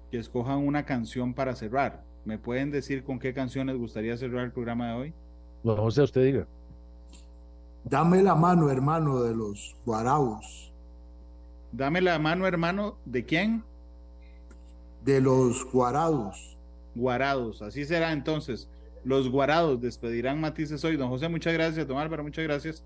que 0.09 0.17
escojan 0.17 0.59
una 0.59 0.85
canción 0.85 1.33
para 1.33 1.55
cerrar. 1.55 2.03
¿Me 2.25 2.37
pueden 2.37 2.71
decir 2.71 3.03
con 3.03 3.19
qué 3.19 3.33
canciones 3.33 3.77
gustaría 3.77 4.15
cerrar 4.15 4.45
el 4.45 4.51
programa 4.51 4.87
de 4.87 4.93
hoy? 4.93 5.13
Don 5.63 5.77
José, 5.77 6.03
usted 6.03 6.23
diga. 6.23 6.47
Dame 7.83 8.23
la 8.23 8.35
mano, 8.35 8.69
hermano, 8.69 9.21
de 9.21 9.35
los 9.35 9.75
guaraos. 9.85 10.71
Dame 11.73 11.99
la 12.01 12.17
mano, 12.19 12.47
hermano, 12.47 12.97
¿de 13.03 13.25
quién? 13.25 13.63
De 15.03 15.21
los 15.21 15.65
guarados. 15.71 16.57
Guarados, 16.95 17.61
así 17.61 17.85
será 17.85 18.11
entonces. 18.11 18.69
Los 19.03 19.29
guarados 19.29 19.81
despedirán 19.81 20.39
matices 20.39 20.83
hoy. 20.85 20.95
Don 20.95 21.09
José, 21.09 21.27
muchas 21.27 21.53
gracias. 21.53 21.87
Don 21.87 21.97
Álvaro, 21.97 22.23
muchas 22.23 22.43
gracias. 22.43 22.83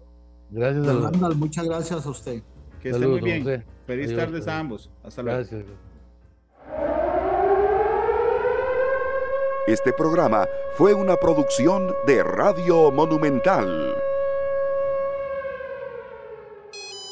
Gracias, 0.50 0.86
don 0.86 1.40
Muchas 1.40 1.66
gracias 1.66 2.06
a 2.06 2.10
usted. 2.10 2.42
Que 2.82 2.90
esté 2.90 3.08
muy 3.08 3.22
bien. 3.22 3.64
Feliz 3.86 4.16
tardes 4.16 4.48
a 4.48 4.60
ambos. 4.60 4.90
Hasta 5.04 5.22
luego. 5.22 5.38
Gracias. 5.38 5.66
Este 9.68 9.92
programa 9.92 10.48
fue 10.78 10.94
una 10.94 11.18
producción 11.18 11.94
de 12.08 12.24
Radio 12.24 12.90
Monumental. 12.90 13.97